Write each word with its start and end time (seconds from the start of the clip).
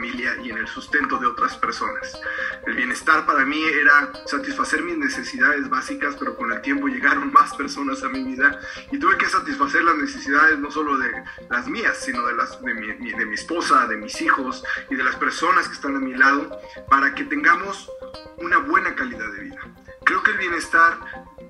familia 0.00 0.34
y 0.42 0.50
en 0.50 0.56
el 0.56 0.66
sustento 0.66 1.18
de 1.18 1.26
otras 1.26 1.58
personas. 1.58 2.18
El 2.66 2.74
bienestar 2.74 3.26
para 3.26 3.44
mí 3.44 3.62
era 3.62 4.10
satisfacer 4.24 4.82
mis 4.82 4.96
necesidades 4.96 5.68
básicas, 5.68 6.16
pero 6.18 6.36
con 6.36 6.50
el 6.50 6.62
tiempo 6.62 6.88
llegaron 6.88 7.30
más 7.38 7.54
personas 7.54 8.02
a 8.02 8.08
mi 8.08 8.24
vida 8.24 8.58
y 8.90 8.98
tuve 8.98 9.18
que 9.18 9.26
satisfacer 9.26 9.84
las 9.84 9.96
necesidades 9.96 10.58
no 10.58 10.70
solo 10.70 10.96
de 10.96 11.10
las 11.50 11.68
mías, 11.68 11.98
sino 11.98 12.26
de 12.26 12.34
las 12.34 12.62
de 12.62 12.74
mi, 12.74 13.12
de 13.12 13.26
mi 13.26 13.34
esposa, 13.34 13.86
de 13.88 13.98
mis 13.98 14.22
hijos 14.22 14.64
y 14.88 14.94
de 14.94 15.04
las 15.04 15.16
personas 15.16 15.68
que 15.68 15.74
están 15.74 15.94
a 15.96 16.00
mi 16.00 16.14
lado 16.14 16.58
para 16.88 17.14
que 17.14 17.24
tengamos 17.24 17.90
una 18.38 18.56
buena 18.56 18.94
calidad 18.94 19.30
de 19.32 19.40
vida. 19.44 19.60
Creo 20.04 20.22
que 20.22 20.30
el 20.30 20.38
bienestar 20.38 20.98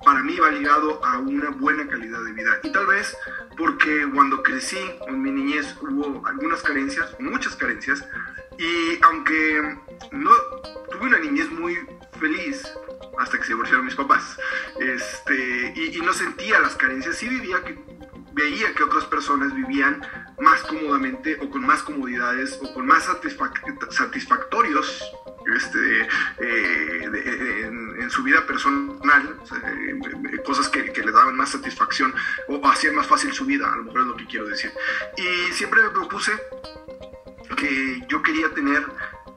para 0.04 0.22
mí 0.22 0.36
va 0.38 0.50
ligado 0.50 1.04
a 1.04 1.18
una 1.18 1.50
buena 1.50 1.86
calidad 1.86 2.22
de 2.24 2.32
vida. 2.32 2.58
Y 2.62 2.72
tal 2.72 2.86
vez 2.86 3.16
porque 3.56 4.08
cuando 4.14 4.42
crecí, 4.42 4.78
en 5.06 5.22
mi 5.22 5.30
niñez 5.30 5.76
hubo 5.82 6.26
algunas 6.26 6.62
carencias, 6.62 7.14
muchas 7.18 7.54
carencias, 7.56 8.04
y 8.58 8.98
aunque 9.02 9.78
no 10.12 10.30
tuve 10.90 11.06
una 11.06 11.18
niñez 11.18 11.50
muy 11.50 11.78
feliz 12.18 12.62
hasta 13.18 13.38
que 13.38 13.44
se 13.44 13.50
divorciaron 13.50 13.84
mis 13.84 13.94
papás, 13.94 14.38
este, 14.78 15.72
y, 15.76 16.00
no 16.00 16.12
sentía 16.12 16.60
las 16.60 16.74
carencias, 16.76 17.16
sí 17.16 17.28
vivía 17.28 17.62
que, 17.62 17.78
veía 18.32 18.74
que 18.74 18.84
otras 18.84 19.04
personas 19.04 19.54
vivían 19.54 20.00
más 20.40 20.62
cómodamente 20.62 21.36
o 21.40 21.50
con 21.50 21.62
más 21.62 21.82
comodidades 21.82 22.58
o 22.62 22.72
con 22.72 22.86
más 22.86 23.08
satisfactorios 23.90 25.02
este, 25.56 26.08
eh, 26.38 27.04
en, 27.64 28.10
su 28.10 28.22
vida 28.24 28.44
personal, 28.44 29.36
eh, 29.62 30.42
cosas 30.44 30.68
que, 30.68 30.82
le 30.82 31.12
daban 31.12 31.36
más 31.36 31.50
satisfacción 31.50 32.12
o 32.48 32.60
hacían 32.68 32.96
más 32.96 33.06
fácil 33.06 33.32
su 33.32 33.46
vida, 33.46 33.72
a 33.72 33.76
lo 33.76 33.84
mejor 33.84 34.00
es 34.00 34.06
lo 34.08 34.16
que 34.16 34.26
quiero 34.26 34.48
decir. 34.48 34.72
Y 35.16 35.52
siempre 35.52 35.82
me 35.82 35.90
propuse 35.90 36.32
que 37.56 38.04
yo 38.08 38.22
quería 38.22 38.52
tener 38.52 38.84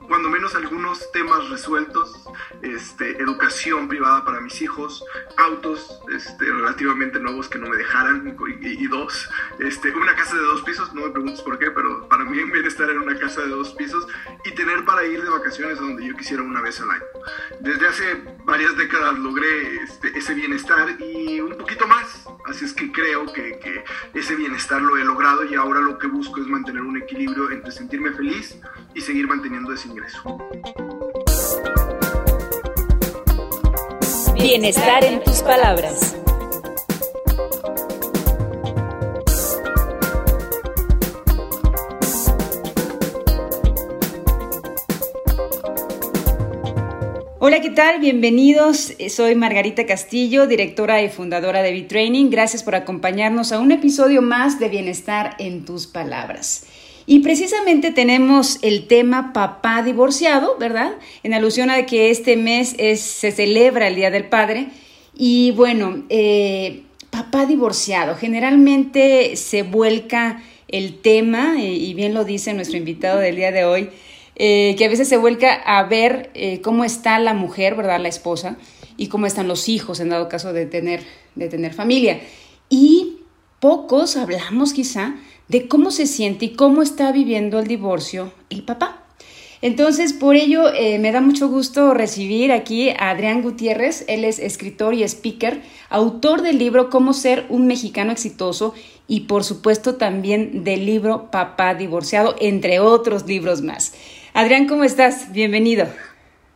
cuando 0.07 0.29
menos 0.29 0.55
algunos 0.55 1.11
temas 1.11 1.49
resueltos, 1.49 2.27
este, 2.61 3.17
educación 3.21 3.87
privada 3.87 4.23
para 4.23 4.41
mis 4.41 4.61
hijos, 4.61 5.03
autos 5.37 5.99
este, 6.13 6.45
relativamente 6.45 7.19
nuevos 7.19 7.47
que 7.49 7.59
no 7.59 7.69
me 7.69 7.77
dejaran, 7.77 8.35
y, 8.61 8.87
dos, 8.87 9.29
este, 9.59 9.91
una 9.91 10.15
casa 10.15 10.35
de 10.35 10.41
dos 10.41 10.61
pisos, 10.63 10.93
no 10.93 11.01
me 11.01 11.11
preguntes 11.11 11.41
por 11.41 11.57
qué, 11.59 11.71
pero 11.71 12.07
para 12.07 12.25
mí 12.25 12.39
estar 12.73 12.89
en 12.89 12.99
una 12.99 13.17
casa 13.17 13.41
de 13.41 13.49
dos 13.49 13.73
pisos 13.73 14.07
y 14.45 14.51
tener 14.51 14.85
para 14.85 15.05
ir 15.05 15.21
de 15.21 15.29
vacaciones 15.29 15.77
a 15.77 15.81
donde 15.81 16.05
yo 16.05 16.15
quisiera 16.15 16.43
una 16.43 16.61
vez 16.61 16.79
al 16.81 16.91
año. 16.91 17.03
Desde 17.59 17.87
hace 17.87 18.23
varias 18.45 18.75
décadas 18.77 19.17
logré 19.19 19.83
este, 19.83 20.17
ese 20.17 20.33
bienestar 20.33 20.95
y 20.99 21.39
un 21.39 21.57
poquito 21.57 21.87
más, 21.87 22.27
así 22.45 22.65
es 22.65 22.73
que 22.73 22.91
creo 22.91 23.31
que, 23.31 23.59
que 23.59 23.83
ese 24.13 24.35
bienestar 24.35 24.81
lo 24.81 24.97
he 24.97 25.03
logrado 25.03 25.43
y 25.45 25.55
ahora 25.55 25.79
lo 25.81 25.97
que 25.97 26.07
busco 26.07 26.41
es 26.41 26.47
mantener 26.47 26.81
un 26.81 26.97
equilibrio 26.97 27.51
entre 27.51 27.71
sentirme 27.71 28.11
feliz 28.11 28.57
y 28.93 29.01
seguir 29.01 29.27
manteniendo 29.27 29.73
ese 29.73 29.89
Bienestar 34.33 35.03
en 35.03 35.23
tus 35.23 35.41
palabras. 35.41 36.15
Hola, 47.39 47.61
¿qué 47.61 47.69
tal? 47.69 47.99
Bienvenidos. 47.99 48.93
Soy 49.09 49.35
Margarita 49.35 49.85
Castillo, 49.85 50.47
directora 50.47 51.01
y 51.01 51.09
fundadora 51.09 51.61
de 51.61 51.71
B-Training. 51.71 52.29
Gracias 52.29 52.63
por 52.63 52.75
acompañarnos 52.75 53.51
a 53.51 53.59
un 53.59 53.71
episodio 53.71 54.21
más 54.21 54.59
de 54.59 54.69
Bienestar 54.69 55.35
en 55.39 55.65
tus 55.65 55.87
palabras. 55.87 56.65
Y 57.05 57.19
precisamente 57.19 57.91
tenemos 57.91 58.59
el 58.61 58.87
tema 58.87 59.33
papá 59.33 59.83
divorciado, 59.83 60.57
¿verdad? 60.57 60.93
En 61.23 61.33
alusión 61.33 61.69
a 61.69 61.85
que 61.85 62.09
este 62.09 62.37
mes 62.37 62.75
es, 62.77 63.01
se 63.01 63.31
celebra 63.31 63.87
el 63.87 63.95
Día 63.95 64.09
del 64.09 64.25
Padre. 64.25 64.67
Y 65.15 65.51
bueno, 65.51 66.03
eh, 66.09 66.83
papá 67.09 67.45
divorciado, 67.45 68.15
generalmente 68.15 69.35
se 69.35 69.63
vuelca 69.63 70.41
el 70.67 71.01
tema, 71.01 71.61
eh, 71.61 71.73
y 71.73 71.93
bien 71.93 72.13
lo 72.13 72.23
dice 72.23 72.53
nuestro 72.53 72.77
invitado 72.77 73.19
del 73.19 73.35
día 73.35 73.51
de 73.51 73.65
hoy, 73.65 73.89
eh, 74.35 74.73
que 74.77 74.85
a 74.85 74.89
veces 74.89 75.07
se 75.07 75.17
vuelca 75.17 75.53
a 75.53 75.83
ver 75.83 76.31
cómo 76.63 76.83
está 76.83 77.19
la 77.19 77.35
mujer, 77.35 77.75
¿verdad? 77.75 77.99
La 77.99 78.07
esposa, 78.07 78.57
y 78.97 79.07
cómo 79.07 79.27
están 79.27 79.47
los 79.47 79.69
hijos 79.69 79.99
en 79.99 80.09
dado 80.09 80.29
caso 80.29 80.53
de 80.53 80.65
tener, 80.65 81.03
de 81.35 81.47
tener 81.47 81.73
familia. 81.73 82.21
Y 82.69 83.17
pocos 83.59 84.17
hablamos 84.17 84.73
quizá 84.73 85.15
de 85.47 85.67
cómo 85.67 85.91
se 85.91 86.07
siente 86.07 86.45
y 86.45 86.55
cómo 86.55 86.81
está 86.81 87.11
viviendo 87.11 87.59
el 87.59 87.67
divorcio 87.67 88.33
el 88.49 88.63
papá. 88.63 89.03
Entonces, 89.63 90.11
por 90.11 90.35
ello, 90.35 90.73
eh, 90.73 90.99
me 90.99 91.13
da 91.13 91.21
mucho 91.21 91.47
gusto 91.47 91.93
recibir 91.93 92.51
aquí 92.51 92.89
a 92.89 93.11
Adrián 93.11 93.41
Gutiérrez. 93.41 94.03
Él 94.09 94.25
es 94.25 94.39
escritor 94.39 94.93
y 94.93 95.03
speaker, 95.03 95.63
autor 95.89 96.41
del 96.41 96.59
libro 96.59 96.89
Cómo 96.89 97.13
ser 97.13 97.45
un 97.47 97.65
mexicano 97.65 98.11
exitoso 98.11 98.73
y, 99.07 99.21
por 99.21 99.45
supuesto, 99.45 99.95
también 99.95 100.65
del 100.65 100.85
libro 100.85 101.31
Papá 101.31 101.75
divorciado, 101.75 102.35
entre 102.41 102.81
otros 102.81 103.25
libros 103.25 103.61
más. 103.61 103.93
Adrián, 104.33 104.67
¿cómo 104.67 104.83
estás? 104.83 105.31
Bienvenido. 105.31 105.87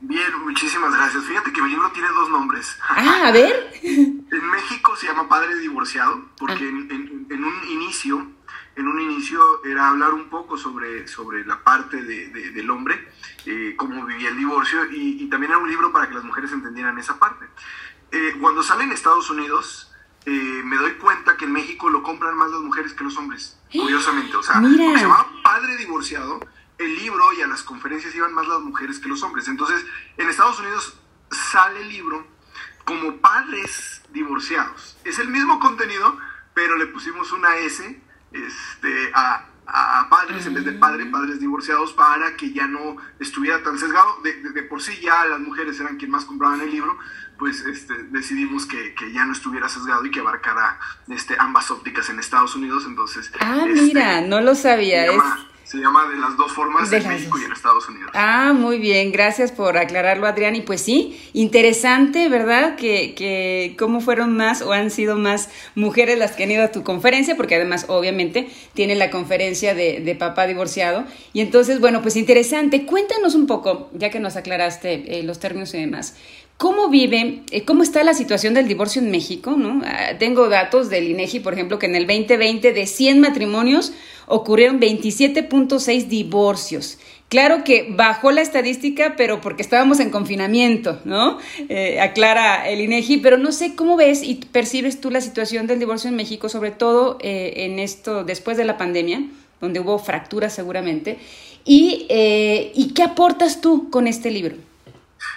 Bien, 0.02 0.44
muchísimas 0.44 0.94
gracias. 0.94 1.24
Fíjate 1.24 1.54
que 1.54 1.62
mi 1.62 1.70
libro 1.70 1.90
tiene 1.94 2.10
dos 2.10 2.30
nombres. 2.30 2.76
Ah, 2.90 3.28
a 3.28 3.32
ver. 3.32 3.72
en 3.84 4.52
México 4.52 4.98
se 4.98 5.08
llama 5.08 5.30
Padre 5.30 5.58
Divorciado, 5.60 6.26
porque 6.38 6.66
ah. 6.66 6.94
en 7.30 7.44
un 7.46 7.72
inicio 7.72 8.37
en 8.78 8.88
un 8.88 9.02
inicio 9.02 9.64
era 9.66 9.90
hablar 9.90 10.14
un 10.14 10.30
poco 10.30 10.56
sobre, 10.56 11.08
sobre 11.08 11.44
la 11.46 11.64
parte 11.64 12.02
de, 12.04 12.30
del 12.30 12.70
hombre, 12.70 13.12
eh, 13.46 13.74
cómo 13.76 14.06
vivía 14.06 14.30
el 14.30 14.38
divorcio, 14.38 14.86
y, 14.92 15.28
también 15.30 15.52
era 15.52 15.60
un 15.60 15.70
libro 15.70 15.92
para 15.92 16.08
que 16.08 16.14
las 16.14 16.24
mujeres 16.24 16.52
entendieran 16.52 16.98
esa 17.00 17.18
parte. 17.18 17.46
Eh, 18.12 18.36
cuando 18.40 18.62
sale 18.62 18.84
en 18.84 18.92
Estados 18.92 19.32
Unidos, 19.32 19.92
eh, 20.26 20.62
me 20.64 20.78
doy 20.78 20.94
cuenta 20.94 21.36
que 21.38 21.46
en 21.46 21.54
México 21.54 21.90
lo 21.90 22.04
compran 22.04 22.38
más 22.38 22.52
las 22.52 22.62
mujeres 22.62 22.94
que 22.94 23.04
los 23.04 23.18
hombres, 23.18 23.60
curiosamente. 23.72 24.38
O 24.38 24.44
sea, 24.44 24.62
porque 24.62 24.78
se 24.78 25.02
llamaba 25.02 25.28
Padre 25.44 25.76
Divorciado, 25.78 26.40
el 26.78 26.96
libro 26.96 27.34
y 27.34 27.42
a 27.42 27.48
las 27.48 27.64
conferencias 27.64 28.14
iban 28.14 28.34
más 28.34 28.48
las 28.48 28.62
mujeres 28.62 29.00
que 29.00 29.10
los 29.10 29.24
hombres. 29.24 29.48
Entonces, 29.48 29.84
en 30.18 30.30
Estados 30.30 30.60
Unidos 30.60 31.00
sale 31.32 31.82
el 31.82 31.90
libro 31.90 32.28
como 32.86 33.18
Padres 33.18 34.04
Divorciados. 34.14 34.98
Es 35.04 35.18
el 35.18 35.30
mismo 35.30 35.60
contenido, 35.60 36.16
pero 36.54 36.78
le 36.78 36.86
pusimos 36.86 37.32
una 37.32 37.56
S 37.58 38.07
este, 38.32 39.12
a, 39.14 39.46
padres 40.10 40.46
en 40.46 40.54
vez 40.54 40.64
de 40.64 40.72
padre, 40.72 41.06
mm. 41.06 41.12
padres 41.12 41.40
divorciados, 41.40 41.92
para 41.94 42.38
que 42.38 42.54
ya 42.54 42.68
no 42.68 42.98
estuviera 43.20 43.62
tan 43.64 43.78
sesgado. 43.78 44.22
De, 44.24 44.64
por 44.64 44.82
sí 44.82 44.98
ya 45.02 45.26
las 45.26 45.40
mujeres 45.40 45.80
eran 45.80 45.98
quien 45.98 46.12
más 46.12 46.26
compraban 46.26 46.62
el 46.62 46.72
libro, 46.72 46.98
pues 47.38 47.66
este, 47.66 47.94
decidimos 48.04 48.66
que, 48.66 48.96
ya 49.14 49.26
no 49.26 49.34
estuviera 49.34 49.68
sesgado 49.68 50.06
y 50.06 50.12
que 50.12 50.22
abarcara 50.22 50.80
este, 51.10 51.36
ambas 51.38 51.70
ópticas 51.70 52.10
en 52.10 52.20
Estados 52.20 52.56
Unidos. 52.56 52.86
Entonces, 52.88 53.30
ah, 53.40 53.66
mira, 53.68 54.20
este, 54.20 54.30
no 54.30 54.42
lo 54.42 54.56
sabía. 54.56 55.06
Se 55.68 55.78
llama 55.80 56.08
de 56.08 56.16
las 56.18 56.38
dos 56.38 56.54
formas 56.54 56.90
en 56.94 57.06
México 57.10 57.38
y 57.38 57.44
en 57.44 57.52
Estados 57.52 57.90
Unidos. 57.90 58.12
Ah, 58.14 58.54
muy 58.54 58.80
bien, 58.80 59.12
gracias 59.12 59.52
por 59.52 59.78
aclararlo, 59.78 60.26
Adrián. 60.26 60.56
Y 60.56 60.62
pues 60.62 60.80
sí, 60.80 61.22
interesante, 61.34 62.30
¿verdad? 62.30 62.78
Que, 62.78 63.14
que 63.16 63.76
cómo 63.78 64.00
fueron 64.00 64.38
más 64.38 64.62
o 64.62 64.72
han 64.72 64.90
sido 64.92 65.18
más 65.18 65.50
mujeres 65.76 66.18
las 66.18 66.32
que 66.32 66.44
han 66.44 66.52
ido 66.52 66.64
a 66.64 66.72
tu 66.72 66.84
conferencia, 66.84 67.36
porque 67.36 67.56
además, 67.56 67.84
obviamente, 67.90 68.48
tiene 68.76 68.96
la 68.96 69.12
conferencia 69.12 69.76
de, 69.76 70.00
de 70.00 70.16
papá 70.16 70.48
divorciado. 70.48 71.04
Y 71.34 71.42
entonces, 71.42 71.82
bueno, 71.82 72.02
pues 72.02 72.16
interesante. 72.16 72.86
Cuéntanos 72.86 73.36
un 73.36 73.46
poco, 73.46 73.90
ya 73.94 74.10
que 74.10 74.22
nos 74.22 74.38
aclaraste 74.38 75.20
eh, 75.20 75.24
los 75.24 75.40
términos 75.40 75.74
y 75.74 75.80
demás. 75.80 76.16
¿Cómo 76.58 76.90
vive, 76.90 77.44
eh, 77.52 77.66
cómo 77.66 77.84
está 77.84 78.04
la 78.04 78.16
situación 78.16 78.56
del 78.56 78.68
divorcio 78.68 79.00
en 79.00 79.12
México? 79.12 79.52
¿no? 79.52 79.84
Ah, 79.86 80.18
tengo 80.18 80.50
datos 80.50 80.90
del 80.90 81.08
INEGI, 81.08 81.40
por 81.40 81.54
ejemplo, 81.54 81.78
que 81.78 81.86
en 81.86 81.96
el 81.96 82.08
2020 82.08 82.74
de 82.74 82.88
100 82.88 83.20
matrimonios 83.20 83.94
ocurrieron 84.26 84.80
27.6 84.80 86.08
divorcios. 86.08 86.98
Claro 87.30 87.64
que 87.64 87.88
bajó 87.92 88.32
la 88.32 88.42
estadística, 88.42 89.14
pero 89.16 89.40
porque 89.40 89.62
estábamos 89.62 90.00
en 90.00 90.10
confinamiento, 90.10 91.00
¿no? 91.06 91.38
Eh, 91.70 92.00
aclara 92.00 92.68
el 92.68 92.82
INEGI, 92.82 93.18
pero 93.18 93.38
no 93.38 93.52
sé 93.52 93.76
cómo 93.76 93.96
ves 93.96 94.24
y 94.24 94.36
percibes 94.36 95.00
tú 95.00 95.12
la 95.12 95.22
situación 95.22 95.68
del 95.68 95.78
divorcio 95.78 96.10
en 96.10 96.16
México, 96.16 96.50
sobre 96.50 96.72
todo 96.72 97.20
eh, 97.22 97.54
en 97.58 97.78
esto 97.78 98.24
después 98.24 98.58
de 98.58 98.66
la 98.66 98.80
pandemia, 98.80 99.22
donde 99.62 99.80
hubo 99.80 100.00
fracturas 100.00 100.56
seguramente. 100.56 101.20
Y, 101.66 102.08
¿Y 102.10 102.94
qué 102.96 103.04
aportas 103.04 103.62
tú 103.62 103.92
con 103.92 104.08
este 104.08 104.32
libro? 104.32 104.56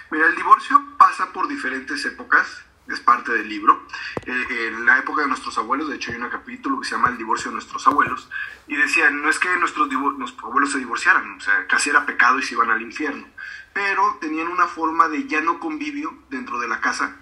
Mira, 0.09 0.27
el 0.27 0.35
divorcio 0.35 0.83
pasa 0.97 1.31
por 1.31 1.47
diferentes 1.47 2.03
épocas, 2.05 2.63
es 2.87 2.99
parte 2.99 3.31
del 3.31 3.47
libro. 3.47 3.85
Eh, 4.25 4.67
en 4.67 4.85
la 4.85 4.99
época 4.99 5.21
de 5.21 5.27
nuestros 5.27 5.57
abuelos, 5.57 5.89
de 5.89 5.95
hecho 5.95 6.11
hay 6.11 6.17
un 6.17 6.29
capítulo 6.29 6.79
que 6.79 6.87
se 6.87 6.95
llama 6.95 7.09
El 7.09 7.17
divorcio 7.17 7.49
de 7.49 7.55
nuestros 7.55 7.85
abuelos, 7.87 8.29
y 8.67 8.75
decían, 8.75 9.21
no 9.21 9.29
es 9.29 9.39
que 9.39 9.55
nuestros, 9.57 9.89
nuestros 9.89 10.43
abuelos 10.43 10.71
se 10.71 10.79
divorciaran, 10.79 11.37
o 11.37 11.41
sea, 11.41 11.67
casi 11.67 11.89
era 11.89 12.05
pecado 12.05 12.39
y 12.39 12.43
se 12.43 12.53
iban 12.53 12.69
al 12.69 12.81
infierno, 12.81 13.27
pero 13.73 14.17
tenían 14.19 14.47
una 14.47 14.67
forma 14.67 15.07
de 15.07 15.27
ya 15.27 15.41
no 15.41 15.59
convivio 15.59 16.13
dentro 16.29 16.59
de 16.59 16.67
la 16.67 16.81
casa, 16.81 17.17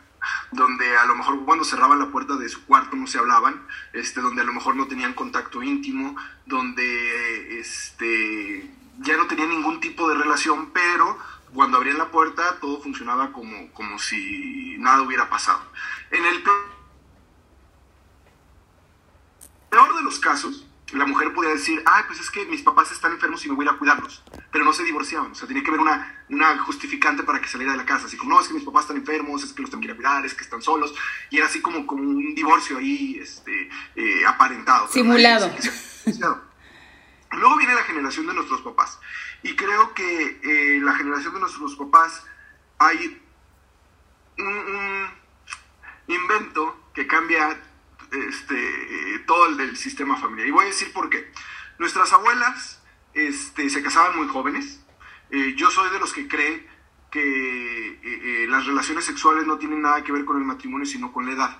donde 0.52 0.98
a 0.98 1.06
lo 1.06 1.16
mejor 1.16 1.46
cuando 1.46 1.64
cerraban 1.64 2.00
la 2.00 2.10
puerta 2.10 2.36
de 2.36 2.50
su 2.50 2.66
cuarto 2.66 2.96
no 2.96 3.08
se 3.08 3.20
hablaban, 3.20 3.66
este, 3.94 4.22
donde 4.22 4.42
a 4.42 4.46
lo 4.46 4.54
mejor 4.54 4.76
no 4.76 4.88
tenían 4.88 5.14
contacto 5.14 5.64
íntimo, 5.64 6.16
donde 6.46 7.60
este, 7.60 8.70
ya 9.00 9.18
no 9.18 9.28
tenía 9.28 9.46
ningún 9.46 9.80
tipo 9.80 10.10
de 10.10 10.16
relación, 10.16 10.72
pero 10.72 11.18
cuando 11.54 11.78
abrían 11.78 11.98
la 11.98 12.12
puerta 12.12 12.60
todo 12.60 12.82
funcionaba 12.82 13.32
como, 13.32 13.72
como 13.74 14.00
si 14.00 14.76
nada 14.80 15.02
hubiera 15.02 15.30
pasado. 15.30 15.62
En 16.12 16.26
el 16.26 16.44
peor 19.70 19.96
de 19.96 20.04
los 20.04 20.20
casos, 20.20 20.66
la 20.94 21.06
mujer 21.06 21.34
podía 21.34 21.52
decir, 21.52 21.82
ay, 21.86 22.04
pues 22.08 22.20
es 22.20 22.32
que 22.32 22.46
mis 22.46 22.62
papás 22.62 22.92
están 22.92 23.12
enfermos 23.12 23.46
y 23.46 23.50
me 23.50 23.56
voy 23.56 23.66
a 23.66 23.70
ir 23.70 23.76
a 23.76 23.78
cuidarlos. 23.78 24.24
Pero 24.52 24.66
no 24.66 24.74
se 24.74 24.84
divorciaban. 24.84 25.32
O 25.32 25.36
sea, 25.36 25.48
tenía 25.48 25.64
que 25.64 25.70
haber 25.70 25.82
una, 25.82 26.26
una 26.30 26.58
justificante 26.60 27.24
para 27.24 27.40
que 27.40 27.48
saliera 27.48 27.74
de 27.74 27.78
la 27.78 27.86
casa. 27.86 28.08
Así 28.08 28.18
como, 28.18 28.32
no, 28.32 28.42
es 28.42 28.48
que 28.48 28.54
mis 28.56 28.64
papás 28.64 28.84
están 28.84 28.98
enfermos, 28.98 29.44
es 29.44 29.54
que 29.54 29.62
los 29.62 29.70
tengo 29.70 29.82
que 29.82 29.88
ir 29.88 29.94
a 29.94 29.96
cuidar, 29.96 30.26
es 30.26 30.34
que 30.34 30.44
están 30.44 30.62
solos. 30.62 30.94
Y 31.30 31.38
era 31.38 31.46
así 31.46 31.62
como, 31.62 31.86
como 31.86 32.02
un 32.02 32.34
divorcio 32.34 32.78
ahí 32.78 33.20
este, 33.22 33.70
eh, 33.96 34.26
aparentado. 34.26 34.88
Simulado. 34.88 35.52
Luego 37.32 37.58
viene 37.58 37.76
la 37.76 37.84
generación 37.84 38.28
de 38.28 38.34
nuestros 38.34 38.62
papás. 38.62 39.00
Y 39.44 39.56
creo 39.56 39.94
que 39.94 40.40
eh, 40.44 40.80
la 40.82 40.96
generación 40.96 41.34
de 41.34 41.40
nuestros 41.40 41.76
papás 41.76 42.26
hay 42.78 43.22
un 44.38 45.10
invento 46.08 46.90
que 46.94 47.06
cambia 47.08 47.62
este, 48.12 49.20
todo 49.28 49.48
el 49.48 49.58
del 49.58 49.78
sistema 49.78 50.18
familiar. 50.18 50.48
Y 50.48 50.52
voy 50.52 50.66
a 50.66 50.68
decir 50.68 50.92
por 50.94 51.10
qué. 51.10 51.32
Nuestras 51.78 52.12
abuelas 52.14 52.82
este, 53.14 53.70
se 53.70 53.82
casaban 53.82 54.18
muy 54.18 54.28
jóvenes. 54.28 54.84
Eh, 55.32 55.54
yo 55.56 55.70
soy 55.70 55.90
de 55.92 56.00
los 56.00 56.14
que 56.14 56.28
cree 56.28 56.68
que 57.12 57.20
eh, 57.22 58.00
eh, 58.04 58.48
las 58.50 58.66
relaciones 58.66 59.06
sexuales 59.06 59.46
no 59.46 59.58
tienen 59.58 59.82
nada 59.82 60.04
que 60.04 60.12
ver 60.12 60.26
con 60.26 60.38
el 60.38 60.44
matrimonio, 60.44 60.86
sino 60.86 61.12
con 61.12 61.26
la 61.26 61.34
edad. 61.34 61.58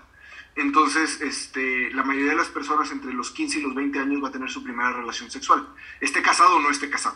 Entonces, 0.60 1.22
este, 1.22 1.90
la 1.94 2.04
mayoría 2.04 2.32
de 2.32 2.36
las 2.36 2.50
personas 2.50 2.92
entre 2.92 3.14
los 3.14 3.32
15 3.32 3.60
y 3.60 3.62
los 3.62 3.74
20 3.74 3.98
años 3.98 4.22
va 4.22 4.28
a 4.28 4.32
tener 4.32 4.50
su 4.50 4.62
primera 4.62 4.92
relación 4.92 5.32
sexual, 5.32 5.66
esté 6.02 6.22
casado 6.22 6.58
o 6.58 6.60
no 6.60 6.70
esté 6.70 6.90
casado. 6.90 7.16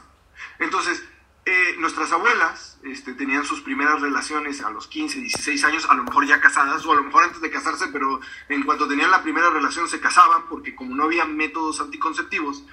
Entonces, 0.60 1.04
eh, 1.44 1.76
nuestras 1.78 2.14
abuelas 2.14 2.80
este, 2.84 3.14
tenían 3.14 3.44
sus 3.44 3.60
primeras 3.60 4.00
relaciones 4.00 4.62
a 4.62 4.70
los 4.70 4.88
15, 4.88 5.20
16 5.20 5.62
años, 5.66 5.86
a 5.90 5.94
lo 5.94 6.06
mejor 6.06 6.26
ya 6.26 6.40
casadas, 6.40 6.86
o 6.86 6.94
a 6.94 6.96
lo 6.96 7.04
mejor 7.04 7.26
antes 7.26 7.42
de 7.42 7.52
casarse, 7.52 7.88
pero 7.90 8.22
en 8.48 8.64
cuanto 8.64 8.88
tenían 8.88 9.12
la 9.12 9.24
primera 9.24 9.50
relación 9.50 9.90
se 9.90 10.00
casaban, 10.00 10.48
porque 10.48 10.74
como 10.74 10.96
no 10.96 11.04
había 11.04 11.26
métodos 11.26 11.82
anticonceptivos, 11.82 12.64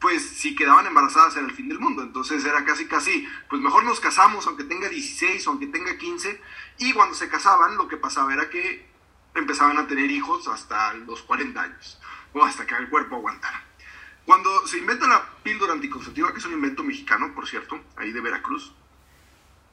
pues 0.00 0.22
si 0.22 0.54
quedaban 0.54 0.86
embarazadas 0.86 1.36
era 1.36 1.46
el 1.46 1.52
fin 1.54 1.68
del 1.68 1.80
mundo. 1.80 2.04
Entonces 2.04 2.44
era 2.44 2.64
casi 2.64 2.86
casi, 2.86 3.26
pues 3.48 3.60
mejor 3.60 3.82
nos 3.82 3.98
casamos 3.98 4.46
aunque 4.46 4.62
tenga 4.62 4.88
16 4.88 5.44
o 5.46 5.50
aunque 5.50 5.66
tenga 5.66 5.98
15. 5.98 6.40
Y 6.78 6.92
cuando 6.92 7.16
se 7.16 7.28
casaban 7.28 7.76
lo 7.76 7.88
que 7.88 7.96
pasaba 7.96 8.32
era 8.32 8.48
que 8.48 8.89
empezaban 9.34 9.78
a 9.78 9.86
tener 9.86 10.10
hijos 10.10 10.48
hasta 10.48 10.94
los 10.94 11.22
40 11.22 11.60
años 11.60 12.00
o 12.32 12.44
hasta 12.44 12.66
que 12.66 12.74
el 12.74 12.88
cuerpo 12.88 13.16
aguantara. 13.16 13.64
Cuando 14.24 14.66
se 14.66 14.78
inventa 14.78 15.08
la 15.08 15.24
píldora 15.42 15.72
anticonceptiva, 15.72 16.32
que 16.32 16.38
es 16.38 16.44
un 16.44 16.52
invento 16.52 16.84
mexicano, 16.84 17.34
por 17.34 17.48
cierto, 17.48 17.80
ahí 17.96 18.12
de 18.12 18.20
Veracruz, 18.20 18.72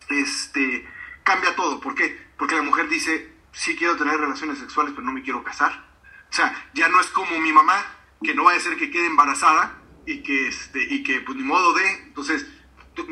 este, 0.09 0.87
cambia 1.23 1.55
todo. 1.55 1.79
¿Por 1.79 1.93
qué? 1.95 2.27
Porque 2.37 2.55
la 2.55 2.63
mujer 2.63 2.87
dice, 2.87 3.33
sí 3.51 3.75
quiero 3.75 3.97
tener 3.97 4.19
relaciones 4.19 4.59
sexuales, 4.59 4.93
pero 4.95 5.05
no 5.05 5.13
me 5.13 5.21
quiero 5.21 5.43
casar. 5.43 5.85
O 6.29 6.33
sea, 6.33 6.69
ya 6.73 6.89
no 6.89 6.99
es 6.99 7.07
como 7.07 7.39
mi 7.39 7.51
mamá, 7.51 7.85
que 8.23 8.33
no 8.33 8.45
vaya 8.45 8.57
a 8.57 8.61
ser 8.61 8.77
que 8.77 8.89
quede 8.89 9.07
embarazada 9.07 9.77
y 10.05 10.23
que, 10.23 10.47
este, 10.47 10.81
y 10.81 11.03
que 11.03 11.21
pues 11.21 11.37
ni 11.37 11.43
modo 11.43 11.73
de... 11.73 11.89
Entonces, 12.07 12.47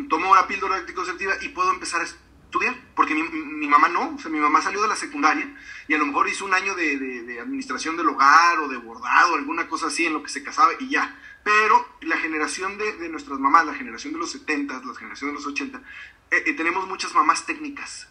tomo 0.10 0.36
la 0.36 0.48
píldora 0.48 0.78
anticonceptiva 0.78 1.34
y 1.42 1.50
puedo 1.50 1.72
empezar 1.72 2.02
a 2.02 2.06
estudiar, 2.06 2.76
porque 2.96 3.14
mi, 3.14 3.68
mamá 3.68 3.90
no, 3.90 4.16
o 4.16 4.20
sea, 4.20 4.32
mi 4.32 4.40
mamá 4.40 4.62
salió 4.62 4.82
de 4.82 4.88
la 4.88 4.96
secundaria 4.96 5.48
y 5.88 5.94
a 5.94 5.98
lo 5.98 6.06
mejor 6.06 6.28
hizo 6.28 6.46
un 6.46 6.54
año 6.54 6.76
de, 6.76 6.98
de 6.98 7.40
administración 7.40 7.98
del 7.98 8.10
hogar 8.10 8.60
o 8.60 8.68
de 8.68 8.78
bordado, 8.78 9.36
alguna 9.36 9.68
cosa 9.68 9.88
así 9.88 10.06
en 10.06 10.14
lo 10.14 10.24
que 10.24 10.30
se 10.30 10.44
casaba 10.44 10.72
y 10.80 10.90
ya 10.90 11.16
pero 11.46 11.88
la 12.02 12.18
generación 12.18 12.76
de, 12.80 13.08
nuestras 13.08 13.38
mamás, 13.38 13.68
la 13.68 13.76
generación 13.76 14.14
de 14.14 14.20
los 14.20 14.32
70, 14.32 14.82
la 14.84 14.96
generación 14.96 15.30
de 15.30 15.36
los 15.36 15.46
80, 15.46 15.78
eh, 16.32 16.44
eh, 16.44 16.54
tenemos 16.54 16.88
muchas 16.88 17.14
mamás 17.14 17.46
técnicas. 17.46 18.08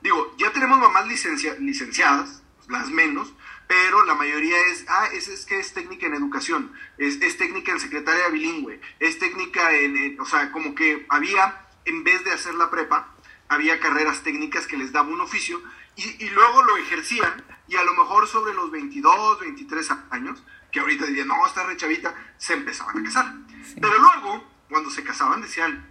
Digo, 0.00 0.34
ya 0.38 0.50
tenemos 0.54 0.78
mamás 0.78 1.06
licenciadas, 1.06 2.42
las 2.66 2.88
menos, 2.88 3.34
pero 3.66 4.06
la 4.06 4.14
mayoría 4.14 4.56
es, 4.72 4.86
ah, 4.88 5.06
es, 5.12 5.28
es 5.28 5.44
que 5.44 5.60
es 5.60 5.74
técnica 5.74 6.06
en 6.06 6.14
educación, 6.14 6.72
es, 6.96 7.20
es, 7.20 7.36
técnica 7.36 7.72
en 7.72 7.80
secretaria 7.80 8.28
bilingüe, 8.28 8.80
es 9.00 9.18
técnica 9.18 9.70
en, 9.76 10.18
o 10.18 10.24
sea, 10.24 10.50
como 10.50 10.74
que 10.74 11.04
había, 11.10 11.68
en 11.84 12.04
vez 12.04 12.24
de 12.24 12.32
hacer 12.32 12.54
la 12.54 12.70
prepa, 12.70 13.14
había 13.48 13.80
carreras 13.80 14.22
técnicas 14.22 14.66
que 14.66 14.78
les 14.78 14.92
daba 14.92 15.10
un 15.10 15.20
oficio 15.20 15.60
y, 15.98 16.24
y 16.24 16.30
luego 16.30 16.62
lo 16.62 16.76
ejercían 16.76 17.44
y 17.68 17.76
a 17.76 17.84
lo 17.84 17.92
mejor 17.92 18.26
sobre 18.26 18.54
los 18.54 18.70
22, 18.70 19.40
23 19.40 19.90
años, 20.10 20.42
que 20.72 20.80
ahorita 20.80 21.06
dirían, 21.06 21.28
no, 21.28 21.46
está 21.46 21.66
re 21.66 21.76
chavita, 21.76 22.14
se 22.38 22.54
empezaban 22.54 22.98
a 22.98 23.02
casar. 23.04 23.34
Pero 23.80 23.98
luego, 23.98 24.44
cuando 24.70 24.90
se 24.90 25.04
casaban, 25.04 25.42
decían, 25.42 25.86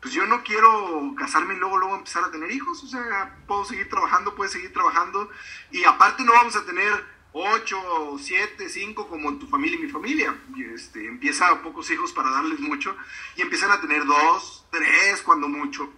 pues 0.00 0.14
yo 0.14 0.26
no 0.26 0.42
quiero 0.42 1.14
casarme 1.18 1.54
y 1.54 1.58
luego, 1.58 1.78
luego 1.78 1.96
empezar 1.96 2.24
a 2.24 2.30
tener 2.30 2.50
hijos, 2.50 2.82
o 2.82 2.86
sea, 2.86 3.36
puedo 3.46 3.64
seguir 3.64 3.88
trabajando, 3.88 4.34
puedes 4.34 4.52
seguir 4.52 4.72
trabajando, 4.72 5.30
y 5.70 5.84
aparte 5.84 6.24
no 6.24 6.32
vamos 6.32 6.56
a 6.56 6.64
tener 6.64 7.04
ocho, 7.32 8.16
siete, 8.18 8.68
cinco 8.68 9.08
como 9.08 9.28
en 9.28 9.38
tu 9.38 9.46
familia 9.46 9.78
y 9.78 9.82
mi 9.82 9.88
familia. 9.90 10.34
Este, 10.74 11.06
empieza 11.06 11.48
a 11.48 11.62
pocos 11.62 11.90
hijos 11.90 12.12
para 12.12 12.30
darles 12.30 12.60
mucho, 12.60 12.96
y 13.36 13.42
empiezan 13.42 13.70
a 13.70 13.80
tener 13.80 14.06
dos, 14.06 14.66
tres, 14.70 15.20
cuando 15.22 15.48
mucho. 15.48 15.92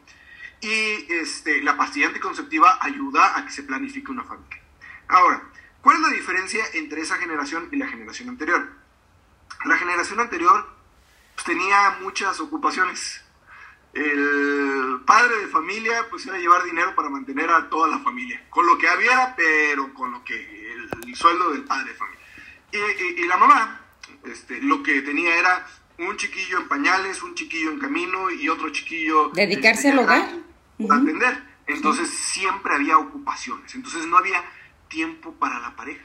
Y 0.65 1.13
este, 1.13 1.63
la 1.63 1.77
pastilla 1.77 2.09
anticonceptiva 2.09 2.79
ayuda 2.81 3.39
a 3.39 3.45
que 3.45 3.53
se 3.53 3.63
planifique 3.63 4.11
una 4.11 4.25
familia. 4.25 4.61
Ahora, 5.09 5.43
¿Cuál 5.85 5.97
es 5.97 6.03
la 6.03 6.09
diferencia 6.09 6.65
entre 6.73 7.03
esa 7.03 7.17
generación 7.17 7.69
y 7.71 7.77
la 7.77 7.87
generación 7.87 8.31
anterior? 8.31 8.71
La 9.67 9.77
generación 9.77 10.19
anterior 10.19 10.67
pues, 11.35 11.45
tenía 11.45 11.99
muchas 12.01 12.41
ocupaciones. 12.41 13.21
El 13.93 15.03
padre 15.05 15.37
de 15.43 15.49
familia 15.49 16.07
pues 16.09 16.27
era 16.27 16.39
llevar 16.39 16.65
dinero 16.65 16.95
para 16.95 17.11
mantener 17.11 17.51
a 17.51 17.69
toda 17.69 17.87
la 17.87 17.99
familia, 17.99 18.43
con 18.49 18.67
lo 18.67 18.79
que 18.79 18.89
había, 18.89 19.35
pero 19.37 19.93
con 19.93 20.11
lo 20.11 20.25
que 20.25 20.73
el, 21.05 21.15
sueldo 21.15 21.51
del 21.51 21.65
padre 21.65 21.91
de 21.93 21.99
familia. 21.99 22.21
Y, 23.19 23.27
la 23.27 23.37
mamá, 23.37 23.83
este, 24.25 24.63
lo 24.63 24.83
que 24.83 25.03
tenía 25.03 25.37
era 25.37 25.67
un 25.99 26.17
chiquillo 26.17 26.61
en 26.61 26.67
pañales, 26.67 27.23
un 27.23 27.35
chiquillo 27.35 27.71
en 27.71 27.79
camino 27.79 28.31
y 28.31 28.49
otro 28.49 28.71
chiquillo... 28.71 29.29
Dedicarse 29.35 29.91
al 29.91 29.99
hogar. 29.99 30.31
Atender. 30.79 31.55
Entonces 31.67 32.11
siempre 32.11 32.75
había 32.75 32.99
ocupaciones. 32.99 33.75
Entonces 33.75 34.07
no 34.07 34.19
había 34.19 34.45
tiempo 34.89 35.33
para 35.35 35.61
la 35.61 35.75
pareja. 35.77 36.05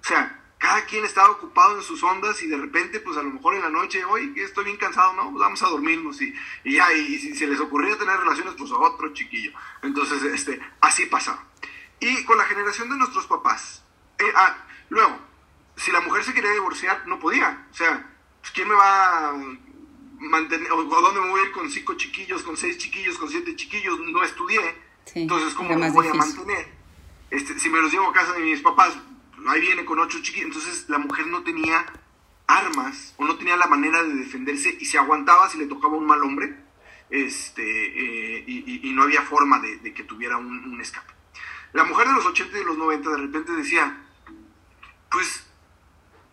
O 0.00 0.04
sea, 0.04 0.42
cada 0.58 0.84
quien 0.84 1.04
estaba 1.04 1.30
ocupado 1.30 1.76
en 1.76 1.82
sus 1.82 2.02
ondas 2.02 2.40
y 2.42 2.46
de 2.46 2.56
repente, 2.56 3.00
pues 3.00 3.16
a 3.16 3.22
lo 3.22 3.30
mejor 3.30 3.54
en 3.54 3.62
la 3.62 3.68
noche, 3.68 4.04
hoy 4.04 4.32
estoy 4.36 4.64
bien 4.64 4.76
cansado, 4.76 5.12
¿no? 5.14 5.30
Pues 5.30 5.40
vamos 5.40 5.62
a 5.62 5.68
dormirnos 5.68 6.22
y, 6.22 6.32
y 6.64 6.74
ya, 6.74 6.92
y, 6.92 7.18
si 7.18 7.34
se 7.34 7.48
les 7.48 7.58
ocurría 7.60 7.98
tener 7.98 8.16
relaciones, 8.16 8.54
pues 8.56 8.70
a 8.70 8.76
otro 8.76 9.12
chiquillo. 9.12 9.52
Entonces, 9.82 10.22
este, 10.22 10.60
así 10.80 11.06
pasaba. 11.06 11.44
Y 11.98 12.24
con 12.24 12.38
la 12.38 12.44
generación 12.44 12.88
de 12.88 12.96
nuestros 12.96 13.26
papás, 13.26 13.84
eh, 14.18 14.32
ah, 14.36 14.56
luego, 14.88 15.18
si 15.76 15.90
la 15.90 16.00
mujer 16.00 16.22
se 16.22 16.32
quería 16.32 16.52
divorciar, 16.52 17.06
no 17.08 17.18
podía. 17.18 17.66
O 17.70 17.74
sea, 17.74 18.08
pues, 18.40 18.52
¿quién 18.52 18.68
me 18.68 18.74
va 18.74 19.30
a 19.30 19.34
mantener, 20.28 20.70
o, 20.72 20.82
dónde 20.84 21.20
me 21.20 21.30
voy 21.30 21.40
a 21.40 21.44
ir 21.44 21.52
con 21.52 21.70
cinco 21.70 21.94
chiquillos, 21.94 22.42
con 22.42 22.56
seis 22.56 22.78
chiquillos, 22.78 23.18
con 23.18 23.28
siete 23.28 23.54
chiquillos? 23.56 23.98
No 24.00 24.22
estudié. 24.22 24.60
Entonces, 25.14 25.54
¿cómo 25.54 25.76
me 25.76 25.90
voy 25.90 26.08
a 26.08 26.14
mantener? 26.14 26.68
Este, 27.30 27.58
si 27.58 27.68
me 27.68 27.80
los 27.80 27.92
llevo 27.92 28.08
a 28.08 28.12
casa 28.12 28.32
de 28.32 28.40
mis 28.40 28.60
papás, 28.60 28.96
ahí 29.48 29.60
viene 29.60 29.84
con 29.84 29.98
ocho 29.98 30.20
chiquitos. 30.22 30.56
Entonces 30.56 30.88
la 30.88 30.98
mujer 30.98 31.26
no 31.26 31.42
tenía 31.42 31.86
armas 32.46 33.14
o 33.16 33.24
no 33.24 33.36
tenía 33.36 33.56
la 33.56 33.66
manera 33.66 34.02
de 34.02 34.14
defenderse 34.14 34.76
y 34.78 34.84
se 34.84 34.98
aguantaba 34.98 35.48
si 35.48 35.58
le 35.58 35.66
tocaba 35.66 35.96
un 35.96 36.06
mal 36.06 36.22
hombre 36.22 36.54
este, 37.12 37.62
eh, 37.62 38.44
y, 38.46 38.90
no 38.94 39.02
había 39.02 39.22
forma 39.22 39.60
de, 39.60 39.92
que 39.92 40.02
tuviera 40.02 40.38
un, 40.38 40.80
escape. 40.80 41.12
La 41.74 41.84
mujer 41.84 42.08
de 42.08 42.14
los 42.14 42.24
80 42.24 42.56
y 42.56 42.60
de 42.60 42.64
los 42.64 42.78
90 42.78 43.10
de 43.10 43.16
repente 43.18 43.52
decía, 43.52 44.02
pues 45.10 45.46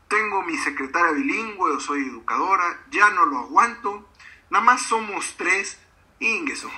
tengo 0.10 0.42
mi 0.42 0.58
secretaria 0.58 1.12
bilingüe 1.12 1.72
o 1.72 1.80
soy 1.80 2.04
educadora, 2.04 2.84
ya 2.92 3.10
no 3.12 3.25
lo 3.25 3.39
aguanto, 3.39 4.10
nada 4.50 4.66
más 4.66 4.82
somos 4.82 5.36
tres, 5.38 5.80
ingreso 6.20 6.70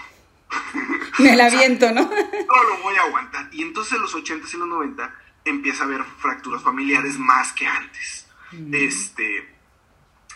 Me 1.20 1.36
la 1.36 1.50
viento, 1.50 1.92
¿no? 1.92 2.02
no 2.48 2.64
lo 2.64 2.84
voy 2.84 2.96
a 2.96 3.04
aguantar. 3.04 3.50
Y 3.52 3.62
entonces 3.62 3.94
en 3.94 4.02
los 4.02 4.14
80 4.14 4.48
y 4.52 4.58
los 4.58 4.68
90 4.68 5.16
empieza 5.46 5.84
a 5.84 5.86
haber 5.88 6.04
fracturas 6.04 6.62
familiares 6.62 7.18
más 7.18 7.54
que 7.54 7.68
antes. 7.68 8.28
Mm. 8.52 8.74
Este, 8.74 9.50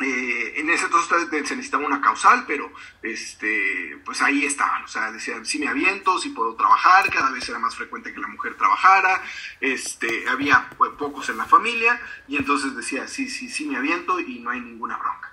eh, 0.02 0.54
en 0.58 0.70
ese 0.70 0.86
entonces 0.86 1.30
se 1.48 1.56
necesitaba 1.56 1.86
una 1.86 2.02
causal, 2.02 2.44
pero 2.46 2.72
este, 3.02 3.98
pues 4.04 4.22
ahí 4.22 4.46
estaban, 4.46 4.84
o 4.84 4.88
sea, 4.88 5.12
decían, 5.12 5.46
si 5.46 5.58
me 5.58 5.70
aviento, 5.70 6.20
si 6.20 6.30
puedo 6.30 6.56
trabajar, 6.56 7.10
cada 7.10 7.32
vez 7.32 7.48
era 7.48 7.60
más 7.60 7.75
frecuente 7.75 8.14
que 8.14 8.20
la 8.20 8.28
mujer 8.28 8.56
trabajara, 8.58 9.24
este, 9.62 10.28
había 10.28 10.70
pues, 10.78 10.92
pocos 10.94 11.30
en 11.30 11.38
la 11.38 11.46
familia, 11.46 12.02
y 12.28 12.36
entonces 12.36 12.75
decía, 12.75 13.08
sí, 13.08 13.30
sí, 13.30 13.48
sí 13.50 13.66
me 13.66 13.78
aviento 13.78 14.20
y 14.20 14.40
no 14.40 14.50
hay 14.50 14.60
ninguna 14.60 14.98
bronca. 14.98 15.32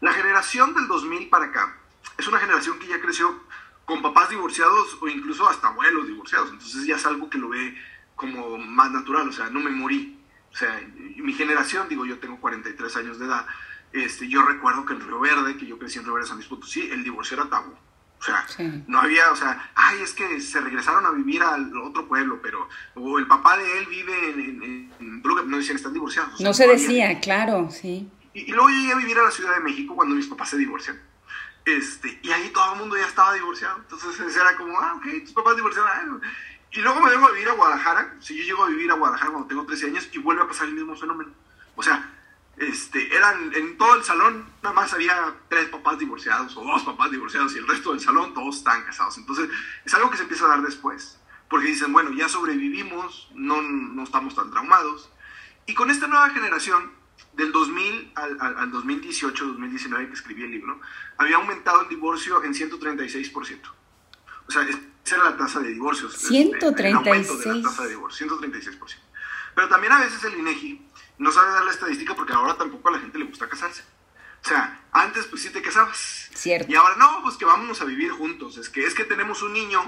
La 0.00 0.12
generación 0.12 0.74
del 0.74 0.86
2000 0.86 1.28
para 1.28 1.46
acá 1.46 1.76
es 2.18 2.26
una 2.28 2.38
generación 2.38 2.78
que 2.78 2.86
ya 2.86 3.00
creció 3.00 3.44
con 3.84 4.02
papás 4.02 4.30
divorciados 4.30 4.98
o 5.00 5.08
incluso 5.08 5.48
hasta 5.48 5.68
abuelos 5.68 6.06
divorciados. 6.06 6.50
Entonces 6.50 6.86
ya 6.86 6.96
es 6.96 7.06
algo 7.06 7.28
que 7.28 7.38
lo 7.38 7.48
ve 7.48 7.76
como 8.14 8.58
más 8.58 8.90
natural, 8.90 9.28
o 9.28 9.32
sea, 9.32 9.48
no 9.50 9.60
me 9.60 9.70
morí. 9.70 10.18
O 10.52 10.56
sea, 10.56 10.80
mi 11.16 11.32
generación, 11.32 11.88
digo, 11.88 12.04
yo 12.04 12.18
tengo 12.18 12.38
43 12.40 12.96
años 12.96 13.18
de 13.18 13.26
edad, 13.26 13.46
este, 13.92 14.28
yo 14.28 14.42
recuerdo 14.42 14.84
que 14.84 14.94
en 14.94 15.00
Río 15.00 15.20
Verde, 15.20 15.56
que 15.56 15.66
yo 15.66 15.78
crecí 15.78 15.98
en 15.98 16.04
Río 16.04 16.14
Verde, 16.14 16.28
San 16.28 16.36
Luis 16.36 16.48
Potosí, 16.48 16.82
el 16.90 17.04
divorcio 17.04 17.36
era 17.36 17.48
tabú. 17.48 17.72
O 18.20 18.24
sea, 18.24 18.46
no 18.86 19.00
había, 19.00 19.32
o 19.32 19.36
sea, 19.36 19.72
ay, 19.74 20.00
es 20.00 20.12
que 20.12 20.40
se 20.40 20.60
regresaron 20.60 21.04
a 21.04 21.10
vivir 21.10 21.42
al 21.42 21.76
otro 21.78 22.06
pueblo, 22.06 22.38
pero, 22.40 22.68
o 22.94 23.18
el 23.18 23.26
papá 23.26 23.56
de 23.58 23.78
él 23.78 23.86
vive 23.86 24.30
en, 24.30 24.92
en, 25.00 25.22
no 25.22 25.56
decían, 25.56 25.76
están 25.76 25.92
divorciados. 25.92 26.40
no 26.40 26.54
se 26.54 26.68
decía, 26.68 27.18
claro, 27.18 27.68
sí. 27.68 28.08
Y, 28.32 28.42
y, 28.42 28.52
luego 28.52 28.68
llegué 28.68 28.92
a 28.92 28.96
vivir 28.96 29.18
a 29.18 29.24
la 29.24 29.30
Ciudad 29.32 29.54
de 29.56 29.60
México 29.60 29.96
cuando 29.96 30.14
mis 30.14 30.28
papás 30.28 30.50
se 30.50 30.56
divorcian. 30.56 31.00
Este, 31.64 32.18
y 32.22 32.30
ahí 32.30 32.50
todo 32.50 32.74
el 32.74 32.80
mundo 32.80 32.96
ya 32.96 33.06
estaba 33.06 33.34
divorciado. 33.34 33.78
Entonces 33.78 34.36
era 34.36 34.56
como, 34.56 34.78
ah, 34.80 34.94
ok, 34.96 35.06
tus 35.22 35.32
papás 35.32 35.56
divorciaron. 35.56 36.20
Y 36.72 36.80
luego 36.80 37.00
me 37.00 37.10
vengo 37.10 37.26
a 37.26 37.32
vivir 37.32 37.48
a 37.48 37.54
Guadalajara. 37.54 38.16
Si 38.20 38.36
yo 38.36 38.44
llego 38.44 38.64
a 38.64 38.68
vivir 38.68 38.90
a 38.90 38.94
Guadalajara 38.94 39.30
cuando 39.30 39.48
tengo 39.48 39.66
13 39.66 39.86
años 39.86 40.08
y 40.12 40.18
vuelve 40.18 40.42
a 40.42 40.48
pasar 40.48 40.68
el 40.68 40.74
mismo 40.74 40.96
fenómeno. 40.96 41.32
O 41.76 41.82
sea, 41.82 42.11
este, 42.68 43.14
eran 43.14 43.52
en 43.54 43.76
todo 43.76 43.94
el 43.96 44.04
salón, 44.04 44.46
nada 44.62 44.74
más 44.74 44.92
había 44.92 45.34
tres 45.48 45.68
papás 45.68 45.98
divorciados 45.98 46.56
o 46.56 46.64
dos 46.64 46.82
papás 46.82 47.10
divorciados 47.10 47.54
y 47.54 47.58
el 47.58 47.66
resto 47.66 47.90
del 47.90 48.00
salón 48.00 48.34
todos 48.34 48.58
estaban 48.58 48.84
casados. 48.84 49.18
Entonces, 49.18 49.48
es 49.84 49.94
algo 49.94 50.10
que 50.10 50.16
se 50.16 50.22
empieza 50.22 50.44
a 50.46 50.48
dar 50.48 50.62
después. 50.62 51.18
Porque 51.48 51.66
dicen, 51.66 51.92
bueno, 51.92 52.12
ya 52.12 52.28
sobrevivimos, 52.28 53.30
no, 53.34 53.60
no 53.60 54.04
estamos 54.04 54.34
tan 54.34 54.50
traumados. 54.50 55.10
Y 55.66 55.74
con 55.74 55.90
esta 55.90 56.06
nueva 56.06 56.30
generación, 56.30 56.92
del 57.34 57.52
2000 57.52 58.12
al, 58.14 58.40
al, 58.40 58.70
2018, 58.70 59.44
2019 59.44 60.08
que 60.08 60.14
escribí 60.14 60.44
el 60.44 60.50
libro, 60.50 60.80
había 61.18 61.36
aumentado 61.36 61.82
el 61.82 61.88
divorcio 61.88 62.42
en 62.42 62.54
136%. 62.54 63.60
O 64.48 64.50
sea, 64.50 64.62
esa 64.62 65.16
era 65.16 65.24
la 65.24 65.36
tasa 65.36 65.60
de 65.60 65.70
divorcios. 65.70 66.14
136. 66.14 67.30
Este, 67.30 67.48
de 67.48 67.54
la 67.56 67.62
tasa 67.62 67.82
de 67.84 67.90
divorcio, 67.90 68.28
136%. 68.28 68.96
Pero 69.54 69.68
también 69.68 69.92
a 69.92 70.00
veces 70.00 70.24
el 70.24 70.38
INEGI 70.38 70.80
no 71.18 71.30
sabe 71.30 71.52
dar 71.52 71.64
la 71.64 71.70
estadística 71.70 72.14
porque 72.14 72.32
ahora 72.32 72.56
tampoco 72.56 72.88
a 72.88 72.92
la 72.92 73.00
gente 73.00 73.18
le 73.18 73.24
gusta 73.24 73.48
casarse. 73.48 73.82
O 74.44 74.48
sea, 74.48 74.80
antes 74.92 75.26
pues 75.26 75.42
sí 75.42 75.50
te 75.50 75.62
casabas. 75.62 76.30
Cierto. 76.34 76.70
Y 76.70 76.74
ahora 76.74 76.96
no, 76.96 77.22
pues 77.22 77.36
que 77.36 77.44
vámonos 77.44 77.80
a 77.80 77.84
vivir 77.84 78.10
juntos. 78.10 78.56
Es 78.56 78.68
que 78.68 78.84
es 78.84 78.94
que 78.94 79.04
tenemos 79.04 79.42
un 79.42 79.52
niño 79.52 79.80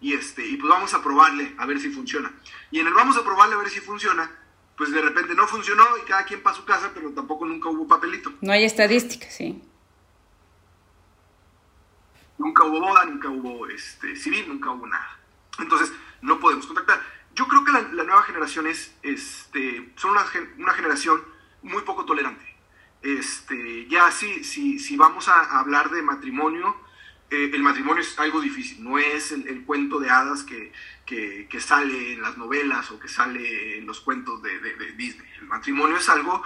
y 0.00 0.14
este 0.14 0.46
y 0.46 0.56
pues 0.56 0.70
vamos 0.70 0.94
a 0.94 1.02
probarle 1.02 1.54
a 1.58 1.66
ver 1.66 1.80
si 1.80 1.90
funciona. 1.90 2.32
Y 2.70 2.80
en 2.80 2.86
el 2.86 2.94
vamos 2.94 3.16
a 3.16 3.24
probarle 3.24 3.54
a 3.54 3.58
ver 3.58 3.68
si 3.68 3.80
funciona, 3.80 4.30
pues 4.76 4.90
de 4.92 5.02
repente 5.02 5.34
no 5.34 5.46
funcionó 5.46 5.84
y 5.98 6.06
cada 6.06 6.24
quien 6.24 6.42
para 6.42 6.56
su 6.56 6.64
casa, 6.64 6.90
pero 6.94 7.10
tampoco 7.10 7.44
nunca 7.44 7.68
hubo 7.68 7.86
papelito. 7.86 8.32
No 8.40 8.52
hay 8.52 8.64
estadística, 8.64 9.28
sí. 9.30 9.62
Nunca 12.38 12.64
hubo 12.64 12.80
boda, 12.80 13.04
nunca 13.04 13.28
hubo 13.28 13.66
este, 13.66 14.16
civil, 14.16 14.48
nunca 14.48 14.70
hubo 14.70 14.86
nada. 14.86 15.18
Entonces, 15.58 15.92
no 16.22 16.40
podemos 16.40 16.66
contactar. 16.66 17.02
Yo 17.34 17.46
creo 17.46 17.64
que 17.64 17.72
la, 17.72 17.82
nueva 17.82 18.22
generación 18.22 18.66
es, 18.66 18.94
este, 19.02 19.92
son 19.96 20.12
una, 20.12 20.24
una, 20.58 20.72
generación 20.72 21.22
muy 21.62 21.82
poco 21.82 22.04
tolerante. 22.04 22.44
Este, 23.02 23.86
ya 23.88 24.10
si, 24.10 24.44
si, 24.44 24.78
si 24.78 24.96
vamos 24.96 25.28
a 25.28 25.58
hablar 25.58 25.90
de 25.90 26.02
matrimonio, 26.02 26.76
eh, 27.30 27.48
el 27.54 27.62
matrimonio 27.62 28.02
es 28.02 28.18
algo 28.18 28.40
difícil, 28.40 28.82
no 28.82 28.98
es 28.98 29.30
el, 29.30 29.64
cuento 29.64 30.00
de 30.00 30.10
hadas 30.10 30.42
que, 30.42 30.72
que, 31.06 31.60
sale 31.60 32.14
en 32.14 32.22
las 32.22 32.36
novelas 32.36 32.90
o 32.90 32.98
que 32.98 33.08
sale 33.08 33.78
en 33.78 33.86
los 33.86 34.00
cuentos 34.00 34.42
de, 34.42 34.58
Disney. 34.96 35.28
El 35.38 35.46
matrimonio 35.46 35.96
es 35.96 36.08
algo 36.08 36.42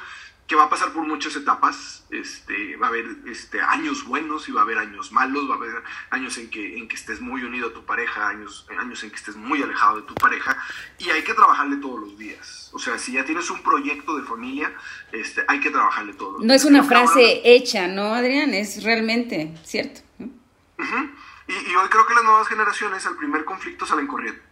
que 0.47 0.57
va 0.57 0.65
a 0.65 0.69
pasar 0.69 0.93
por 0.93 1.07
muchas 1.07 1.35
etapas, 1.37 2.05
este, 2.11 2.77
va 2.77 2.87
a 2.87 2.91
haber 2.91 3.07
este, 3.27 3.63
años 3.63 4.05
buenos 4.05 4.47
y 4.49 4.53
va 4.53 4.61
a 4.61 4.65
haber 4.65 4.79
años 4.79 5.11
malos, 5.11 5.49
va 5.49 5.55
a 5.55 5.57
haber 5.57 5.83
años 6.11 6.37
en 6.37 6.51
que, 6.51 6.77
en 6.77 6.87
que 6.87 6.97
estés 6.97 7.21
muy 7.21 7.43
unido 7.45 7.69
a 7.69 7.73
tu 7.73 7.85
pareja, 7.85 8.29
años, 8.29 8.67
años 8.79 9.03
en 9.05 9.11
que 9.11 9.17
estés 9.17 9.37
muy 9.37 9.63
alejado 9.63 9.97
de 9.97 10.03
tu 10.03 10.15
pareja, 10.15 10.57
y 10.99 11.09
hay 11.09 11.23
que 11.25 11.33
trabajarle 11.33 11.79
todos 11.79 11.99
los 11.99 12.19
días. 12.19 12.71
O 12.75 12.79
sea, 12.79 12.99
si 12.99 13.13
ya 13.13 13.25
tienes 13.25 13.49
un 13.51 13.63
proyecto 13.63 14.17
de 14.17 14.25
familia, 14.25 14.75
este, 15.13 15.45
hay 15.49 15.61
que 15.61 15.71
trabajarle 15.71 16.13
todos 16.13 16.33
los 16.33 16.41
días. 16.43 16.49
No 16.49 16.55
es 16.55 16.65
una 16.67 16.83
frase 16.83 17.41
hecha, 17.45 17.89
¿no, 17.89 18.15
Adrián? 18.15 18.53
Es 18.53 18.83
realmente 18.85 19.55
cierto. 19.65 20.03
y, 20.19 21.75
hoy 21.75 21.89
creo 21.89 22.07
que 22.07 22.15
las 22.15 22.25
nuevas 22.25 22.49
generaciones 22.49 23.07
al 23.07 23.17
primer 23.17 23.47
conflicto 23.47 23.87
salen 23.87 24.07
corriendo. 24.07 24.43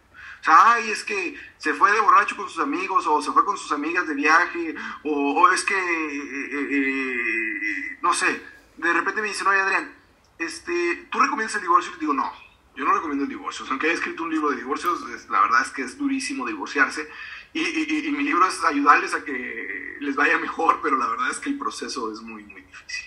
O 0.43 0.45
sea, 0.45 0.73
ay, 0.73 0.89
es 0.89 1.05
que 1.05 1.39
se 1.57 1.73
fue 1.73 1.89
de 1.93 2.01
borracho 2.01 2.35
con 2.35 2.49
sus 2.49 2.61
amigos, 2.61 3.07
o 3.07 3.21
se 3.21 3.31
fue 3.31 3.45
con 3.45 3.57
sus 3.57 3.71
amigas 3.71 4.05
de 4.05 4.13
viaje, 4.13 4.75
o, 5.05 5.49
es 5.51 5.63
que, 5.63 5.73
eh, 5.73 6.49
eh, 6.51 6.67
eh, 6.69 7.97
no 8.01 8.13
sé, 8.13 8.43
de 8.75 8.91
repente 8.91 9.21
me 9.21 9.29
dicen, 9.29 9.47
oye 9.47 9.61
Adrián, 9.61 9.95
este, 10.37 11.07
¿tú 11.09 11.21
recomiendas 11.21 11.55
el 11.55 11.61
divorcio? 11.61 11.93
Y 11.95 11.99
digo, 12.01 12.13
no, 12.13 12.29
yo 12.75 12.83
no 12.83 12.93
recomiendo 12.93 13.23
el 13.23 13.29
divorcio. 13.29 13.65
aunque 13.69 13.85
haya 13.85 13.95
escrito 13.95 14.23
un 14.23 14.31
libro 14.31 14.49
de 14.49 14.57
divorcios, 14.57 14.99
la 15.29 15.39
verdad 15.39 15.61
es 15.61 15.69
que 15.69 15.83
es 15.83 15.97
durísimo 15.97 16.45
divorciarse. 16.45 17.09
Y, 17.53 17.61
y, 18.05 18.11
mi 18.11 18.25
libro 18.25 18.45
es 18.45 18.61
ayudarles 18.65 19.13
a 19.13 19.23
que 19.23 19.95
les 20.01 20.15
vaya 20.17 20.37
mejor, 20.39 20.81
pero 20.83 20.97
la 20.97 21.07
verdad 21.07 21.31
es 21.31 21.39
que 21.39 21.51
el 21.51 21.57
proceso 21.57 22.11
es 22.11 22.19
muy, 22.19 22.43
muy 22.43 22.63
difícil. 22.63 23.05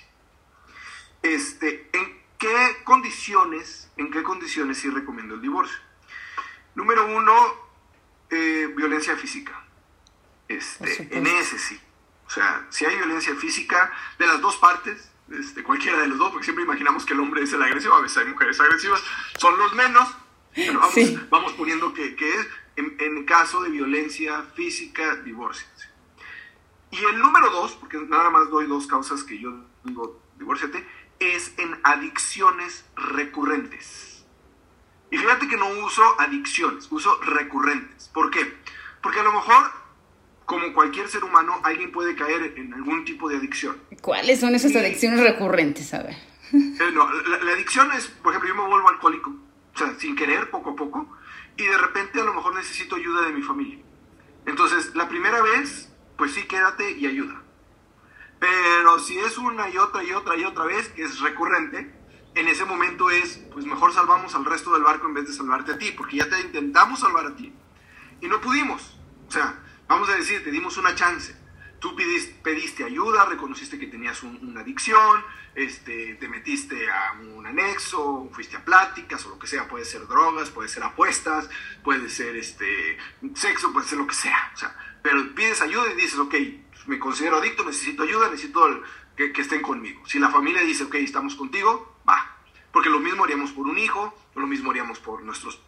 Este, 1.20 1.90
¿En 1.92 2.18
qué 2.38 2.78
condiciones, 2.84 3.90
en 3.98 4.10
qué 4.10 4.22
condiciones 4.22 4.78
sí 4.78 4.88
recomiendo 4.88 5.34
el 5.34 5.42
divorcio? 5.42 5.85
Número 6.76 7.06
uno, 7.06 7.34
eh, 8.30 8.72
violencia 8.76 9.16
física. 9.16 9.64
Este, 10.46 11.08
en 11.10 11.26
ese 11.26 11.58
sí. 11.58 11.80
O 12.26 12.30
sea, 12.30 12.66
si 12.70 12.84
hay 12.84 12.94
violencia 12.96 13.34
física 13.34 13.90
de 14.18 14.26
las 14.26 14.40
dos 14.40 14.56
partes, 14.58 15.10
este, 15.32 15.62
cualquiera 15.62 15.98
de 15.98 16.08
los 16.08 16.18
dos, 16.18 16.30
porque 16.30 16.44
siempre 16.44 16.64
imaginamos 16.64 17.04
que 17.04 17.14
el 17.14 17.20
hombre 17.20 17.42
es 17.42 17.52
el 17.52 17.62
agresivo, 17.62 17.94
a 17.94 18.02
veces 18.02 18.18
hay 18.18 18.26
mujeres 18.26 18.60
agresivas, 18.60 19.02
son 19.38 19.58
los 19.58 19.72
menos, 19.74 20.08
pero 20.54 20.80
vamos, 21.30 21.52
poniendo 21.54 21.92
que, 21.94 22.14
es 22.14 22.46
en, 22.76 23.24
caso 23.24 23.62
de 23.62 23.70
violencia 23.70 24.42
física, 24.54 25.16
divorcio. 25.16 25.66
Y 26.90 26.98
el 27.04 27.18
número 27.18 27.50
dos, 27.50 27.72
porque 27.72 27.98
nada 27.98 28.30
más 28.30 28.50
doy 28.50 28.66
dos 28.66 28.86
causas 28.86 29.24
que 29.24 29.38
yo 29.38 29.64
digo, 29.82 30.22
divórciate, 30.38 30.86
es 31.18 31.52
en 31.58 31.78
adicciones 31.82 32.84
recurrentes. 32.94 34.15
Y 35.10 35.18
fíjate 35.18 35.48
que 35.48 35.56
no 35.56 35.68
uso 35.84 36.02
adicciones, 36.20 36.88
uso 36.90 37.20
recurrentes. 37.22 38.08
¿Por 38.12 38.30
qué? 38.30 38.54
Porque 39.02 39.20
a 39.20 39.22
lo 39.22 39.32
mejor, 39.32 39.70
como 40.44 40.72
cualquier 40.72 41.08
ser 41.08 41.22
humano, 41.22 41.60
alguien 41.62 41.92
puede 41.92 42.16
caer 42.16 42.54
en 42.56 42.74
algún 42.74 43.04
tipo 43.04 43.28
de 43.28 43.36
adicción. 43.36 43.80
¿Cuáles 44.00 44.40
son 44.40 44.54
esas 44.54 44.74
adicciones 44.74 45.20
recurrentes? 45.20 45.92
A 45.94 46.02
ver. 46.02 46.16
Eh, 46.52 46.92
no, 46.92 47.10
la, 47.10 47.52
adicción 47.52 47.90
es, 47.92 48.06
por 48.06 48.32
ejemplo, 48.32 48.48
yo 48.48 48.62
me 48.62 48.68
vuelvo 48.68 48.88
alcohólico, 48.88 49.30
o 49.74 49.78
sea, 49.78 49.94
sin 49.98 50.14
querer, 50.14 50.48
poco 50.48 50.70
a 50.70 50.76
poco, 50.76 51.08
y 51.56 51.64
de 51.64 51.76
repente 51.76 52.20
a 52.20 52.24
lo 52.24 52.32
mejor 52.34 52.54
necesito 52.54 52.94
ayuda 52.94 53.22
de 53.22 53.32
mi 53.32 53.42
familia. 53.42 53.78
Entonces, 54.46 54.94
la 54.94 55.08
primera 55.08 55.42
vez, 55.42 55.90
pues 56.16 56.34
sí, 56.34 56.44
quédate 56.44 56.92
y 56.92 57.06
ayuda. 57.06 57.42
Pero 58.38 58.98
si 59.00 59.18
es 59.18 59.38
una 59.38 59.68
y 59.68 59.76
otra 59.78 60.04
y 60.04 60.12
otra 60.12 60.36
y 60.36 60.44
otra 60.44 60.66
vez, 60.66 60.88
que 60.90 61.02
es 61.02 61.18
recurrente, 61.20 61.92
en 62.36 62.48
ese 62.48 62.66
momento 62.66 63.10
es, 63.10 63.38
pues 63.50 63.64
mejor 63.64 63.92
salvamos 63.94 64.34
al 64.34 64.44
resto 64.44 64.72
del 64.74 64.82
barco 64.82 65.06
en 65.06 65.14
vez 65.14 65.26
de 65.26 65.32
salvarte 65.32 65.72
a 65.72 65.78
ti, 65.78 65.92
porque 65.92 66.18
ya 66.18 66.28
te 66.28 66.38
intentamos 66.38 67.00
salvar 67.00 67.26
a 67.26 67.34
ti 67.34 67.52
y 68.20 68.28
no 68.28 68.40
pudimos. 68.40 68.98
O 69.26 69.30
sea, 69.30 69.58
vamos 69.88 70.08
a 70.10 70.16
decir, 70.16 70.44
te 70.44 70.50
dimos 70.50 70.76
una 70.76 70.94
chance. 70.94 71.34
Tú 71.80 71.96
pediste, 71.96 72.38
pediste 72.42 72.84
ayuda, 72.84 73.24
reconociste 73.24 73.78
que 73.78 73.86
tenías 73.86 74.22
una 74.22 74.60
adicción, 74.60 75.22
este, 75.54 76.16
te 76.16 76.28
metiste 76.28 76.90
a 76.90 77.12
un 77.20 77.46
anexo, 77.46 78.28
fuiste 78.32 78.56
a 78.56 78.64
pláticas 78.64 79.24
o 79.24 79.30
lo 79.30 79.38
que 79.38 79.46
sea, 79.46 79.66
puede 79.66 79.86
ser 79.86 80.06
drogas, 80.06 80.50
puede 80.50 80.68
ser 80.68 80.82
apuestas, 80.82 81.48
puede 81.82 82.10
ser 82.10 82.36
este, 82.36 82.98
sexo, 83.34 83.72
puede 83.72 83.86
ser 83.86 83.98
lo 83.98 84.06
que 84.06 84.14
sea. 84.14 84.52
O 84.54 84.56
sea, 84.58 84.76
pero 85.02 85.34
pides 85.34 85.62
ayuda 85.62 85.90
y 85.92 85.96
dices, 85.96 86.18
ok, 86.18 86.34
me 86.86 86.98
considero 86.98 87.38
adicto, 87.38 87.64
necesito 87.64 88.02
ayuda, 88.02 88.28
necesito 88.28 88.82
que, 89.16 89.32
que 89.32 89.40
estén 89.40 89.62
conmigo. 89.62 90.02
Si 90.06 90.18
la 90.18 90.30
familia 90.30 90.60
dice, 90.60 90.84
ok, 90.84 90.96
estamos 90.96 91.34
contigo. 91.34 91.95
Porque 92.76 92.90
lo 92.90 93.00
mismo 93.00 93.24
haríamos 93.24 93.52
por 93.52 93.66
un 93.66 93.78
hijo, 93.78 94.14
lo 94.34 94.46
mismo 94.46 94.70
haríamos 94.70 94.98
por 94.98 95.22
nuestros 95.22 95.58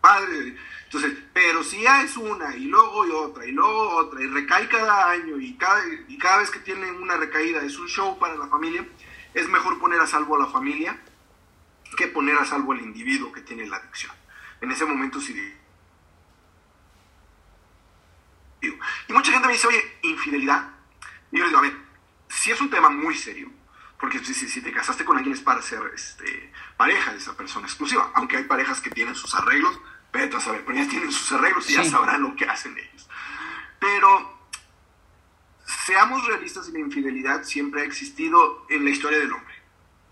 padres. 0.00 0.54
Entonces, 0.84 1.18
pero 1.32 1.64
si 1.64 1.82
ya 1.82 2.04
es 2.04 2.16
una 2.16 2.54
y 2.54 2.66
luego 2.66 3.04
y 3.08 3.10
otra 3.10 3.44
y 3.44 3.50
luego 3.50 3.96
otra 3.96 4.22
y 4.22 4.28
recae 4.28 4.68
cada 4.68 5.10
año 5.10 5.36
y 5.40 5.54
cada, 5.54 5.82
y 6.06 6.16
cada 6.16 6.38
vez 6.38 6.52
que 6.52 6.60
tienen 6.60 7.02
una 7.02 7.16
recaída 7.16 7.60
es 7.64 7.76
un 7.76 7.88
show 7.88 8.16
para 8.20 8.36
la 8.36 8.46
familia, 8.46 8.86
es 9.34 9.48
mejor 9.48 9.80
poner 9.80 10.00
a 10.00 10.06
salvo 10.06 10.36
a 10.36 10.38
la 10.38 10.46
familia 10.46 10.96
que 11.96 12.06
poner 12.06 12.36
a 12.36 12.44
salvo 12.44 12.70
al 12.70 12.82
individuo 12.82 13.32
que 13.32 13.40
tiene 13.40 13.66
la 13.66 13.78
adicción. 13.78 14.12
En 14.60 14.70
ese 14.70 14.84
momento 14.84 15.20
sí. 15.20 15.34
Y 18.60 19.12
mucha 19.12 19.32
gente 19.32 19.48
me 19.48 19.54
dice, 19.54 19.66
oye, 19.66 19.82
infidelidad. 20.02 20.70
Y 21.32 21.38
yo 21.38 21.42
les 21.42 21.50
digo, 21.50 21.58
a 21.58 21.62
ver, 21.62 21.76
si 22.28 22.52
es 22.52 22.60
un 22.60 22.70
tema 22.70 22.90
muy 22.90 23.16
serio, 23.16 23.50
porque 23.98 24.20
si, 24.20 24.34
si, 24.34 24.60
te 24.60 24.72
casaste 24.72 25.04
con 25.04 25.16
alguien 25.16 25.34
es 25.34 25.42
para 25.42 25.60
ser 25.60 25.80
este, 25.94 26.52
pareja 26.76 27.12
de 27.12 27.18
esa 27.18 27.36
persona 27.36 27.66
exclusiva, 27.66 28.12
aunque 28.14 28.36
hay 28.36 28.44
parejas 28.44 28.80
que 28.80 28.90
tienen 28.90 29.14
sus 29.14 29.34
arreglos, 29.34 29.80
pero 30.10 30.38
a 30.38 30.40
saber, 30.40 30.64
pero 30.64 30.78
ya 30.78 30.88
tienen 30.88 31.10
sus 31.10 31.30
arreglos 31.32 31.68
y 31.68 31.74
ya 31.74 31.84
sabrán 31.84 32.22
lo 32.22 32.34
que 32.36 32.44
hacen 32.44 32.76
ellos. 32.78 33.08
Pero 33.80 34.38
seamos 35.86 36.26
realistas 36.26 36.68
y 36.68 36.72
la 36.72 36.78
infidelidad 36.78 37.42
siempre 37.42 37.82
ha 37.82 37.84
existido 37.84 38.66
en 38.70 38.84
la 38.84 38.90
historia 38.90 39.18
del 39.18 39.32
hombre, 39.32 39.54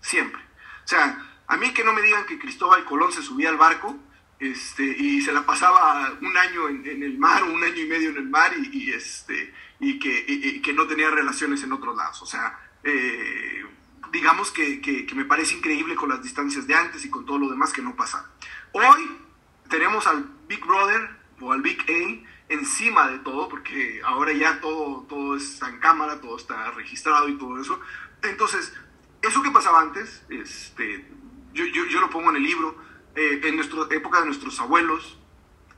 siempre. 0.01 0.41
O 0.83 0.87
sea, 0.87 1.25
a 1.47 1.57
mí 1.57 1.73
que 1.73 1.83
no 1.83 1.93
me 1.93 2.01
digan 2.01 2.25
que 2.25 2.37
Cristóbal 2.37 2.83
Colón 2.85 3.11
se 3.11 3.21
subía 3.21 3.49
al 3.49 3.57
barco 3.57 3.97
este, 4.39 4.83
y 4.83 5.21
se 5.21 5.31
la 5.31 5.45
pasaba 5.45 6.11
un 6.21 6.37
año 6.37 6.69
en, 6.69 7.03
el 7.03 7.17
mar, 7.17 7.43
un 7.43 7.63
año 7.63 7.81
y 7.81 7.87
medio 7.87 8.09
en 8.09 8.17
el 8.17 8.29
mar 8.29 8.51
y, 8.55 8.91
este, 8.91 9.53
y 9.79 9.97
que, 9.97 10.25
y, 10.27 10.61
que 10.61 10.73
no 10.73 10.85
tenía 10.85 11.09
relaciones 11.09 11.63
en 11.63 11.71
otros 11.71 11.95
lados. 11.95 12.21
O 12.21 12.25
sea, 12.25 12.59
eh, 12.83 13.65
digamos 14.11 14.51
que, 14.51 14.81
que, 14.81 15.07
me 15.15 15.25
parece 15.25 15.55
increíble 15.55 15.95
con 15.95 16.09
las 16.09 16.21
distancias 16.21 16.67
de 16.67 16.75
antes 16.75 17.05
y 17.05 17.09
con 17.09 17.25
todo 17.25 17.37
lo 17.37 17.49
demás 17.49 17.73
que 17.73 17.81
no 17.81 17.95
pasa. 17.95 18.29
Hoy 18.71 19.17
tenemos 19.69 20.07
al 20.07 20.25
Big 20.47 20.65
Brother 20.65 21.09
o 21.39 21.51
al 21.51 21.61
Big 21.61 21.79
A 21.81 22.53
encima 22.53 23.09
de 23.09 23.19
todo, 23.19 23.49
porque 23.49 24.01
ahora 24.03 24.31
ya 24.33 24.61
todo, 24.61 25.05
todo 25.09 25.35
está 25.35 25.69
en 25.69 25.79
cámara, 25.79 26.21
todo 26.21 26.37
está 26.37 26.71
registrado 26.71 27.27
y 27.27 27.37
todo 27.37 27.59
eso. 27.59 27.79
Entonces, 28.23 28.73
eso 29.21 29.41
que 29.41 29.51
pasaba 29.51 29.81
antes, 29.81 30.23
este, 30.29 31.05
yo, 31.53 31.65
yo, 31.65 31.85
yo 31.85 32.01
lo 32.01 32.09
pongo 32.09 32.29
en 32.29 32.37
el 32.37 32.43
libro, 32.43 32.77
eh, 33.15 33.41
en 33.43 33.55
nuestra 33.55 33.81
época 33.91 34.19
de 34.19 34.27
nuestros 34.27 34.59
abuelos, 34.59 35.17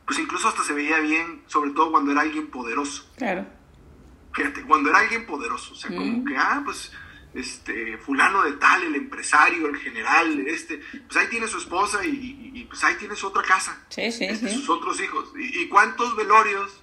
pues 0.06 0.20
incluso 0.20 0.48
hasta 0.48 0.64
se 0.64 0.74
veía 0.74 1.00
bien, 1.00 1.44
sobre 1.48 1.72
todo 1.72 1.92
cuando 1.92 2.12
era 2.12 2.22
alguien 2.22 2.48
poderoso. 2.48 3.10
Claro. 3.18 3.48
Fíjate, 4.34 4.64
cuando 4.64 4.90
era 4.90 5.00
alguien 5.00 5.26
poderoso, 5.26 5.74
o 5.74 5.76
sea, 5.76 5.96
como 5.96 6.24
que, 6.26 6.38
ah, 6.38 6.62
pues, 6.64 6.92
este, 7.34 7.98
fulano 7.98 8.44
de 8.44 8.54
tal, 8.54 8.84
el 8.84 8.96
empresario, 8.96 9.68
el 9.68 9.78
general, 9.78 10.48
este, 10.48 10.82
pues 11.06 11.18
ahí 11.18 11.28
tiene 11.28 11.48
su 11.48 11.58
esposa 11.58 12.04
y, 12.04 12.66
pues 12.70 12.84
ahí 12.84 12.96
tiene 12.96 13.16
su 13.16 13.28
otra 13.28 13.44
casa. 13.44 13.82
Sí, 13.90 14.12
sí, 14.12 14.26
este, 14.26 14.50
Sus 14.50 14.70
otros 14.70 15.00
hijos. 15.02 15.32
Y, 15.38 15.68
cuántos 15.68 16.16
velorios 16.16 16.82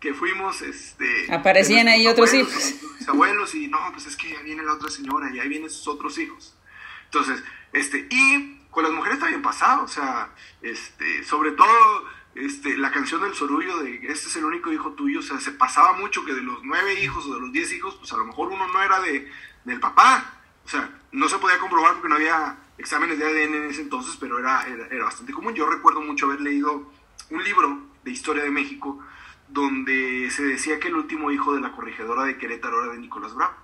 que 0.00 0.14
fuimos, 0.14 0.62
este... 0.62 1.32
Aparecían 1.32 1.88
ahí 1.88 2.06
otros 2.06 2.32
hijos. 2.34 2.74
Mis 2.98 3.08
abuelos 3.08 3.54
y 3.54 3.68
no, 3.68 3.78
pues 3.92 4.06
es 4.06 4.16
que 4.16 4.32
ya 4.32 4.40
viene 4.42 4.62
la 4.62 4.74
otra 4.74 4.90
señora 4.90 5.30
y 5.32 5.38
ahí 5.38 5.48
vienen 5.48 5.70
sus 5.70 5.86
otros 5.88 6.18
hijos. 6.18 6.54
Entonces, 7.04 7.42
este, 7.72 8.08
y 8.10 8.58
con 8.70 8.84
las 8.84 8.92
mujeres 8.92 9.20
también 9.20 9.42
pasaba, 9.42 9.82
o 9.82 9.88
sea, 9.88 10.30
este, 10.62 11.22
sobre 11.24 11.52
todo 11.52 12.04
este, 12.34 12.78
la 12.78 12.90
canción 12.90 13.22
del 13.22 13.34
sorullo 13.34 13.78
de 13.78 13.96
este 13.96 14.28
es 14.28 14.36
el 14.36 14.44
único 14.44 14.72
hijo 14.72 14.92
tuyo, 14.92 15.20
o 15.20 15.22
sea, 15.22 15.38
se 15.40 15.52
pasaba 15.52 15.92
mucho 15.92 16.24
que 16.24 16.32
de 16.32 16.40
los 16.40 16.64
nueve 16.64 17.02
hijos 17.02 17.26
o 17.26 17.34
de 17.34 17.40
los 17.40 17.52
diez 17.52 17.72
hijos, 17.72 17.94
pues 17.96 18.12
a 18.12 18.16
lo 18.16 18.24
mejor 18.24 18.48
uno 18.48 18.66
no 18.68 18.82
era 18.82 19.00
de, 19.00 19.30
del 19.64 19.80
papá, 19.80 20.40
o 20.64 20.68
sea, 20.68 20.90
no 21.12 21.28
se 21.28 21.38
podía 21.38 21.58
comprobar 21.58 21.92
porque 21.94 22.08
no 22.08 22.14
había 22.14 22.56
exámenes 22.78 23.18
de 23.18 23.26
ADN 23.26 23.54
en 23.54 23.70
ese 23.70 23.82
entonces, 23.82 24.16
pero 24.18 24.38
era, 24.38 24.66
era, 24.90 25.04
bastante 25.04 25.32
común. 25.32 25.54
Yo 25.54 25.68
recuerdo 25.68 26.00
mucho 26.00 26.26
haber 26.26 26.40
leído 26.40 26.90
un 27.30 27.44
libro 27.44 27.82
de 28.02 28.10
historia 28.10 28.44
de 28.44 28.50
México 28.50 28.98
donde 29.48 30.30
se 30.30 30.44
decía 30.44 30.80
que 30.80 30.88
el 30.88 30.96
último 30.96 31.30
hijo 31.30 31.54
de 31.54 31.60
la 31.60 31.72
corregidora 31.72 32.24
de 32.24 32.38
Querétaro 32.38 32.84
era 32.84 32.92
de 32.92 32.98
Nicolás 32.98 33.34
Bravo. 33.34 33.54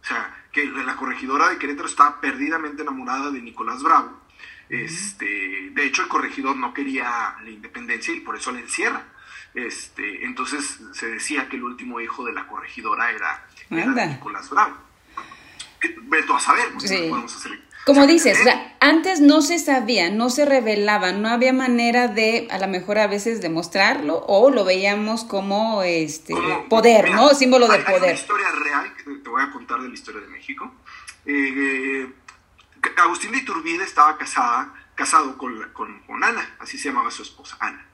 O 0.00 0.04
sea, 0.06 0.46
que 0.52 0.64
la 0.64 0.96
corregidora 0.96 1.48
de 1.48 1.58
Querétaro 1.58 1.88
estaba 1.88 2.20
perdidamente 2.20 2.82
enamorada 2.82 3.30
de 3.30 3.42
Nicolás 3.42 3.82
Bravo 3.82 4.25
este, 4.68 5.70
de 5.72 5.84
hecho, 5.84 6.02
el 6.02 6.08
corregidor 6.08 6.56
no 6.56 6.74
quería 6.74 7.36
la 7.42 7.50
independencia 7.50 8.14
y 8.14 8.20
por 8.20 8.36
eso 8.36 8.52
la 8.52 8.60
encierra. 8.60 9.04
Este, 9.54 10.24
entonces 10.24 10.80
se 10.92 11.06
decía 11.06 11.48
que 11.48 11.56
el 11.56 11.64
último 11.64 12.00
hijo 12.00 12.24
de 12.24 12.32
la 12.32 12.46
corregidora 12.46 13.10
era, 13.10 13.46
Nicolás 13.70 14.50
Bravo. 14.50 14.76
Veto 16.02 16.36
a 16.36 16.40
saber, 16.40 16.72
podemos 16.72 17.36
hacer. 17.36 17.66
Como 17.86 18.06
dices, 18.08 18.36
antes 18.80 19.20
no 19.20 19.42
se 19.42 19.60
sabía, 19.60 20.10
no 20.10 20.28
se 20.28 20.44
revelaba, 20.44 21.12
no 21.12 21.28
había 21.28 21.52
manera 21.52 22.08
de, 22.08 22.48
a 22.50 22.58
lo 22.58 22.66
mejor 22.66 22.98
a 22.98 23.06
veces 23.06 23.40
demostrarlo 23.40 24.24
o 24.26 24.50
lo 24.50 24.64
veíamos 24.64 25.22
como 25.22 25.84
este 25.84 26.34
poder, 26.68 27.12
¿no? 27.12 27.28
Símbolo 27.28 27.68
de 27.68 27.78
poder. 27.78 28.02
Hay 28.02 28.10
una 28.10 28.12
historia 28.12 28.50
real 28.50 28.92
que 28.96 29.04
te 29.04 29.28
voy 29.30 29.40
a 29.40 29.52
contar 29.52 29.80
de 29.80 29.88
la 29.88 29.94
historia 29.94 30.20
de 30.20 30.26
México. 30.26 30.74
Eh, 31.26 32.08
Agustín 32.96 33.32
de 33.32 33.38
Iturbide 33.38 33.84
estaba 33.84 34.16
casada, 34.18 34.74
casado 34.94 35.36
con, 35.38 35.72
con, 35.72 36.24
Ana, 36.24 36.56
así 36.58 36.78
se 36.78 36.88
llamaba 36.88 37.10
su 37.10 37.22
esposa, 37.22 37.56
Ana. 37.60 37.84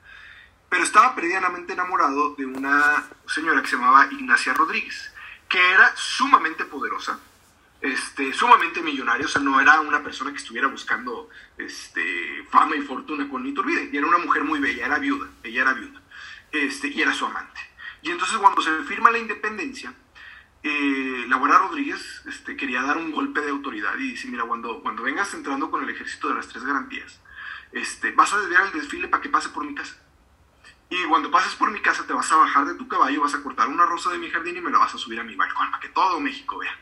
Pero 0.68 0.84
estaba 0.84 1.14
perdidamente 1.14 1.74
enamorado 1.74 2.34
de 2.34 2.46
una 2.46 3.04
señora 3.26 3.60
que 3.62 3.68
se 3.68 3.76
llamaba 3.76 4.08
Ignacia 4.10 4.54
Rodríguez, 4.54 5.12
que 5.48 5.58
era 5.72 5.92
sumamente 5.96 6.64
poderosa, 6.64 7.18
este, 7.80 8.32
sumamente 8.32 8.80
millonaria, 8.80 9.26
o 9.26 9.28
sea, 9.28 9.42
no 9.42 9.60
era 9.60 9.80
una 9.80 10.02
persona 10.02 10.30
que 10.30 10.38
estuviera 10.38 10.68
buscando 10.68 11.28
este, 11.58 12.44
fama 12.50 12.76
y 12.76 12.82
fortuna 12.82 13.28
con 13.28 13.46
Iturbide, 13.46 13.90
y 13.92 13.96
era 13.96 14.06
una 14.06 14.18
mujer 14.18 14.44
muy 14.44 14.60
bella, 14.60 14.86
era 14.86 14.98
viuda, 14.98 15.28
ella 15.42 15.62
era 15.62 15.72
viuda, 15.74 16.00
este, 16.52 16.88
y 16.88 17.02
era 17.02 17.12
su 17.12 17.26
amante. 17.26 17.60
Y 18.02 18.10
entonces 18.10 18.36
cuando 18.38 18.62
se 18.62 18.70
firma 18.84 19.10
la 19.10 19.18
independencia, 19.18 19.92
eh, 20.62 21.24
la 21.28 21.36
abuela 21.36 21.58
Rodríguez 21.58 22.22
este, 22.26 22.56
quería 22.56 22.82
dar 22.82 22.96
un 22.96 23.10
golpe 23.10 23.40
de 23.40 23.50
autoridad 23.50 23.96
y 23.98 24.12
dice, 24.12 24.28
mira, 24.28 24.44
cuando, 24.44 24.82
cuando 24.82 25.02
vengas 25.02 25.32
entrando 25.34 25.70
con 25.70 25.82
el 25.82 25.90
ejército 25.90 26.28
de 26.28 26.34
las 26.34 26.48
tres 26.48 26.64
garantías, 26.64 27.20
este, 27.72 28.12
vas 28.12 28.32
a 28.32 28.40
desviar 28.40 28.66
el 28.66 28.72
desfile 28.72 29.08
para 29.08 29.22
que 29.22 29.28
pase 29.28 29.48
por 29.48 29.64
mi 29.64 29.74
casa. 29.74 29.96
Y 30.90 31.04
cuando 31.04 31.30
pases 31.30 31.54
por 31.54 31.70
mi 31.70 31.80
casa 31.80 32.06
te 32.06 32.12
vas 32.12 32.30
a 32.30 32.36
bajar 32.36 32.66
de 32.66 32.74
tu 32.74 32.86
caballo, 32.86 33.22
vas 33.22 33.34
a 33.34 33.42
cortar 33.42 33.68
una 33.68 33.86
rosa 33.86 34.10
de 34.10 34.18
mi 34.18 34.28
jardín 34.28 34.58
y 34.58 34.60
me 34.60 34.70
la 34.70 34.78
vas 34.78 34.94
a 34.94 34.98
subir 34.98 35.18
a 35.18 35.24
mi 35.24 35.34
balcón 35.34 35.70
para 35.70 35.80
que 35.80 35.88
todo 35.88 36.20
México 36.20 36.58
vea. 36.58 36.78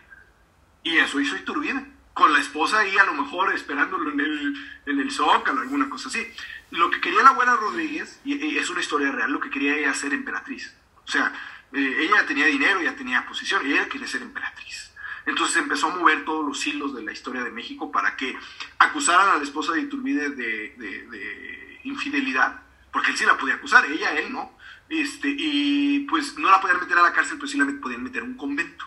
Y 0.83 0.97
eso 0.97 1.21
hizo 1.21 1.37
Iturbide, 1.37 1.87
con 2.13 2.33
la 2.33 2.41
esposa 2.41 2.81
ahí 2.81 2.97
a 2.99 3.05
lo 3.05 3.15
mejor 3.15 3.55
esperándolo 3.55 4.11
en 4.11 4.21
el, 4.21 4.55
en 4.87 5.01
el 5.01 5.11
zócalo, 5.11 5.61
alguna 5.61 5.89
cosa 5.89 6.09
así. 6.09 6.27
Lo 6.71 6.91
que 6.91 7.01
quería 7.01 7.23
la 7.23 7.31
abuela 7.31 7.57
Rodríguez, 7.57 8.21
y, 8.25 8.59
es 8.59 8.69
una 8.69 8.81
historia 8.81 9.13
real, 9.13 9.31
lo 9.33 9.41
que 9.41 9.51
quería 9.51 9.77
ella 9.77 9.95
ser 9.95 10.13
emperatriz. 10.13 10.75
O 11.07 11.11
sea, 11.11 11.33
eh, 11.73 11.97
ella 12.01 12.27
tenía 12.27 12.47
dinero, 12.47 12.83
ya 12.83 12.97
tenía 12.97 13.27
posición, 13.27 13.67
y 13.67 13.73
ella 13.73 13.89
quería 13.89 14.07
ser 14.07 14.23
emperatriz. 14.23 14.91
Entonces 15.27 15.57
empezó 15.57 15.89
a 15.89 15.97
mover 15.97 16.25
todos 16.25 16.45
los 16.47 16.67
hilos 16.67 16.95
de 16.95 17.03
la 17.03 17.13
historia 17.13 17.43
de 17.45 17.51
México 17.51 17.93
para 17.93 18.17
que 18.17 18.37
acusaran 18.79 19.29
a 19.29 19.37
la 19.37 19.43
esposa 19.43 19.73
de 19.73 19.83
Iturbide 19.83 20.31
de, 20.31 21.81
infidelidad, 21.85 22.63
porque 22.93 23.11
él 23.11 23.17
sí 23.17 23.25
la 23.25 23.39
podía 23.39 23.55
acusar, 23.55 23.87
ella, 23.87 24.11
él 24.19 24.33
no. 24.33 24.53
Este, 24.89 25.29
y 25.29 26.01
pues 26.01 26.37
no 26.37 26.51
la 26.51 26.61
podían 26.61 26.81
meter 26.81 26.99
a 26.99 27.03
la 27.03 27.13
cárcel, 27.13 27.37
pero 27.37 27.47
sí 27.47 27.57
la 27.57 27.67
podían 27.81 28.03
meter 28.03 28.23
en 28.23 28.31
un 28.31 28.37
convento. 28.37 28.85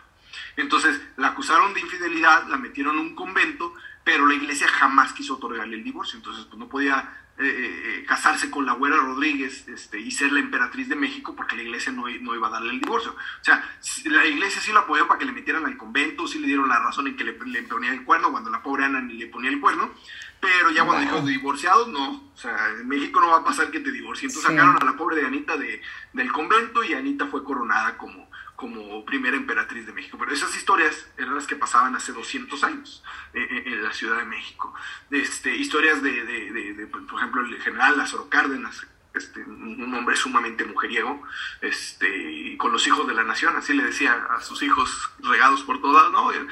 Entonces 0.58 1.00
la 1.18 1.30
acusaron 1.30 1.74
de 1.74 1.80
infidelidad, 1.80 2.48
la 2.48 2.58
metieron 2.58 2.96
en 2.96 3.02
un 3.02 3.16
convento, 3.16 3.74
pero 4.04 4.28
la 4.28 4.34
iglesia 4.34 4.68
jamás 4.68 5.14
quiso 5.14 5.36
otorgarle 5.36 5.78
el 5.78 5.84
divorcio, 5.84 6.18
entonces 6.18 6.46
pues 6.46 6.60
no 6.60 6.68
podía 6.68 7.23
eh, 7.36 7.46
eh, 7.46 7.84
eh, 8.00 8.06
casarse 8.06 8.52
con 8.52 8.64
la 8.64 8.74
abuela 8.74 8.96
Rodríguez 8.96 9.68
este, 9.68 10.00
y 10.00 10.12
ser 10.12 10.32
la 10.32 10.40
emperatriz 10.40 10.88
de 10.88 10.96
México 10.96 11.36
porque 11.36 11.56
la 11.56 11.64
iglesia 11.64 11.92
no, 11.92 12.04
no, 12.22 12.36
iba 12.36 12.48
a 12.48 12.52
darle 12.52 12.74
el 12.74 12.80
divorcio. 12.80 13.12
O 13.12 13.44
sea, 13.44 13.68
la 14.06 14.26
iglesia 14.26 14.62
sí 14.62 14.72
la 14.72 14.82
apoyó 14.82 15.08
para 15.08 15.18
que 15.18 15.26
le 15.26 15.32
metieran 15.32 15.66
al 15.66 15.76
convento, 15.76 16.28
sí 16.28 16.38
le 16.38 16.46
dieron 16.46 16.70
la 16.70 16.78
razón 16.78 17.08
en 17.08 17.18
que 17.18 17.24
le, 17.24 17.36
le 17.46 17.64
ponía 17.64 17.92
el 17.92 18.04
cuerno, 18.04 18.32
cuando 18.32 18.52
la 18.52 18.62
pobre 18.62 18.86
Ana 18.86 19.02
ni 19.02 19.16
le 19.16 19.28
ponía 19.28 19.50
el 19.50 19.60
cuerno, 19.60 19.92
pero 20.40 20.70
ya 20.70 20.86
cuando 20.86 21.02
dijo 21.02 21.26
divorciados, 21.26 21.88
no. 21.88 22.32
O 22.34 22.38
sea, 22.38 22.56
en 22.80 22.88
México 22.88 23.20
no 23.20 23.30
va 23.30 23.38
a 23.38 23.44
pasar 23.44 23.72
que 23.72 23.80
te 23.80 23.92
divorcie. 23.92 24.28
Entonces 24.28 24.52
sacaron 24.52 24.78
a 24.80 24.86
la 24.86 24.96
pobre 24.96 25.16
de 25.16 25.26
Anita 25.26 25.58
de, 25.58 25.82
del 26.14 26.32
convento 26.32 26.84
y 26.84 26.94
Anita 26.94 27.26
fue 27.28 27.44
coronada 27.44 27.98
como, 27.98 28.30
como 28.56 29.04
primera 29.06 29.36
emperatriz 29.36 29.86
de 29.86 29.94
México. 29.94 30.18
Pero 30.20 30.32
esas 30.32 30.56
historias 30.56 31.10
eran 31.18 31.36
las 31.36 31.48
que 31.48 31.56
pasaban 31.56 31.96
hace 31.96 32.12
200 32.12 32.64
años 32.64 33.04
eh, 33.34 33.48
eh, 33.50 33.64
en 33.68 33.84
la 33.84 33.94
Ciudad 33.94 34.18
de 34.18 34.26
México. 34.26 34.74
Este, 35.12 35.56
historias 35.56 36.02
de, 36.02 36.24
de, 36.24 36.88
por 36.88 37.20
ejemplo, 37.20 37.42
el 37.42 37.62
general 37.62 37.98
Lázaro 37.98 38.30
Cárdenas, 38.30 38.86
este, 39.14 39.44
un 39.44 39.94
hombre 39.94 40.16
sumamente 40.16 40.66
mujeriego, 40.66 41.22
este, 41.62 42.56
con 42.58 42.72
los 42.72 42.86
hijos 42.88 43.08
de 43.08 43.14
la 43.14 43.24
nación, 43.24 43.56
así 43.56 43.74
le 43.74 43.84
decía 43.84 44.28
a 44.30 44.42
sus 44.42 44.64
hijos 44.64 45.12
regados 45.20 45.62
por 45.64 45.80
todas, 45.82 46.12
¿no? 46.12 46.32
Eh, 46.32 46.48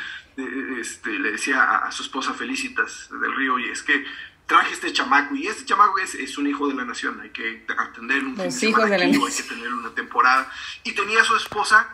este, 0.80 1.18
le 1.20 1.32
decía 1.32 1.78
a, 1.78 1.92
su 1.92 2.04
esposa 2.04 2.34
Felicitas 2.34 3.10
del 3.20 3.36
Río, 3.36 3.58
y 3.60 3.70
es 3.70 3.82
que 3.84 4.06
traje 4.46 4.74
este 4.74 4.92
chamaco, 4.94 5.36
y 5.36 5.48
este 5.48 5.66
chamaco 5.66 6.00
es, 6.00 6.16
es 6.16 6.38
un 6.38 6.48
hijo 6.48 6.68
de 6.68 6.74
la 6.74 6.86
nación, 6.86 7.20
hay 7.22 7.30
que 7.30 7.66
atender 7.78 8.24
un 8.24 8.36
Los 8.36 8.64
hijos 8.64 8.90
de 8.90 8.98
la 8.98 9.06
hay 9.06 9.12
que 9.12 9.44
tener 9.44 9.74
una 9.74 9.94
temporada. 9.96 10.52
Y 10.84 10.92
tenía 10.94 11.22
a 11.22 11.24
su 11.24 11.36
esposa 11.36 11.88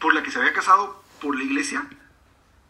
por 0.00 0.14
la 0.14 0.22
que 0.22 0.30
se 0.30 0.38
había 0.38 0.52
casado 0.52 1.02
por 1.20 1.36
la 1.36 1.44
iglesia 1.44 1.86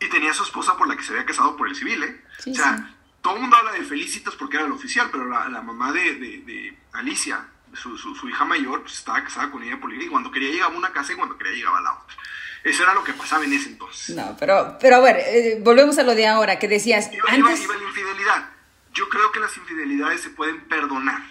y 0.00 0.08
tenía 0.08 0.30
a 0.30 0.34
su 0.34 0.42
esposa 0.42 0.76
por 0.76 0.88
la 0.88 0.96
que 0.96 1.02
se 1.02 1.12
había 1.12 1.24
casado 1.24 1.56
por 1.56 1.68
el 1.68 1.74
civil, 1.74 2.02
¿eh? 2.02 2.20
o 2.50 2.54
sea, 2.54 2.94
todo 3.22 3.36
el 3.36 3.40
mundo 3.40 3.56
habla 3.56 3.72
de 3.72 3.82
Felicitas 3.82 4.34
porque 4.34 4.56
era 4.56 4.66
el 4.66 4.72
oficial, 4.72 5.08
pero 5.10 5.28
la, 5.28 5.48
la 5.48 5.62
mamá 5.62 5.92
de, 5.92 6.14
de, 6.14 6.76
Alicia, 6.92 7.46
su, 7.74 7.96
su, 7.96 8.28
hija 8.28 8.44
mayor, 8.44 8.82
pues 8.82 8.94
estaba 8.94 9.22
casada 9.24 9.50
con 9.50 9.62
ella 9.62 9.78
por 9.80 9.90
la 9.90 9.96
iglesia 9.96 10.08
y 10.08 10.10
cuando 10.10 10.30
quería 10.30 10.50
llegaba 10.50 10.74
a 10.74 10.78
una 10.78 10.92
casa 10.92 11.12
y 11.12 11.16
cuando 11.16 11.36
quería 11.36 11.54
llegaba 11.54 11.78
a 11.78 11.82
la 11.82 11.92
otra. 11.94 12.16
Eso 12.64 12.82
era 12.82 12.94
lo 12.94 13.04
que 13.04 13.12
pasaba 13.12 13.44
en 13.44 13.52
ese 13.52 13.68
entonces. 13.68 14.16
No, 14.16 14.36
pero, 14.38 14.76
pero 14.80 14.96
a 14.96 15.00
ver, 15.00 15.16
eh, 15.18 15.60
volvemos 15.62 15.98
a 15.98 16.02
lo 16.02 16.14
de 16.14 16.26
ahora, 16.26 16.58
que 16.58 16.68
decías... 16.68 17.10
antes... 17.28 17.62
iba 17.62 17.74
la 17.76 17.82
infidelidad. 17.82 18.50
Yo 18.96 19.10
creo 19.10 19.30
que 19.30 19.40
las 19.40 19.54
infidelidades 19.58 20.22
se 20.22 20.30
pueden 20.30 20.58
perdonar, 20.68 21.22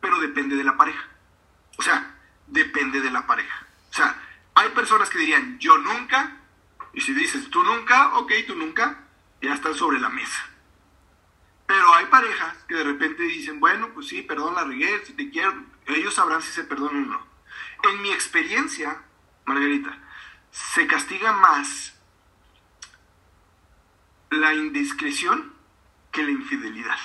pero 0.00 0.18
depende 0.18 0.56
de 0.56 0.64
la 0.64 0.76
pareja. 0.76 1.08
O 1.78 1.82
sea, 1.82 2.18
depende 2.48 3.00
de 3.00 3.12
la 3.12 3.24
pareja. 3.24 3.64
O 3.88 3.94
sea, 3.94 4.20
hay 4.52 4.70
personas 4.70 5.08
que 5.08 5.18
dirían, 5.18 5.60
yo 5.60 5.78
nunca, 5.78 6.40
y 6.92 7.02
si 7.02 7.14
dices, 7.14 7.50
tú 7.50 7.62
nunca, 7.62 8.16
ok, 8.16 8.32
tú 8.48 8.56
nunca, 8.56 9.04
ya 9.40 9.54
están 9.54 9.76
sobre 9.76 10.00
la 10.00 10.08
mesa. 10.08 10.44
Pero 11.66 11.94
hay 11.94 12.06
parejas 12.06 12.56
que 12.66 12.74
de 12.74 12.82
repente 12.82 13.22
dicen, 13.22 13.60
bueno, 13.60 13.90
pues 13.94 14.08
sí, 14.08 14.22
perdón 14.22 14.56
la 14.56 14.64
regué, 14.64 15.06
si 15.06 15.12
te 15.12 15.30
quiero, 15.30 15.54
ellos 15.86 16.14
sabrán 16.14 16.42
si 16.42 16.50
se 16.50 16.64
perdonan 16.64 17.04
o 17.04 17.12
no. 17.12 17.26
En 17.92 18.02
mi 18.02 18.10
experiencia, 18.10 19.04
Margarita, 19.44 19.96
se 20.50 20.88
castiga 20.88 21.30
más 21.30 21.94
la 24.30 24.52
indiscreción 24.52 25.55
que 26.16 26.22
la 26.22 26.30
infidelidad. 26.30 26.98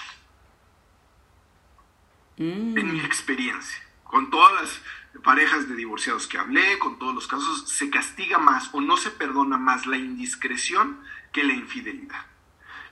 Mm. 2.38 2.78
En 2.78 2.94
mi 2.94 3.02
experiencia, 3.02 3.84
con 4.06 4.30
todas 4.30 4.54
las 4.54 5.22
parejas 5.22 5.68
de 5.68 5.76
divorciados 5.76 6.28
que 6.28 6.38
hablé, 6.38 6.80
con 6.80 6.98
todos 6.98 7.14
los 7.14 7.28
casos, 7.28 7.70
se 7.70 7.90
castiga 7.90 8.38
más 8.38 8.70
o 8.74 8.80
no 8.80 8.96
se 8.96 9.12
perdona 9.12 9.58
más 9.58 9.86
la 9.86 9.98
indiscreción 9.98 11.02
que 11.34 11.44
la 11.44 11.54
infidelidad. 11.54 12.26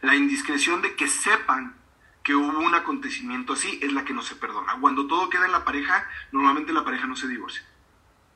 La 0.01 0.13
indiscreción 0.15 0.81
de 0.81 0.95
que 0.95 1.07
sepan 1.07 1.77
que 2.21 2.35
hubo 2.35 2.59
un 2.59 2.75
acontecimiento 2.75 3.53
así 3.53 3.79
es 3.81 3.93
la 3.93 4.03
que 4.03 4.13
no 4.13 4.21
se 4.21 4.35
perdona. 4.35 4.75
Cuando 4.81 5.07
todo 5.07 5.29
queda 5.29 5.45
en 5.45 5.53
la 5.53 5.63
pareja, 5.63 6.05
normalmente 6.33 6.73
la 6.73 6.83
pareja 6.83 7.07
no 7.07 7.15
se 7.15 7.29
divorcia. 7.29 7.63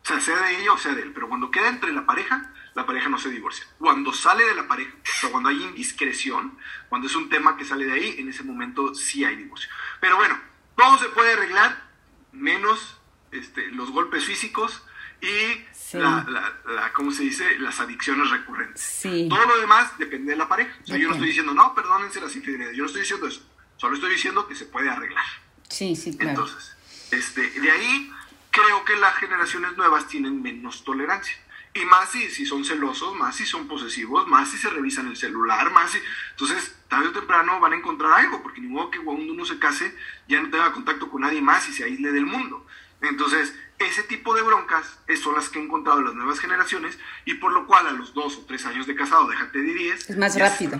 O 0.03 0.07
sea, 0.07 0.21
sea 0.21 0.37
de 0.37 0.61
ella 0.61 0.71
o 0.71 0.77
sea 0.77 0.93
de 0.93 1.01
él, 1.01 1.11
pero 1.13 1.27
cuando 1.27 1.51
queda 1.51 1.67
entre 1.67 1.91
la 1.91 2.05
pareja, 2.05 2.49
la 2.75 2.85
pareja 2.85 3.09
no 3.09 3.17
se 3.19 3.29
divorcia. 3.29 3.65
Cuando 3.77 4.13
sale 4.13 4.45
de 4.45 4.55
la 4.55 4.67
pareja, 4.67 4.91
o 5.01 5.19
sea, 5.19 5.29
cuando 5.29 5.49
hay 5.49 5.61
indiscreción, 5.61 6.57
cuando 6.89 7.07
es 7.07 7.15
un 7.15 7.29
tema 7.29 7.55
que 7.57 7.65
sale 7.65 7.85
de 7.85 7.93
ahí, 7.93 8.15
en 8.17 8.29
ese 8.29 8.43
momento 8.43 8.95
sí 8.95 9.23
hay 9.23 9.35
divorcio. 9.35 9.69
Pero 9.99 10.17
bueno, 10.17 10.39
todo 10.75 10.97
se 10.97 11.09
puede 11.09 11.33
arreglar, 11.33 11.89
menos 12.31 12.97
este, 13.31 13.67
los 13.67 13.91
golpes 13.91 14.25
físicos 14.25 14.83
y 15.21 15.65
la, 15.97 16.25
la, 16.65 16.91
¿cómo 16.93 17.11
se 17.11 17.23
dice? 17.23 17.57
Las 17.59 17.79
adicciones 17.79 18.29
recurrentes. 18.29 18.99
Todo 19.29 19.45
lo 19.45 19.57
demás 19.57 19.97
depende 19.97 20.31
de 20.31 20.37
la 20.37 20.49
pareja. 20.49 20.75
O 20.83 20.85
sea, 20.85 20.97
yo 20.97 21.07
no 21.07 21.13
estoy 21.13 21.27
diciendo, 21.27 21.53
no, 21.53 21.73
perdónense 21.73 22.19
las 22.19 22.35
infidelidades. 22.35 22.75
Yo 22.75 22.83
no 22.83 22.87
estoy 22.87 23.01
diciendo 23.01 23.27
eso. 23.27 23.41
Solo 23.77 23.95
estoy 23.95 24.11
diciendo 24.11 24.47
que 24.47 24.55
se 24.55 24.65
puede 24.65 24.89
arreglar. 24.89 25.25
Sí, 25.69 25.95
sí, 25.95 26.17
claro. 26.17 26.31
Entonces, 26.31 26.75
este, 27.11 27.49
de 27.59 27.71
ahí 27.71 28.11
creo 28.51 28.83
que 28.85 28.95
las 28.95 29.15
generaciones 29.15 29.77
nuevas 29.77 30.07
tienen 30.07 30.41
menos 30.41 30.83
tolerancia. 30.83 31.35
Y 31.75 31.85
más 31.85 32.09
si, 32.11 32.29
si 32.29 32.45
son 32.45 32.63
celosos, 32.63 33.15
más 33.15 33.35
si 33.35 33.45
son 33.45 33.67
posesivos, 33.67 34.27
más 34.27 34.51
si 34.51 34.57
se 34.57 34.69
revisan 34.69 35.07
el 35.07 35.17
celular, 35.17 35.71
más 35.71 35.91
si... 35.91 35.97
Entonces, 36.31 36.75
tarde 36.87 37.07
o 37.07 37.11
temprano 37.11 37.59
van 37.59 37.73
a 37.73 37.77
encontrar 37.77 38.13
algo, 38.13 38.43
porque 38.43 38.61
ni 38.61 38.67
modo 38.67 38.91
que 38.91 38.99
cuando 38.99 39.33
uno 39.33 39.43
se 39.43 39.57
case 39.57 39.95
ya 40.27 40.39
no 40.39 40.51
tenga 40.51 40.71
contacto 40.71 41.09
con 41.09 41.21
nadie 41.21 41.41
más 41.41 41.67
y 41.69 41.73
se 41.73 41.83
aísle 41.83 42.11
del 42.11 42.27
mundo. 42.27 42.65
Entonces, 43.01 43.53
ese 43.79 44.03
tipo 44.03 44.35
de 44.35 44.43
broncas 44.43 44.85
son 45.21 45.35
las 45.35 45.49
que 45.49 45.59
han 45.59 45.65
encontrado 45.65 46.01
las 46.01 46.13
nuevas 46.13 46.39
generaciones 46.39 46.97
y 47.25 47.35
por 47.35 47.51
lo 47.51 47.65
cual 47.67 47.87
a 47.87 47.91
los 47.91 48.13
dos 48.13 48.37
o 48.37 48.45
tres 48.45 48.65
años 48.65 48.87
de 48.87 48.95
casado, 48.95 49.27
déjate 49.27 49.59
de 49.59 49.73
diez... 49.73 50.09
Es 50.09 50.17
más 50.17 50.37
rápido. 50.37 50.79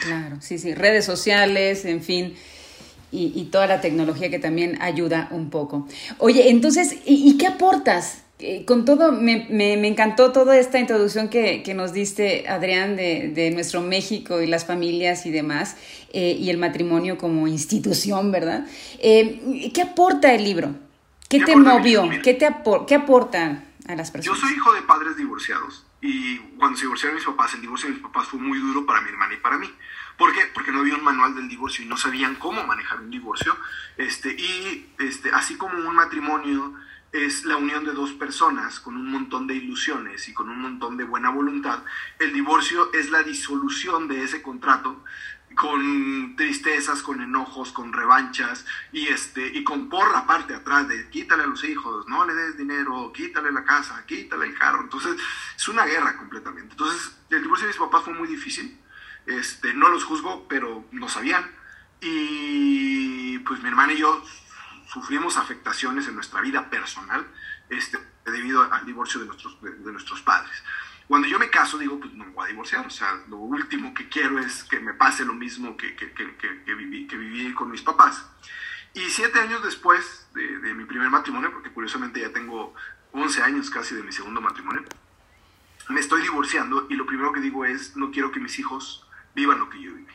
Claro, 0.00 0.40
sí, 0.40 0.58
sí, 0.58 0.74
redes 0.74 1.04
sociales, 1.04 1.84
en 1.84 2.02
fin. 2.02 2.34
Y, 3.14 3.50
toda 3.52 3.66
la 3.66 3.82
tecnología 3.82 4.30
que 4.30 4.38
también 4.38 4.80
ayuda 4.80 5.28
un 5.32 5.50
poco. 5.50 5.86
Oye, 6.16 6.48
entonces, 6.48 6.96
¿y, 7.04 7.36
qué 7.36 7.46
aportas? 7.46 8.21
Eh, 8.44 8.64
con 8.66 8.84
todo, 8.84 9.12
me, 9.12 9.46
me, 9.50 9.86
encantó 9.86 10.32
toda 10.32 10.58
esta 10.58 10.80
introducción 10.80 11.28
que, 11.28 11.62
que 11.62 11.74
nos 11.74 11.92
diste, 11.92 12.48
Adrián, 12.48 12.96
de, 12.96 13.30
de, 13.32 13.52
nuestro 13.52 13.80
México 13.82 14.40
y 14.40 14.48
las 14.48 14.66
familias 14.66 15.26
y 15.26 15.30
demás, 15.30 15.76
eh, 16.12 16.36
y 16.36 16.50
el 16.50 16.58
matrimonio 16.58 17.18
como 17.18 17.46
institución, 17.46 18.32
¿verdad? 18.32 18.66
Eh, 18.98 19.70
¿Qué 19.72 19.82
aporta 19.82 20.34
el 20.34 20.42
libro? 20.42 20.74
¿Qué, 21.28 21.38
te 21.40 21.54
movió? 21.54 22.02
¿Qué, 22.22 22.34
te 22.34 22.52
¿Qué 22.88 22.94
aporta 22.96 23.62
a 23.86 23.94
las 23.94 24.10
personas? 24.10 24.40
Yo 24.40 24.46
soy 24.46 24.56
hijo 24.56 24.72
de 24.72 24.82
padres 24.82 25.16
divorciados 25.16 25.86
y 26.00 26.38
cuando 26.58 26.76
se 26.76 26.86
divorciaron 26.86 27.14
mis 27.14 27.24
papás, 27.24 27.54
el 27.54 27.60
divorcio 27.60 27.88
de 27.90 27.94
mis 27.94 28.02
papás 28.02 28.26
fue 28.26 28.40
muy 28.40 28.58
duro 28.58 28.84
para 28.84 29.02
mi 29.02 29.10
hermana 29.10 29.34
y 29.34 29.36
para 29.36 29.56
mí. 29.56 29.70
¿Por 30.18 30.32
qué? 30.32 30.40
Porque 30.52 30.72
no 30.72 30.80
había 30.80 30.96
un 30.96 31.04
manual 31.04 31.34
del 31.36 31.48
divorcio 31.48 31.84
y 31.84 31.88
no 31.88 31.96
sabían 31.96 32.34
cómo 32.34 32.66
manejar 32.66 33.00
un 33.00 33.10
divorcio. 33.10 33.56
Este, 33.96 34.32
y 34.32 34.88
este, 34.98 35.30
así 35.30 35.54
como 35.54 35.76
un 35.76 35.94
matrimonio 35.94 36.74
es 37.12 37.44
la 37.44 37.56
unión 37.56 37.84
de 37.84 37.92
dos 37.92 38.12
personas 38.12 38.80
con 38.80 38.96
un 38.96 39.10
montón 39.10 39.46
de 39.46 39.54
ilusiones 39.54 40.28
y 40.28 40.32
con 40.32 40.48
un 40.48 40.60
montón 40.60 40.96
de 40.96 41.04
buena 41.04 41.30
voluntad, 41.30 41.84
el 42.18 42.32
divorcio 42.32 42.90
es 42.92 43.10
la 43.10 43.22
disolución 43.22 44.08
de 44.08 44.24
ese 44.24 44.40
contrato 44.40 45.04
con 45.54 46.34
tristezas, 46.36 47.02
con 47.02 47.20
enojos, 47.20 47.72
con 47.72 47.92
revanchas 47.92 48.64
y 48.90 49.08
este 49.08 49.46
y 49.46 49.64
con 49.64 49.88
porra 49.88 50.26
parte 50.26 50.54
atrás 50.54 50.88
de 50.88 51.08
quítale 51.10 51.42
a 51.42 51.46
los 51.46 51.62
hijos, 51.64 52.08
no 52.08 52.26
le 52.26 52.34
des 52.34 52.56
dinero, 52.56 53.12
quítale 53.12 53.52
la 53.52 53.64
casa, 53.64 54.04
quítale 54.06 54.46
el 54.46 54.58
carro. 54.58 54.82
Entonces, 54.82 55.16
es 55.54 55.68
una 55.68 55.84
guerra 55.84 56.16
completamente. 56.16 56.72
Entonces, 56.72 57.12
el 57.30 57.42
divorcio 57.42 57.66
de 57.66 57.72
mis 57.72 57.80
papás 57.80 58.04
fue 58.04 58.14
muy 58.14 58.28
difícil. 58.28 58.78
Este, 59.26 59.74
no 59.74 59.88
los 59.88 60.04
juzgo, 60.04 60.46
pero 60.48 60.86
lo 60.92 61.08
sabían. 61.08 61.44
Y 62.00 63.38
pues 63.40 63.62
mi 63.62 63.68
hermana 63.68 63.92
y 63.92 63.98
yo 63.98 64.24
sufrimos 64.92 65.36
afectaciones 65.36 66.06
en 66.08 66.14
nuestra 66.14 66.40
vida 66.40 66.68
personal 66.68 67.26
este, 67.70 67.98
debido 68.26 68.62
al 68.70 68.84
divorcio 68.84 69.20
de 69.20 69.26
nuestros, 69.26 69.60
de 69.62 69.92
nuestros 69.92 70.20
padres. 70.20 70.62
Cuando 71.08 71.28
yo 71.28 71.38
me 71.38 71.50
caso, 71.50 71.78
digo, 71.78 71.98
pues 71.98 72.12
no 72.12 72.24
me 72.24 72.32
voy 72.32 72.44
a 72.44 72.48
divorciar. 72.48 72.86
O 72.86 72.90
sea, 72.90 73.22
lo 73.28 73.38
último 73.38 73.92
que 73.94 74.08
quiero 74.08 74.38
es 74.38 74.64
que 74.64 74.80
me 74.80 74.94
pase 74.94 75.24
lo 75.24 75.34
mismo 75.34 75.76
que, 75.76 75.96
que, 75.96 76.12
que, 76.12 76.36
que 76.36 76.74
viví, 76.74 77.04
viví, 77.04 77.54
con 77.54 77.70
mis 77.70 77.82
papás. 77.82 78.26
Y 78.94 79.00
siete 79.08 79.40
años 79.40 79.62
después 79.62 80.28
de, 80.34 80.58
de, 80.58 80.74
mi 80.74 80.84
primer 80.84 81.10
matrimonio, 81.10 81.50
porque 81.52 81.70
curiosamente 81.70 82.20
ya 82.20 82.32
tengo 82.32 82.74
11 83.12 83.42
años 83.42 83.70
casi 83.70 83.94
de 83.94 84.02
mi 84.02 84.12
segundo 84.12 84.40
matrimonio, 84.40 84.84
me 85.88 86.00
estoy 86.00 86.22
divorciando 86.22 86.86
y 86.88 86.94
lo 86.94 87.06
primero 87.06 87.32
que 87.32 87.40
digo 87.40 87.64
es, 87.64 87.96
no 87.96 88.10
quiero 88.10 88.30
que 88.30 88.40
mis 88.40 88.58
hijos 88.58 89.06
vivan 89.34 89.58
lo 89.58 89.70
que 89.70 89.82
yo 89.82 89.92
viví. 89.92 90.12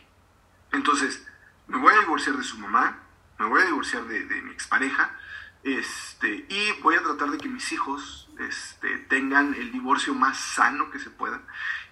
Entonces, 0.72 1.26
me 1.68 1.78
voy 1.78 1.94
a 1.94 2.00
divorciar 2.00 2.38
de 2.38 2.44
su 2.44 2.58
mamá, 2.60 3.07
me 3.40 3.46
voy 3.46 3.62
a 3.62 3.66
divorciar 3.66 4.06
de, 4.06 4.26
de 4.26 4.42
mi 4.42 4.52
expareja, 4.52 5.18
este, 5.64 6.46
y 6.48 6.72
voy 6.82 6.96
a 6.96 7.04
tratar 7.04 7.30
de 7.30 7.38
que 7.38 7.50
mis 7.50 7.72
hijos 7.74 8.30
este, 8.40 9.00
tengan 9.10 9.54
el 9.56 9.72
divorcio 9.72 10.14
más 10.14 10.38
sano 10.38 10.90
que 10.92 11.00
se 11.00 11.10
pueda 11.10 11.42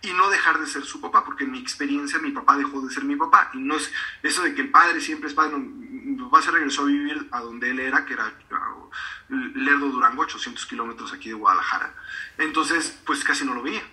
y 0.02 0.14
no 0.14 0.30
dejar 0.30 0.60
de 0.60 0.68
ser 0.68 0.86
su 0.86 1.02
papá, 1.02 1.26
porque 1.26 1.44
en 1.44 1.52
mi 1.52 1.60
experiencia 1.60 2.20
mi 2.20 2.32
papá 2.32 2.56
dejó 2.56 2.82
de 2.82 2.94
ser 2.94 3.04
mi 3.04 3.16
papá. 3.16 3.50
Y 3.54 3.58
no 3.58 3.76
es 3.76 3.92
eso 4.24 4.44
de 4.44 4.54
que 4.54 4.62
el 4.62 4.70
padre 4.70 5.02
siempre 5.02 5.28
es 5.28 5.36
padre. 5.36 5.58
mi 5.58 6.24
papá 6.24 6.42
se 6.42 6.52
regresó 6.52 6.84
a 6.84 6.86
vivir 6.86 7.28
a 7.32 7.42
donde 7.42 7.72
él 7.72 7.80
era, 7.80 8.06
que 8.06 8.14
era 8.14 8.32
Lerdo 9.30 9.90
Durango, 9.90 10.22
800 10.22 10.66
kilómetros 10.68 11.12
aquí 11.12 11.30
de 11.30 11.36
Guadalajara. 11.36 11.94
Entonces, 12.38 13.02
pues 13.06 13.24
casi 13.24 13.46
no 13.46 13.56
lo 13.56 13.64
veía. 13.64 13.84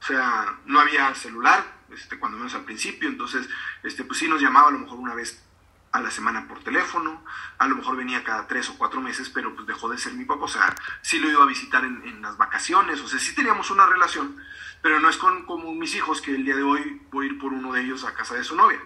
O 0.00 0.06
sea, 0.06 0.58
no 0.66 0.80
había 0.80 1.14
celular, 1.14 1.64
este, 1.90 2.18
cuando 2.18 2.36
menos 2.36 2.54
al 2.54 2.64
principio. 2.64 3.08
Entonces, 3.08 3.48
este, 3.82 4.04
pues 4.04 4.18
sí 4.18 4.28
nos 4.28 4.42
llamaba 4.42 4.68
a 4.68 4.72
lo 4.72 4.80
mejor 4.80 4.98
una 4.98 5.14
vez 5.14 5.42
a 5.94 6.00
la 6.00 6.10
semana 6.10 6.48
por 6.48 6.58
teléfono, 6.58 7.22
a 7.56 7.68
lo 7.68 7.76
mejor 7.76 7.96
venía 7.96 8.24
cada 8.24 8.48
tres 8.48 8.68
o 8.68 8.76
cuatro 8.76 9.00
meses, 9.00 9.30
pero 9.30 9.54
pues 9.54 9.64
dejó 9.64 9.88
de 9.88 9.96
ser 9.96 10.12
mi 10.14 10.24
papá, 10.24 10.42
o 10.42 10.48
sea, 10.48 10.74
sí 11.02 11.20
lo 11.20 11.30
iba 11.30 11.44
a 11.44 11.46
visitar 11.46 11.84
en, 11.84 12.20
las 12.20 12.36
vacaciones, 12.36 13.00
o 13.00 13.06
sea, 13.06 13.20
sí 13.20 13.32
teníamos 13.32 13.70
una 13.70 13.86
relación, 13.86 14.36
pero 14.82 14.98
no 14.98 15.08
es 15.08 15.16
con, 15.16 15.46
como 15.46 15.72
mis 15.72 15.94
hijos 15.94 16.20
que 16.20 16.34
el 16.34 16.44
día 16.44 16.56
de 16.56 16.64
hoy 16.64 17.00
voy 17.12 17.26
a 17.26 17.28
ir 17.30 17.38
por 17.38 17.52
uno 17.52 17.72
de 17.72 17.82
ellos 17.82 18.04
a 18.04 18.12
casa 18.12 18.34
de 18.34 18.42
su 18.42 18.56
novia 18.56 18.80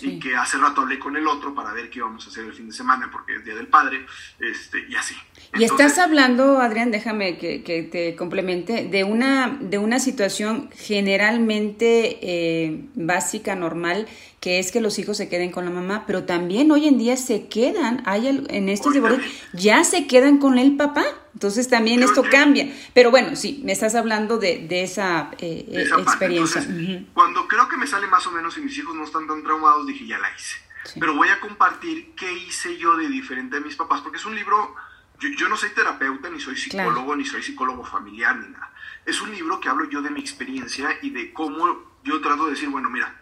y 0.00 0.18
que 0.18 0.36
hace 0.36 0.58
rato 0.58 0.82
hablé 0.82 0.98
con 0.98 1.16
el 1.16 1.26
otro 1.26 1.54
para 1.54 1.72
ver 1.72 1.90
qué 1.90 1.98
íbamos 1.98 2.26
a 2.26 2.30
hacer 2.30 2.44
el 2.44 2.52
fin 2.52 2.66
de 2.66 2.72
semana 2.72 3.08
porque 3.10 3.36
es 3.36 3.44
Día 3.44 3.54
del 3.54 3.66
Padre, 3.66 4.06
este, 4.38 4.86
y 4.88 4.94
así. 4.94 5.14
y 5.54 5.64
estás 5.64 5.98
hablando, 5.98 6.60
Adrián, 6.60 6.90
déjame 6.90 7.38
que, 7.38 7.62
que, 7.62 7.82
te 7.82 8.16
complemente, 8.16 8.88
de 8.88 9.04
una, 9.04 9.58
de 9.60 9.78
una 9.78 9.98
situación 10.00 10.70
generalmente 10.74 12.18
eh, 12.22 12.84
básica, 12.94 13.54
normal, 13.54 14.06
que 14.40 14.58
es 14.58 14.72
que 14.72 14.80
los 14.80 14.98
hijos 14.98 15.16
se 15.16 15.28
queden 15.28 15.50
con 15.50 15.64
la 15.64 15.70
mamá, 15.70 16.04
pero 16.06 16.24
también 16.24 16.70
hoy 16.70 16.88
en 16.88 16.98
día 16.98 17.16
se 17.16 17.46
quedan, 17.46 18.02
hay 18.06 18.28
en 18.28 18.68
estos 18.68 18.92
divorcios, 18.94 19.24
ya 19.52 19.84
se 19.84 20.06
quedan 20.06 20.38
con 20.38 20.58
el 20.58 20.76
papá. 20.76 21.04
Entonces 21.34 21.68
también 21.68 22.02
esto 22.02 22.22
cambia. 22.30 22.72
Pero 22.92 23.10
bueno, 23.10 23.36
sí, 23.36 23.60
me 23.64 23.72
estás 23.72 23.94
hablando 23.94 24.38
de, 24.38 24.66
de 24.66 24.82
esa, 24.82 25.30
eh, 25.38 25.88
experiencia. 25.98 26.66
Cuando 27.14 27.46
creo 27.46 27.68
que 27.68 27.76
me 27.76 27.86
sale 27.86 28.06
más 28.06 28.26
o 28.26 28.32
menos 28.32 28.56
y 28.58 28.60
mis 28.60 28.76
hijos 28.78 28.94
no 28.94 29.04
están 29.04 29.26
tan 29.26 29.42
traumados, 29.42 29.86
dije, 29.86 30.06
ya 30.06 30.18
la 30.18 30.28
hice. 30.34 30.56
Pero 30.98 31.14
voy 31.14 31.28
a 31.28 31.40
compartir 31.40 32.14
qué 32.14 32.32
hice 32.32 32.76
yo 32.78 32.96
de 32.96 33.08
diferente 33.08 33.56
de 33.56 33.62
mis 33.62 33.76
papás, 33.76 34.00
porque 34.00 34.16
es 34.16 34.24
un 34.24 34.34
libro, 34.34 34.74
yo, 35.18 35.48
no 35.48 35.56
soy 35.56 35.70
terapeuta, 35.70 36.30
ni 36.30 36.40
soy 36.40 36.56
psicólogo, 36.56 37.14
ni 37.14 37.24
soy 37.24 37.42
psicólogo 37.42 37.84
familiar, 37.84 38.36
ni 38.36 38.48
nada. 38.48 38.72
Es 39.04 39.20
un 39.20 39.30
libro 39.30 39.60
que 39.60 39.68
hablo 39.68 39.88
yo 39.88 40.02
de 40.02 40.10
mi 40.10 40.20
experiencia 40.20 40.88
y 41.02 41.10
de 41.10 41.32
cómo 41.32 41.90
yo 42.02 42.20
trato 42.20 42.46
de 42.46 42.52
decir, 42.52 42.68
bueno, 42.70 42.88
mira, 42.90 43.14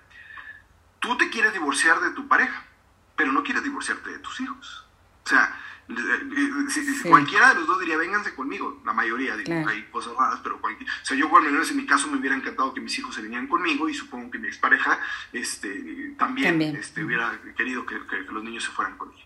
tú 1.00 1.16
te 1.16 1.28
quieres 1.30 1.52
divorciar 1.52 2.00
de 2.00 2.10
tu 2.10 2.28
pareja, 2.28 2.64
pero 3.16 3.32
no 3.32 3.42
quieres 3.42 3.64
divorciarte 3.64 4.10
de 4.10 4.18
tus 4.20 4.40
hijos. 4.40 4.86
O 5.24 5.28
sea, 5.28 5.54
cualquiera 7.04 7.48
de 7.48 7.54
los 7.54 7.66
dos 7.66 7.80
diría, 7.80 7.96
vénganse 7.96 8.34
conmigo, 8.34 8.82
la 8.84 8.92
mayoría, 8.92 9.36
digo, 9.36 9.66
hay 9.66 9.84
cosas 9.84 10.14
raras, 10.14 10.40
pero 10.42 10.60
cualquier, 10.60 10.88
o 10.88 11.04
sea, 11.04 11.16
yo 11.16 11.30
por 11.30 11.42
menos 11.42 11.70
en 11.70 11.78
mi 11.78 11.86
caso 11.86 12.08
me 12.08 12.18
hubiera 12.18 12.36
encantado 12.36 12.74
que 12.74 12.80
mis 12.80 12.98
hijos 12.98 13.14
se 13.14 13.22
vinieran 13.22 13.46
conmigo 13.46 13.88
y 13.88 13.94
supongo 13.94 14.30
que 14.30 14.38
mi 14.38 14.48
expareja 14.48 14.98
este, 15.32 16.14
también, 16.18 16.60
Este, 16.60 17.02
hubiera 17.02 17.40
querido 17.56 17.86
que, 17.86 17.98
los 18.30 18.44
niños 18.44 18.64
se 18.64 18.70
fueran 18.70 18.98
con 18.98 19.12
ella. 19.12 19.24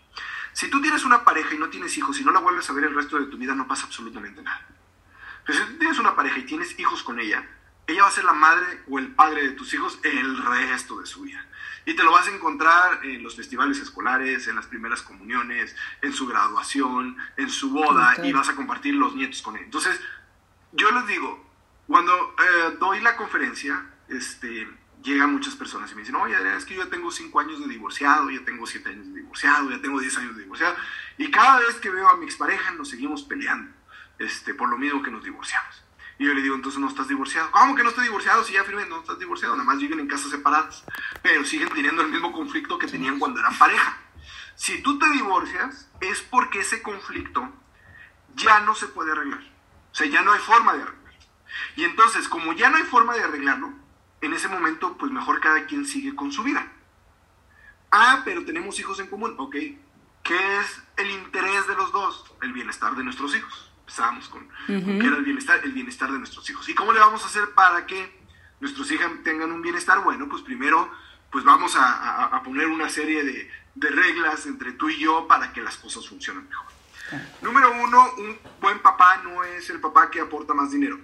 Si 0.53 0.69
tú 0.69 0.81
tienes 0.81 1.03
una 1.03 1.23
pareja 1.23 1.53
y 1.53 1.57
no 1.57 1.69
tienes 1.69 1.97
hijos 1.97 2.19
y 2.19 2.23
no 2.23 2.31
la 2.31 2.39
vuelves 2.39 2.69
a 2.69 2.73
ver 2.73 2.85
el 2.85 2.95
resto 2.95 3.19
de 3.19 3.25
tu 3.25 3.37
vida, 3.37 3.55
no 3.55 3.67
pasa 3.67 3.85
absolutamente 3.85 4.41
nada. 4.41 4.65
Pero 5.45 5.59
si 5.59 5.65
tú 5.65 5.77
tienes 5.79 5.99
una 5.99 6.15
pareja 6.15 6.39
y 6.39 6.43
tienes 6.43 6.79
hijos 6.79 7.03
con 7.03 7.19
ella, 7.19 7.43
ella 7.87 8.03
va 8.03 8.07
a 8.07 8.11
ser 8.11 8.23
la 8.23 8.33
madre 8.33 8.83
o 8.87 8.99
el 8.99 9.07
padre 9.09 9.43
de 9.43 9.51
tus 9.51 9.73
hijos 9.73 9.99
el 10.03 10.37
resto 10.37 10.99
de 10.99 11.05
su 11.05 11.23
vida. 11.23 11.45
Y 11.85 11.95
te 11.95 12.03
lo 12.03 12.11
vas 12.11 12.27
a 12.27 12.31
encontrar 12.31 13.05
en 13.05 13.23
los 13.23 13.35
festivales 13.35 13.79
escolares, 13.79 14.47
en 14.47 14.55
las 14.55 14.67
primeras 14.67 15.01
comuniones, 15.01 15.75
en 16.01 16.13
su 16.13 16.27
graduación, 16.27 17.17
en 17.37 17.49
su 17.49 17.71
boda, 17.71 18.15
y 18.23 18.31
vas 18.31 18.49
a 18.49 18.55
compartir 18.55 18.95
los 18.95 19.15
nietos 19.15 19.41
con 19.41 19.57
él. 19.57 19.63
Entonces, 19.63 19.99
yo 20.71 20.91
les 20.91 21.07
digo, 21.07 21.45
cuando 21.87 22.13
eh, 22.13 22.77
doy 22.79 23.01
la 23.01 23.15
conferencia, 23.17 23.85
este, 24.07 24.67
llegan 25.03 25.33
muchas 25.33 25.55
personas 25.55 25.91
y 25.91 25.95
me 25.95 26.01
dicen, 26.01 26.15
oye, 26.15 26.35
es 26.57 26.65
que 26.65 26.75
yo 26.75 26.83
ya 26.83 26.89
tengo 26.89 27.11
5 27.11 27.39
años 27.39 27.59
de 27.59 27.67
divorciado, 27.67 28.29
ya 28.29 28.43
tengo 28.45 28.65
7 28.65 28.89
años 28.89 29.07
de 29.07 29.21
divorciado, 29.21 29.69
ya 29.69 29.81
tengo 29.81 29.99
10 29.99 30.17
años 30.17 30.35
de 30.35 30.43
divorciado, 30.43 30.75
y 31.17 31.29
cada 31.29 31.59
vez 31.59 31.75
que 31.75 31.89
veo 31.89 32.07
a 32.07 32.17
mi 32.17 32.25
expareja 32.25 32.71
nos 32.71 32.89
seguimos 32.89 33.23
peleando, 33.23 33.71
este, 34.17 34.53
por 34.53 34.69
lo 34.69 34.77
mismo 34.77 35.03
que 35.03 35.11
nos 35.11 35.23
divorciamos. 35.23 35.83
Y 36.23 36.25
yo 36.25 36.33
le 36.33 36.41
digo, 36.41 36.55
entonces 36.55 36.79
no 36.79 36.87
estás 36.87 37.09
divorciado. 37.09 37.51
¿Cómo 37.51 37.75
que 37.75 37.83
no 37.83 37.89
estoy 37.89 38.05
divorciado? 38.05 38.45
Si 38.45 38.53
ya 38.53 38.63
firmé, 38.63 38.85
no 38.85 39.01
estás 39.01 39.19
divorciado, 39.19 39.57
nada 39.57 39.65
más 39.65 39.77
viven 39.77 39.99
en 39.99 40.07
casas 40.07 40.31
separadas, 40.31 40.85
pero 41.21 41.43
siguen 41.43 41.67
teniendo 41.67 42.01
el 42.01 42.07
mismo 42.07 42.31
conflicto 42.31 42.77
que 42.77 42.87
tenían 42.87 43.19
cuando 43.19 43.41
eran 43.41 43.57
pareja. 43.57 43.97
Si 44.55 44.81
tú 44.81 44.97
te 44.97 45.09
divorcias, 45.09 45.91
es 45.99 46.21
porque 46.21 46.61
ese 46.61 46.81
conflicto 46.81 47.51
ya 48.35 48.61
no 48.61 48.73
se 48.73 48.87
puede 48.87 49.11
arreglar. 49.11 49.41
O 49.91 49.95
sea, 49.95 50.07
ya 50.07 50.21
no 50.21 50.31
hay 50.31 50.39
forma 50.39 50.71
de 50.71 50.83
arreglarlo. 50.83 51.19
Y 51.75 51.83
entonces, 51.83 52.29
como 52.29 52.53
ya 52.53 52.69
no 52.69 52.77
hay 52.77 52.83
forma 52.83 53.15
de 53.15 53.23
arreglarlo, 53.23 53.73
en 54.21 54.31
ese 54.31 54.47
momento, 54.47 54.95
pues 54.97 55.11
mejor 55.11 55.41
cada 55.41 55.65
quien 55.65 55.85
sigue 55.85 56.15
con 56.15 56.31
su 56.31 56.41
vida. 56.43 56.71
Ah, 57.91 58.21
pero 58.23 58.45
tenemos 58.45 58.79
hijos 58.79 58.97
en 59.01 59.07
común. 59.07 59.35
Ok, 59.37 59.55
¿qué 60.23 60.57
es 60.61 60.83
el 60.95 61.11
interés 61.11 61.67
de 61.67 61.75
los 61.75 61.91
dos? 61.91 62.33
El 62.41 62.53
bienestar 62.53 62.95
de 62.95 63.03
nuestros 63.03 63.35
hijos. 63.35 63.72
Empezamos 63.83 64.29
con, 64.29 64.47
qué 64.65 65.07
era 65.07 65.17
el 65.17 65.25
bienestar, 65.25 65.59
el 65.63 65.73
bienestar 65.73 66.11
de 66.11 66.17
nuestros 66.17 66.49
hijos. 66.49 66.67
¿Y 66.69 66.73
cómo 66.73 66.93
le 66.93 66.99
vamos 66.99 67.21
a 67.23 67.27
hacer 67.27 67.53
para 67.53 67.85
que 67.85 68.23
nuestros 68.61 68.89
hijos 68.91 69.11
tengan 69.23 69.51
un 69.51 69.61
bienestar? 69.61 70.01
Bueno, 70.01 70.27
pues 70.29 70.41
primero, 70.41 70.89
pues 71.29 71.43
vamos 71.43 71.75
a, 71.77 72.41
poner 72.43 72.67
una 72.67 72.87
serie 72.87 73.23
de, 73.23 73.51
de, 73.75 73.89
reglas 73.89 74.45
entre 74.45 74.71
tú 74.71 74.89
y 74.89 74.99
yo 74.99 75.27
para 75.27 75.51
que 75.51 75.61
las 75.61 75.75
cosas 75.77 76.07
funcionen 76.07 76.47
mejor. 76.47 76.65
Número 77.41 77.71
uno, 77.83 78.13
un 78.17 78.39
buen 78.61 78.79
papá 78.79 79.17
no 79.17 79.43
es 79.43 79.69
el 79.69 79.81
papá 79.81 80.09
que 80.09 80.21
aporta 80.21 80.53
más 80.53 80.71
dinero. 80.71 80.99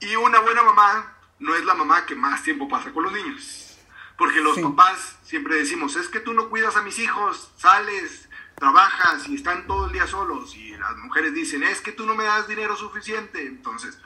Y 0.00 0.16
una 0.16 0.40
buena 0.40 0.62
mamá 0.62 1.14
no 1.38 1.54
es 1.54 1.64
la 1.64 1.74
mamá 1.74 2.04
que 2.04 2.14
más 2.14 2.42
tiempo 2.42 2.68
pasa 2.68 2.92
con 2.92 3.04
los 3.04 3.12
niños. 3.12 3.78
Porque 4.16 4.40
los 4.40 4.58
papás 4.58 5.16
siempre 5.22 5.54
decimos, 5.54 5.94
es 5.94 6.08
que 6.08 6.18
tú 6.18 6.32
no 6.32 6.48
cuidas 6.48 6.76
a 6.76 6.82
mis 6.82 6.98
hijos, 6.98 7.52
sales, 7.56 8.27
trabajas 8.58 9.28
y 9.28 9.36
están 9.36 9.66
todo 9.66 9.86
el 9.86 9.92
día 9.92 10.06
solos. 10.06 10.54
Y 10.56 10.70
las 10.76 10.96
mujeres 10.96 11.34
dicen, 11.34 11.62
es 11.62 11.80
que 11.80 11.92
tú 11.92 12.06
no 12.06 12.14
me 12.14 12.24
das 12.24 12.48
dinero 12.48 12.76
suficiente. 12.76 13.46
Entonces, 13.46 13.98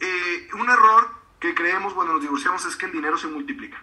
eh, 0.00 0.48
un 0.54 0.68
error 0.70 1.10
que 1.40 1.54
creemos 1.54 1.92
cuando 1.92 2.14
nos 2.14 2.22
divorciamos 2.22 2.64
es 2.64 2.76
que 2.76 2.86
el 2.86 2.92
dinero 2.92 3.18
se 3.18 3.26
multiplica. 3.26 3.82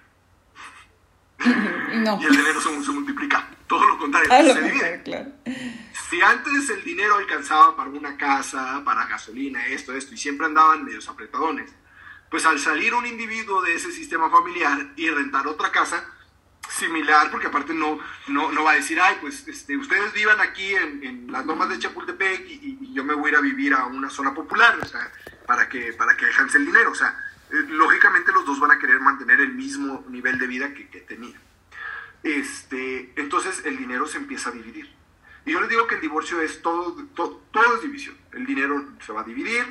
No. 1.94 2.20
y 2.20 2.26
el 2.26 2.32
dinero 2.36 2.60
se, 2.60 2.92
multiplica. 2.92 3.48
Todo 3.68 3.88
lo 3.88 4.00
contrario, 4.00 4.28
se 4.52 4.62
divide. 4.64 5.04
Si 6.10 6.20
antes 6.20 6.68
el 6.72 6.84
dinero 6.84 7.18
alcanzaba 7.18 7.76
para 7.76 7.88
una 7.92 8.18
casa, 8.18 8.82
para 8.84 9.06
gasolina, 9.06 9.68
esto, 9.68 9.94
esto, 9.94 10.16
y 10.16 10.18
siempre 10.18 10.48
andaban 10.48 10.84
medios 10.84 11.08
apretadones, 11.08 11.72
pues 12.32 12.48
al 12.48 12.58
salir 12.58 12.96
un 12.96 13.06
individuo 13.06 13.62
de 13.62 13.76
ese 13.76 13.92
sistema 13.92 14.32
familiar 14.32 14.94
y 14.96 15.08
rentar 15.12 15.46
otra 15.46 15.72
casa, 15.72 16.04
similar, 16.78 17.30
porque 17.30 17.48
aparte 17.48 17.74
no, 17.74 18.00
no, 18.28 18.64
va 18.64 18.72
a 18.72 18.76
decir, 18.76 19.00
ay, 19.00 19.18
pues 19.22 19.48
este, 19.48 19.78
ustedes 19.78 20.14
vivan 20.14 20.40
aquí 20.42 20.74
en, 20.76 21.32
las 21.32 21.46
lomas 21.46 21.70
de 21.70 21.80
Chapultepec 21.80 22.46
y, 22.48 22.94
yo 22.94 23.04
me 23.04 23.16
voy 23.16 23.30
a 23.30 23.32
ir 23.32 23.38
a 23.38 23.42
vivir 23.42 23.74
a 23.74 23.86
una 23.86 24.10
zona 24.10 24.34
popular, 24.34 24.78
o 24.82 24.86
sea, 24.86 25.12
para 25.48 25.68
que, 25.68 25.94
para 25.94 26.16
que 26.16 26.26
alcance 26.26 26.58
el 26.58 26.66
dinero, 26.66 26.92
o 26.92 26.96
sea, 26.96 27.18
eh, 27.50 27.66
lógicamente 27.70 28.32
los 28.32 28.46
dos 28.46 28.60
van 28.60 28.72
a 28.72 28.80
querer 28.80 29.00
mantener 29.00 29.42
el 29.42 29.54
mismo 29.54 30.06
nivel 30.10 30.38
de 30.38 30.48
vida 30.48 30.74
que, 30.74 30.88
que 30.90 31.00
tenían. 31.02 31.42
Este, 32.22 33.14
entonces 33.16 33.64
el 33.66 33.78
dinero 33.78 34.08
se 34.08 34.18
empieza 34.18 34.50
a 34.50 34.54
dividir. 34.54 34.94
Y 35.46 35.52
yo 35.52 35.60
les 35.60 35.70
digo 35.70 35.88
que 35.88 35.96
el 35.96 36.02
divorcio 36.02 36.42
es 36.42 36.62
todo, 36.62 36.96
todo, 37.16 37.44
todo 37.52 37.76
es 37.76 37.82
división. 37.82 38.16
El 38.32 38.46
dinero 38.46 38.86
se 39.06 39.12
va 39.12 39.22
a 39.22 39.26
dividir, 39.26 39.66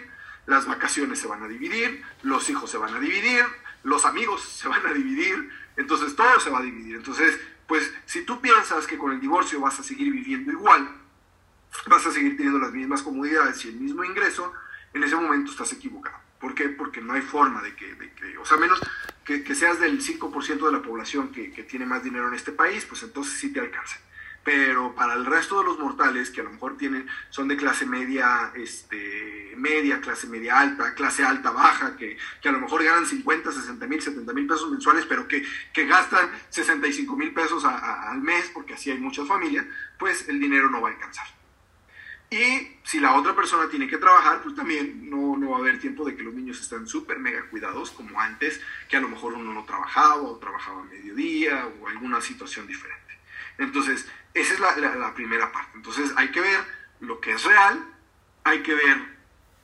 las 0.46 0.66
vacaciones 0.66 1.18
se 1.18 1.28
van 1.28 1.42
a 1.42 1.48
dividir, 1.48 2.02
los 2.22 2.48
hijos 2.50 2.70
se 2.70 2.76
van 2.76 2.94
a 2.94 3.00
dividir, 3.00 3.44
los 3.84 4.04
amigos 4.04 4.42
se 4.42 4.68
van 4.68 4.84
a 4.86 4.92
dividir, 4.92 5.50
entonces 5.76 6.14
todo 6.14 6.40
se 6.40 6.50
va 6.50 6.60
a 6.60 6.62
dividir. 6.62 6.96
Entonces, 6.96 7.38
pues 7.66 7.92
si 8.06 8.24
tú 8.24 8.40
piensas 8.40 8.86
que 8.86 8.98
con 8.98 9.12
el 9.12 9.20
divorcio 9.20 9.60
vas 9.60 9.78
a 9.78 9.82
seguir 9.82 10.12
viviendo 10.12 10.52
igual, 10.52 10.88
vas 11.86 12.06
a 12.06 12.12
seguir 12.12 12.36
teniendo 12.36 12.58
las 12.58 12.72
mismas 12.72 13.02
comodidades 13.02 13.64
y 13.64 13.68
el 13.68 13.76
mismo 13.76 14.04
ingreso, 14.04 14.52
en 14.92 15.02
ese 15.02 15.16
momento 15.16 15.50
estás 15.50 15.72
equivocado. 15.72 16.18
¿Por 16.38 16.54
qué? 16.54 16.68
Porque 16.68 17.00
no 17.00 17.12
hay 17.12 17.22
forma 17.22 17.62
de 17.62 17.74
que, 17.74 17.96
o 18.38 18.44
sea, 18.44 18.56
menos 18.56 18.80
que, 19.24 19.54
seas 19.54 19.78
del 19.80 20.02
5% 20.02 20.66
de 20.66 20.72
la 20.72 20.82
población 20.82 21.30
que, 21.30 21.52
que 21.52 21.62
tiene 21.62 21.86
más 21.86 22.02
dinero 22.02 22.28
en 22.28 22.34
este 22.34 22.52
país, 22.52 22.84
pues 22.84 23.02
entonces 23.02 23.34
sí 23.34 23.52
te 23.52 23.60
alcanza 23.60 23.98
pero 24.44 24.94
para 24.94 25.14
el 25.14 25.24
resto 25.24 25.58
de 25.58 25.64
los 25.64 25.78
mortales 25.78 26.30
que 26.30 26.40
a 26.40 26.44
lo 26.44 26.50
mejor 26.50 26.76
tienen, 26.76 27.06
son 27.30 27.48
de 27.48 27.56
clase 27.56 27.86
media, 27.86 28.52
este, 28.54 29.52
media, 29.56 30.00
clase 30.00 30.26
media 30.26 30.58
alta, 30.58 30.94
clase 30.94 31.24
alta 31.24 31.50
baja, 31.50 31.96
que, 31.96 32.16
que 32.40 32.48
a 32.48 32.52
lo 32.52 32.60
mejor 32.60 32.82
ganan 32.82 33.06
50, 33.06 33.52
60 33.52 33.86
mil, 33.86 34.02
70 34.02 34.32
mil 34.32 34.46
pesos 34.46 34.70
mensuales, 34.70 35.06
pero 35.06 35.28
que, 35.28 35.44
que 35.72 35.86
gastan 35.86 36.30
65 36.48 37.16
mil 37.16 37.32
pesos 37.32 37.64
al 37.64 38.20
mes, 38.20 38.50
porque 38.52 38.74
así 38.74 38.90
hay 38.90 38.98
muchas 38.98 39.28
familias, 39.28 39.64
pues 39.98 40.28
el 40.28 40.40
dinero 40.40 40.70
no 40.70 40.80
va 40.80 40.88
a 40.88 40.92
alcanzar. 40.92 41.26
Y 42.32 42.78
si 42.82 42.98
la 42.98 43.14
otra 43.14 43.36
persona 43.36 43.68
tiene 43.68 43.86
que 43.86 43.98
trabajar, 43.98 44.40
pues 44.42 44.56
también 44.56 45.10
no, 45.10 45.36
no 45.36 45.50
va 45.50 45.58
a 45.58 45.60
haber 45.60 45.78
tiempo 45.78 46.02
de 46.02 46.16
que 46.16 46.22
los 46.22 46.32
niños 46.32 46.58
estén 46.62 46.86
súper 46.86 47.18
mega 47.18 47.44
cuidados 47.50 47.90
como 47.90 48.18
antes, 48.18 48.58
que 48.88 48.96
a 48.96 49.00
lo 49.00 49.08
mejor 49.08 49.34
uno 49.34 49.52
no 49.52 49.64
trabajaba 49.64 50.16
o 50.16 50.38
trabajaba 50.38 50.80
a 50.80 50.84
mediodía 50.84 51.68
o 51.78 51.88
alguna 51.88 52.22
situación 52.22 52.66
diferente. 52.66 53.01
Entonces, 53.62 54.06
esa 54.34 54.54
es 54.54 54.60
la, 54.60 55.14
primera 55.14 55.52
parte. 55.52 55.72
Entonces 55.74 56.12
hay 56.16 56.30
que 56.30 56.40
ver 56.40 56.60
lo 57.00 57.20
que 57.20 57.32
es 57.32 57.44
real, 57.44 57.84
hay 58.44 58.62
que 58.62 58.74
ver 58.74 59.18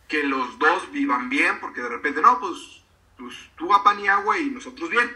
que 0.06 0.22
los 0.22 0.58
dos 0.58 0.90
vivan 0.92 1.28
bien, 1.28 1.58
porque 1.61 1.82
de 1.82 1.88
repente, 1.88 2.20
no, 2.20 2.38
pues, 2.40 2.82
pues 3.16 3.34
tú 3.56 3.72
a 3.74 3.82
pan 3.82 4.00
y 4.00 4.08
agua 4.08 4.38
y 4.38 4.50
nosotros 4.50 4.88
bien. 4.90 5.11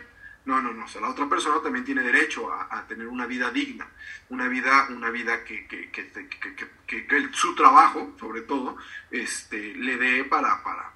No, 0.44 0.60
no, 0.60 0.72
no. 0.72 0.84
O 0.84 0.88
sea, 0.88 1.00
la 1.00 1.10
otra 1.10 1.28
persona 1.28 1.62
también 1.62 1.84
tiene 1.84 2.02
derecho 2.02 2.52
a, 2.52 2.84
tener 2.88 3.06
una 3.06 3.26
vida 3.26 3.50
digna, 3.50 3.86
una 4.28 4.48
vida, 4.48 4.88
una 4.90 5.10
vida 5.10 5.44
que, 5.44 5.68
que, 5.68 5.90
que, 5.90 7.28
su 7.32 7.54
trabajo, 7.54 8.16
sobre 8.18 8.40
todo, 8.40 8.76
este, 9.10 9.74
le 9.76 9.96
dé 9.96 10.24
para, 10.24 10.62
para 10.64 10.92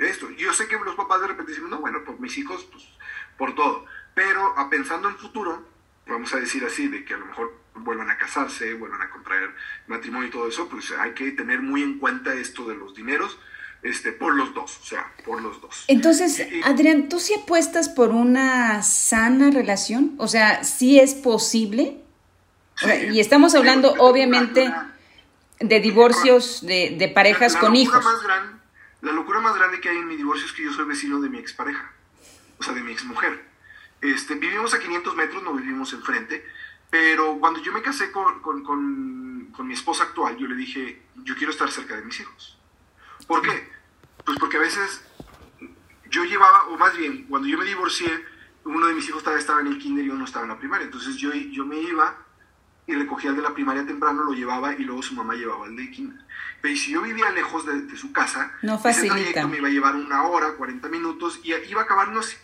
esto. 0.00 0.30
Yo 0.30 0.52
sé 0.52 0.66
que 0.66 0.76
los 0.78 0.96
papás 0.96 1.20
de 1.20 1.28
repente 1.28 1.52
dicen, 1.52 1.70
no, 1.70 1.78
bueno, 1.78 2.00
pues 2.04 2.18
mis 2.18 2.36
hijos, 2.38 2.64
pues 2.72 2.84
por 3.38 3.54
todo. 3.54 3.86
Pero 4.14 4.58
a 4.58 4.68
pensando 4.68 5.08
en 5.08 5.16
futuro, 5.16 5.69
vamos 6.14 6.32
a 6.34 6.38
decir 6.38 6.64
así, 6.64 6.88
de 6.88 7.04
que 7.04 7.14
a 7.14 7.18
lo 7.18 7.26
mejor 7.26 7.60
vuelvan 7.74 8.10
a 8.10 8.16
casarse, 8.16 8.74
vuelvan 8.74 9.02
a 9.02 9.10
contraer 9.10 9.50
matrimonio 9.86 10.28
y 10.28 10.30
todo 10.30 10.48
eso, 10.48 10.68
pues 10.68 10.92
hay 10.92 11.12
que 11.12 11.30
tener 11.32 11.60
muy 11.60 11.82
en 11.82 11.98
cuenta 11.98 12.34
esto 12.34 12.66
de 12.66 12.74
los 12.74 12.94
dineros, 12.94 13.38
este, 13.82 14.12
por 14.12 14.34
los 14.34 14.52
dos, 14.54 14.78
o 14.78 14.84
sea, 14.84 15.12
por 15.24 15.40
los 15.40 15.60
dos. 15.60 15.84
Entonces, 15.88 16.46
Adrián, 16.64 17.08
¿tú 17.08 17.18
sí 17.18 17.34
apuestas 17.34 17.88
por 17.88 18.10
una 18.10 18.82
sana 18.82 19.50
relación? 19.50 20.14
O 20.18 20.28
sea, 20.28 20.64
¿sí 20.64 21.00
es 21.00 21.14
posible? 21.14 21.98
y 23.12 23.20
estamos 23.20 23.54
hablando, 23.54 23.94
obviamente, 23.98 24.72
de 25.58 25.80
divorcios 25.80 26.64
de, 26.64 26.96
de 26.98 27.08
parejas 27.08 27.54
con 27.56 27.76
hijos. 27.76 28.02
Más 28.02 28.22
la 29.02 29.12
locura 29.12 29.40
más 29.40 29.54
grande 29.56 29.80
que 29.80 29.88
hay 29.88 29.96
en 29.96 30.08
mi 30.08 30.16
divorcio 30.16 30.46
es 30.46 30.52
que 30.52 30.62
yo 30.62 30.72
soy 30.72 30.84
vecino 30.84 31.20
de 31.20 31.30
mi 31.30 31.38
expareja, 31.38 31.92
o 32.58 32.62
sea, 32.62 32.74
de 32.74 32.82
mi 32.82 32.92
exmujer. 32.92 33.49
Este, 34.00 34.34
vivimos 34.34 34.72
a 34.72 34.78
500 34.78 35.14
metros, 35.14 35.42
no 35.42 35.52
vivimos 35.54 35.92
enfrente, 35.92 36.44
pero 36.88 37.38
cuando 37.38 37.60
yo 37.60 37.72
me 37.72 37.82
casé 37.82 38.10
con, 38.10 38.40
con, 38.40 38.62
con, 38.62 39.66
mi 39.66 39.74
esposa 39.74 40.04
actual, 40.04 40.36
yo 40.36 40.48
le 40.48 40.56
dije, 40.56 41.02
yo 41.16 41.36
quiero 41.36 41.52
estar 41.52 41.70
cerca 41.70 41.94
de 41.94 42.02
mis 42.02 42.18
hijos. 42.18 42.58
¿Por 43.26 43.42
qué? 43.42 43.70
Pues 44.24 44.38
porque 44.38 44.56
a 44.56 44.60
veces 44.60 45.04
yo 46.10 46.24
llevaba, 46.24 46.64
o 46.64 46.78
más 46.78 46.96
bien, 46.96 47.26
cuando 47.28 47.46
yo 47.46 47.58
me 47.58 47.64
divorcié, 47.64 48.08
uno 48.64 48.86
de 48.86 48.94
mis 48.94 49.08
hijos 49.08 49.22
todavía 49.22 49.40
estaba 49.40 49.60
en 49.60 49.68
el 49.68 49.78
kinder 49.78 50.04
y 50.04 50.10
uno 50.10 50.24
estaba 50.24 50.44
en 50.44 50.50
la 50.50 50.58
primaria. 50.58 50.86
Entonces 50.86 51.16
yo, 51.16 51.32
yo 51.32 51.64
me 51.64 51.78
iba 51.78 52.16
y 52.86 52.94
recogía 52.94 53.30
al 53.30 53.36
de 53.36 53.42
la 53.42 53.54
primaria 53.54 53.86
temprano, 53.86 54.24
lo 54.24 54.32
llevaba 54.32 54.74
y 54.74 54.82
luego 54.82 55.02
su 55.02 55.14
mamá 55.14 55.34
llevaba 55.34 55.66
al 55.66 55.76
de 55.76 55.90
kinder. 55.90 56.18
Pero 56.60 56.76
si 56.76 56.92
yo 56.92 57.02
vivía 57.02 57.30
lejos 57.30 57.64
de, 57.66 57.96
su 57.96 58.12
casa, 58.12 58.52
no 58.62 58.80
ese 58.84 59.08
trayecto 59.08 59.48
me 59.48 59.58
iba 59.58 59.68
a 59.68 59.70
llevar 59.70 59.94
una 59.94 60.24
hora, 60.24 60.54
40 60.54 60.88
minutos 60.88 61.40
y 61.42 61.52
iba 61.68 61.82
a 61.82 61.84
acabar 61.84 62.08
unos 62.08 62.36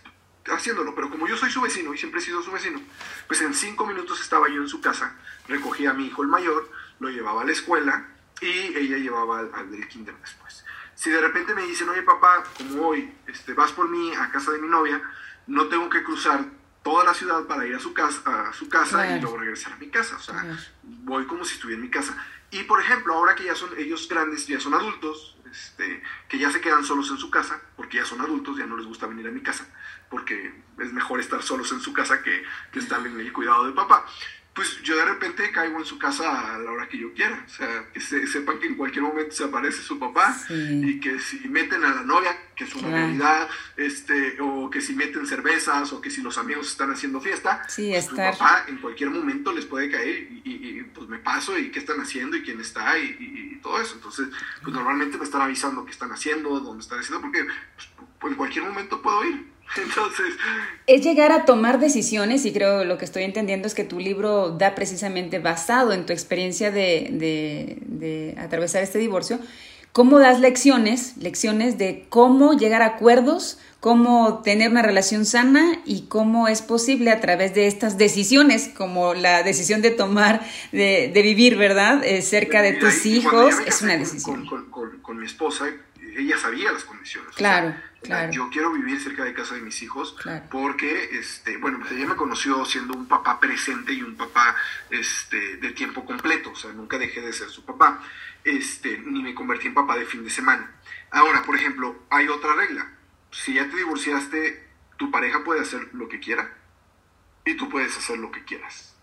haciéndolo, 0.53 0.95
pero 0.95 1.11
como 1.11 1.27
yo 1.27 1.37
soy 1.37 1.51
su 1.51 1.61
vecino 1.61 1.93
y 1.95 1.99
siempre 1.99 2.21
he 2.21 2.25
sido 2.25 2.43
su 2.43 2.51
vecino, 2.51 2.81
pues 3.27 3.41
en 3.41 3.55
cinco 3.55 3.87
minutos 3.87 4.21
estaba 4.21 4.49
yo 4.49 4.63
en 4.63 4.69
su 4.69 4.81
casa, 4.81 5.17
recogía 5.49 5.91
a 5.91 5.95
mi 5.95 6.07
hijo 6.07 6.23
el 6.23 6.29
mayor, 6.29 6.71
lo 7.01 7.09
llevaba 7.09 7.43
a 7.43 7.45
la 7.45 7.53
escuela 7.53 8.09
y 8.41 8.77
ella 8.77 8.99
llevaba 8.99 9.41
al, 9.41 9.71
del 9.71 9.89
kinder 9.89 10.15
después. 10.17 10.65
Si 10.95 11.11
de 11.11 11.21
repente 11.21 11.55
me 11.55 11.63
dicen, 11.63 11.89
oye 11.89 12.03
papá, 12.03 12.45
como 12.57 12.89
hoy 12.89 13.13
este, 13.27 13.53
vas 13.53 13.73
por 13.73 13.89
mí 13.89 14.13
a 14.15 14.31
casa 14.31 14.53
de 14.53 14.59
mi 14.59 14.69
novia, 14.69 15.03
no 15.47 15.67
tengo 15.67 15.89
que 15.91 16.03
cruzar 16.03 16.45
toda 16.83 17.05
la 17.05 17.15
ciudad 17.15 17.45
para 17.45 17.67
ir 17.67 17.75
a 17.75 17.81
su 17.81 17.93
casa, 17.93 18.49
a 18.49 18.53
su 18.53 18.69
casa 18.69 19.17
y 19.17 19.21
luego 19.21 19.39
regresar 19.39 19.73
a 19.73 19.77
mi 19.77 19.89
casa. 19.89 20.17
O 20.17 20.21
sea, 20.21 20.57
voy 20.83 21.27
como 21.27 21.45
si 21.45 21.55
estuviera 21.55 21.79
en 21.79 21.85
mi 21.85 21.91
casa. 21.91 22.17
Y 22.51 22.63
por 22.63 22.81
ejemplo, 22.81 23.15
ahora 23.15 23.35
que 23.35 23.45
ya 23.45 23.55
son 23.55 23.71
ellos 23.77 24.09
grandes, 24.09 24.47
ya 24.47 24.61
son 24.61 24.73
adultos, 24.73 25.37
este, 25.51 26.03
que 26.29 26.39
ya 26.39 26.51
se 26.51 26.61
quedan 26.61 26.85
solos 26.85 27.11
en 27.11 27.19
su 27.19 27.31
casa, 27.31 27.61
porque 27.77 27.99
ya 27.99 28.05
son 28.05 28.21
adultos, 28.21 28.57
ya 28.57 28.67
no 28.67 28.77
les 28.77 28.87
gusta 28.87 29.07
venir 29.07 29.27
a 29.27 29.31
mi 29.31 29.43
casa, 29.43 29.67
porque 30.11 30.53
es 30.81 30.93
mejor 30.93 31.21
estar 31.21 31.43
solos 31.43 31.73
en 31.73 31.81
su 31.81 31.93
casa 31.93 32.23
que, 32.23 32.43
que 32.73 32.79
estar 32.79 33.05
en 33.07 33.19
el 33.19 33.33
cuidado 33.33 33.67
de 33.67 33.73
papá. 33.73 34.05
pues 34.57 34.81
yo 34.83 34.97
de 34.97 35.05
repente 35.05 35.53
caigo 35.53 35.79
en 35.79 35.85
su 35.85 35.99
casa 35.99 36.55
a 36.55 36.59
la 36.59 36.71
hora 36.71 36.89
que 36.89 36.97
yo 36.97 37.13
quiera. 37.13 37.45
O 37.45 37.49
sea, 37.49 37.93
que 37.93 38.01
sepan 38.01 38.59
que 38.59 38.67
en 38.67 38.75
cualquier 38.75 39.03
momento 39.03 39.33
se 39.35 39.45
aparece 39.45 39.83
su 39.83 39.99
papá 39.99 40.35
y 40.49 40.99
que 40.99 41.21
si 41.21 41.47
meten 41.47 41.85
a 41.85 41.95
la 41.95 42.03
novia, 42.03 42.35
que 42.55 42.65
es 42.65 42.75
una 42.75 42.89
realidad, 42.89 43.51
este, 43.77 44.41
o 44.41 44.71
que 44.71 44.81
si 44.81 44.95
meten 44.95 45.27
cervezas 45.27 45.93
o 45.93 46.01
que 46.01 46.11
si 46.11 46.23
los 46.23 46.39
amigos 46.39 46.69
están 46.69 46.91
haciendo 46.91 47.21
fiesta, 47.21 47.69
sí, 47.69 47.91
pues 47.91 48.07
su 48.07 48.17
papá 48.17 48.65
en 48.67 48.79
cualquier 48.79 49.11
momento 49.11 49.53
les 49.53 49.67
puede 49.67 49.91
caer 49.91 50.27
y, 50.43 50.83
pues 50.95 51.07
me 51.07 51.19
paso 51.19 51.59
y 51.59 51.71
qué 51.71 51.79
están 51.79 52.01
haciendo 52.01 52.37
y 52.39 52.43
quién 52.43 52.59
está 52.59 52.99
y, 52.99 53.61
todo 53.63 53.79
eso. 53.81 53.97
Entonces, 53.97 54.29
pues 54.63 54.75
normalmente 54.75 55.19
me 55.19 55.25
están 55.25 55.43
avisando 55.43 55.85
qué 55.85 55.91
están 55.91 56.13
haciendo, 56.13 56.61
dónde 56.61 56.83
están 56.83 57.01
haciendo, 57.01 57.21
porque 57.21 57.45
pues, 58.21 58.33
en 58.33 58.37
cualquier 58.37 58.65
momento 58.65 59.03
puedo 59.03 59.23
ir. 59.25 59.56
Entonces... 59.77 60.27
Es 60.87 61.03
llegar 61.05 61.33
a 61.33 61.45
tomar 61.45 61.81
decisiones 61.81 62.45
y 62.47 62.53
creo 62.53 62.85
lo 62.85 62.99
que 62.99 63.05
estoy 63.05 63.25
entendiendo 63.25 63.67
es 63.67 63.75
que 63.75 63.85
tu 63.85 63.99
libro 63.99 64.51
da 64.51 64.75
precisamente 64.75 65.39
basado 65.39 65.93
en 65.93 66.07
tu 66.07 66.13
experiencia 66.13 66.71
de, 66.71 67.09
de, 67.13 67.79
de 67.87 68.35
atravesar 68.39 68.83
este 68.83 68.99
divorcio, 68.99 69.41
cómo 69.97 70.19
das 70.19 70.41
lecciones, 70.41 71.17
lecciones 71.17 71.79
de 71.79 72.05
cómo 72.11 72.53
llegar 72.53 72.83
a 72.83 72.87
acuerdos, 72.87 73.59
cómo 73.81 74.43
tener 74.43 74.71
una 74.71 74.83
relación 74.83 75.25
sana 75.25 75.79
y 75.87 76.03
cómo 76.09 76.49
es 76.49 76.61
posible 76.61 77.11
a 77.11 77.21
través 77.21 77.55
de 77.55 77.67
estas 77.67 77.97
decisiones, 77.97 78.69
como 78.77 79.15
la 79.15 79.43
decisión 79.43 79.81
de 79.81 79.91
tomar, 79.91 80.47
de, 80.73 81.11
de 81.15 81.23
vivir, 81.23 81.57
¿verdad? 81.57 82.05
Eh, 82.05 82.21
cerca 82.21 82.63
de 82.63 82.75
tus 82.75 83.07
hijos, 83.07 83.55
es 83.65 83.81
una 83.81 83.97
decisión. 83.97 84.45
Con, 84.47 84.71
con, 84.71 85.01
con, 85.01 85.19
mi 85.19 85.25
esposa, 85.25 85.67
ella 86.19 86.37
sabía 86.37 86.73
las 86.73 86.85
condiciones. 86.85 87.35
Claro. 87.35 87.75
Yo 88.31 88.51
quiero 88.51 88.73
vivir 88.73 89.01
cerca 89.01 89.25
de 89.25 89.33
casa 89.33 89.55
de 89.55 89.63
mis 89.63 89.83
hijos 89.83 90.17
porque, 90.51 91.19
este, 91.19 91.57
bueno, 91.57 91.79
pues 91.81 91.93
ella 91.93 92.07
me 92.07 92.17
conoció 92.17 92.65
siendo 92.65 92.95
un 92.95 93.07
papá 93.07 93.41
presente 93.41 93.93
y 93.93 94.03
un 94.03 94.17
papá 94.17 94.55
este, 94.91 95.57
de 95.57 95.71
tiempo 95.73 96.05
completo, 96.05 96.51
o 96.53 96.55
sea, 96.55 96.73
nunca 96.73 96.99
dejé 96.99 97.21
de 97.21 97.33
ser 97.33 97.49
su 97.49 97.65
papá, 97.65 98.03
este, 98.45 98.99
ni 98.99 99.23
me 99.23 99.35
convertí 99.35 99.67
en 99.67 99.75
papá 99.75 99.97
de 99.97 100.05
fin 100.05 100.23
de 100.23 100.31
semana. 100.31 100.71
Ahora, 101.11 101.43
por 101.43 101.57
ejemplo, 101.57 102.05
hay 102.11 102.29
otra 102.29 102.55
regla. 102.55 102.93
Si 103.31 103.55
ya 103.55 103.69
te 103.69 103.77
divorciaste, 103.77 104.69
tu 104.97 105.11
pareja 105.11 105.43
puede 105.43 105.63
hacer 105.63 105.89
lo 105.93 106.09
que 106.09 106.21
quiera 106.21 106.55
y 107.45 107.55
tú 107.55 107.69
puedes 107.69 107.97
hacer 107.97 108.19
lo 108.19 108.31
que 108.31 108.45
quieras, 108.45 108.95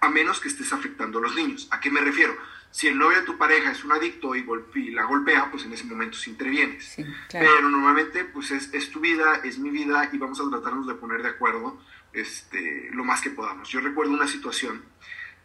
a 0.00 0.08
menos 0.08 0.40
que 0.40 0.48
estés 0.48 0.72
afectando 0.72 1.18
a 1.18 1.22
los 1.22 1.34
niños. 1.34 1.68
¿A 1.70 1.80
qué 1.80 1.90
me 1.90 2.00
refiero? 2.00 2.36
Si 2.70 2.86
el 2.86 2.98
novio 2.98 3.18
de 3.18 3.24
tu 3.24 3.38
pareja 3.38 3.72
es 3.72 3.82
un 3.84 3.92
adicto 3.92 4.34
y, 4.34 4.44
la 4.90 5.04
golpea, 5.04 5.50
pues 5.50 5.64
en 5.64 5.72
ese 5.72 5.84
momento 5.84 6.16
sí 6.16 6.30
intervienes. 6.30 6.96
Pero 7.30 7.68
normalmente, 7.68 8.24
pues 8.24 8.50
es, 8.50 8.90
tu 8.90 9.00
vida, 9.00 9.40
es 9.44 9.58
mi 9.58 9.70
vida 9.70 10.10
y 10.12 10.18
vamos 10.18 10.40
a 10.40 10.48
tratarnos 10.48 10.86
de 10.86 10.94
poner 10.94 11.22
de 11.22 11.30
acuerdo 11.30 11.80
este, 12.12 12.90
lo 12.92 13.04
más 13.04 13.20
que 13.20 13.30
podamos. 13.30 13.68
Yo 13.68 13.80
recuerdo 13.80 14.12
una 14.12 14.28
situación 14.28 14.84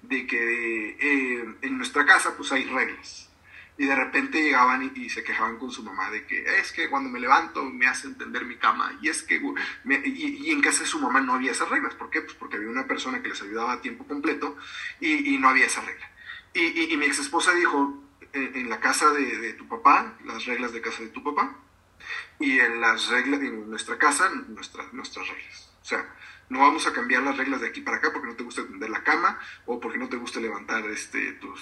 de 0.01 0.27
que 0.27 0.97
eh, 0.99 1.55
en 1.61 1.77
nuestra 1.77 2.05
casa, 2.05 2.35
pues 2.35 2.51
hay 2.51 2.65
reglas. 2.65 3.29
Y 3.75 3.85
de 3.85 3.95
repente 3.95 4.43
llegaban 4.43 4.91
y, 4.95 5.09
se 5.09 5.23
quejaban 5.23 5.57
con 5.57 5.71
su 5.71 5.81
mamá 5.81 6.11
de 6.11 6.27
que 6.27 6.45
es 6.59 6.71
que 6.71 6.89
cuando 6.89 7.09
me 7.09 7.19
levanto 7.19 7.63
me 7.63 7.87
hace 7.87 8.07
entender 8.07 8.45
mi 8.45 8.57
cama. 8.57 8.99
Y 9.01 9.09
es 9.09 9.23
que, 9.23 9.41
y, 10.05 10.51
en 10.51 10.61
casa 10.61 10.81
de 10.81 10.85
su 10.85 10.99
mamá 10.99 11.21
no 11.21 11.33
había 11.33 11.51
esas 11.51 11.69
reglas. 11.69 11.95
¿Por 11.95 12.09
qué? 12.11 12.21
Pues 12.21 12.35
porque 12.35 12.57
había 12.57 12.69
una 12.69 12.85
persona 12.85 13.23
que 13.23 13.29
les 13.29 13.41
ayudaba 13.41 13.73
a 13.73 13.81
tiempo 13.81 14.05
completo 14.05 14.57
y, 14.99 15.33
y 15.33 15.37
no 15.39 15.49
había 15.49 15.65
esa 15.65 15.81
regla. 15.81 16.12
Y, 16.53 16.95
mi 16.97 17.05
ex 17.05 17.19
esposa 17.19 17.53
dijo, 17.53 18.03
en, 18.33 18.69
la 18.69 18.79
casa 18.79 19.11
de, 19.11 19.53
tu 19.53 19.67
papá, 19.67 20.17
las 20.25 20.45
reglas 20.45 20.71
de 20.71 20.81
casa 20.81 21.01
de 21.01 21.09
tu 21.09 21.23
papá, 21.23 21.57
y 22.39 22.59
en 22.59 22.81
las 22.81 23.07
reglas, 23.09 23.41
en 23.41 23.69
nuestra 23.69 23.97
casa, 23.97 24.29
nuestras, 24.49 24.93
nuestras 24.93 25.27
reglas. 25.27 25.71
O 25.81 25.85
sea, 25.85 26.15
no 26.49 26.59
vamos 26.59 26.85
a 26.85 26.93
cambiar 26.93 27.23
las 27.23 27.37
reglas 27.37 27.61
de 27.61 27.67
aquí 27.67 27.81
para 27.81 27.97
acá 27.97 28.11
porque 28.11 28.27
no 28.27 28.35
te 28.35 28.43
gusta 28.43 28.63
tender 28.63 28.89
la 28.89 29.03
cama 29.03 29.39
o 29.65 29.79
porque 29.79 29.97
no 29.97 30.09
te 30.09 30.17
gusta 30.17 30.39
levantar 30.39 30.85
este, 30.85 31.33
tus... 31.33 31.59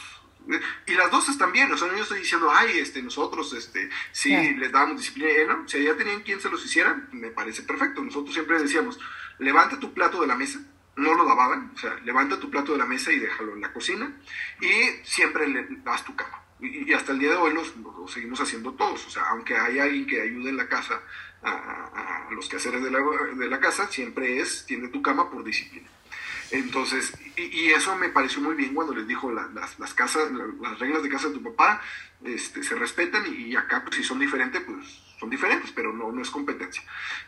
Y 0.88 0.93
las 0.93 1.12
dos 1.12 1.30
están 1.30 1.51
bien, 1.51 1.71
o 1.71 1.77
sea, 1.77 1.88
no 1.88 1.95
yo 1.95 2.01
estoy 2.01 2.19
diciendo, 2.19 2.51
ay, 2.51 2.80
este, 2.80 3.01
nosotros, 3.04 3.54
este, 3.54 3.89
sí, 4.12 4.36
les 4.56 4.71
dábamos 4.71 4.97
disciplina, 4.97 5.30
eh, 5.30 5.45
¿no? 5.47 5.67
Si 5.67 5.84
ya 5.84 5.95
tenían 5.95 6.23
quien 6.23 6.41
se 6.41 6.49
los 6.49 6.65
hiciera, 6.65 7.08
me 7.12 7.30
parece 7.30 7.62
perfecto. 7.62 8.04
Nosotros 8.04 8.34
siempre 8.34 8.60
decíamos, 8.60 8.99
levanta 9.38 9.80
tu 9.80 9.93
plato 9.93 10.19
de 10.19 10.25
la 10.25 10.36
mesa, 10.36 10.60
no 10.95 11.13
lo 11.13 11.25
lavaban, 11.25 11.71
o 11.73 11.77
sea, 11.77 11.95
levanta 12.04 12.39
tu 12.39 12.49
plato 12.49 12.73
de 12.73 12.77
la 12.77 12.86
mesa 12.86 13.12
y 13.12 13.19
déjalo 13.19 13.54
en 13.54 13.62
la 13.62 13.71
cocina 13.71 14.13
y 14.60 15.06
siempre 15.06 15.47
le 15.47 15.67
das 15.84 16.04
tu 16.04 16.15
cama. 16.15 16.43
Y, 16.60 16.93
hasta 16.93 17.12
el 17.12 17.19
día 17.19 17.32
de 17.32 17.38
hoy 17.38 17.54
lo, 17.54 18.08
seguimos 18.08 18.39
haciendo 18.39 18.73
todos, 18.73 19.08
o 19.08 19.10
sea, 19.10 19.23
aunque 19.30 19.58
hay 19.58 19.80
alguien 19.80 20.06
que 20.06 20.21
ayude 20.21 20.49
en 20.49 20.58
la 20.58 20.67
casa 20.67 21.01
a, 21.43 22.27
los 22.32 22.47
quehaceres 22.47 22.84
de 22.84 22.91
la, 22.91 22.99
de 23.36 23.47
la, 23.49 23.60
casa, 23.60 23.88
siempre 23.88 24.39
es, 24.39 24.65
tiene 24.65 24.89
tu 24.89 25.01
cama 25.01 25.30
por 25.30 25.43
disciplina. 25.43 25.89
Entonces, 26.51 27.13
y, 27.36 27.71
eso 27.71 27.95
me 27.95 28.10
pareció 28.10 28.41
muy 28.41 28.56
bien 28.56 28.73
cuando 28.73 28.93
les 28.93 29.08
dijo 29.08 29.32
las, 29.32 29.80
las, 29.80 29.93
casas, 29.93 30.32
las 30.32 30.80
reglas 30.80 31.01
de 31.01 31.10
casa 31.10 31.30
de 31.30 31.34
tu 31.34 31.43
papá 31.43 31.82
este, 32.23 32.63
se 32.63 32.75
respetan 32.75 33.23
y, 33.34 33.56
acá 33.56 33.84
pues, 33.84 33.95
si 33.95 34.04
son 34.04 34.19
diferentes, 34.19 34.62
pues 34.62 35.01
son 35.19 35.30
diferentes, 35.30 35.71
pero 35.71 35.93
no, 35.93 36.12
no 36.12 36.21
es 36.21 36.30
competencia. 36.30 36.84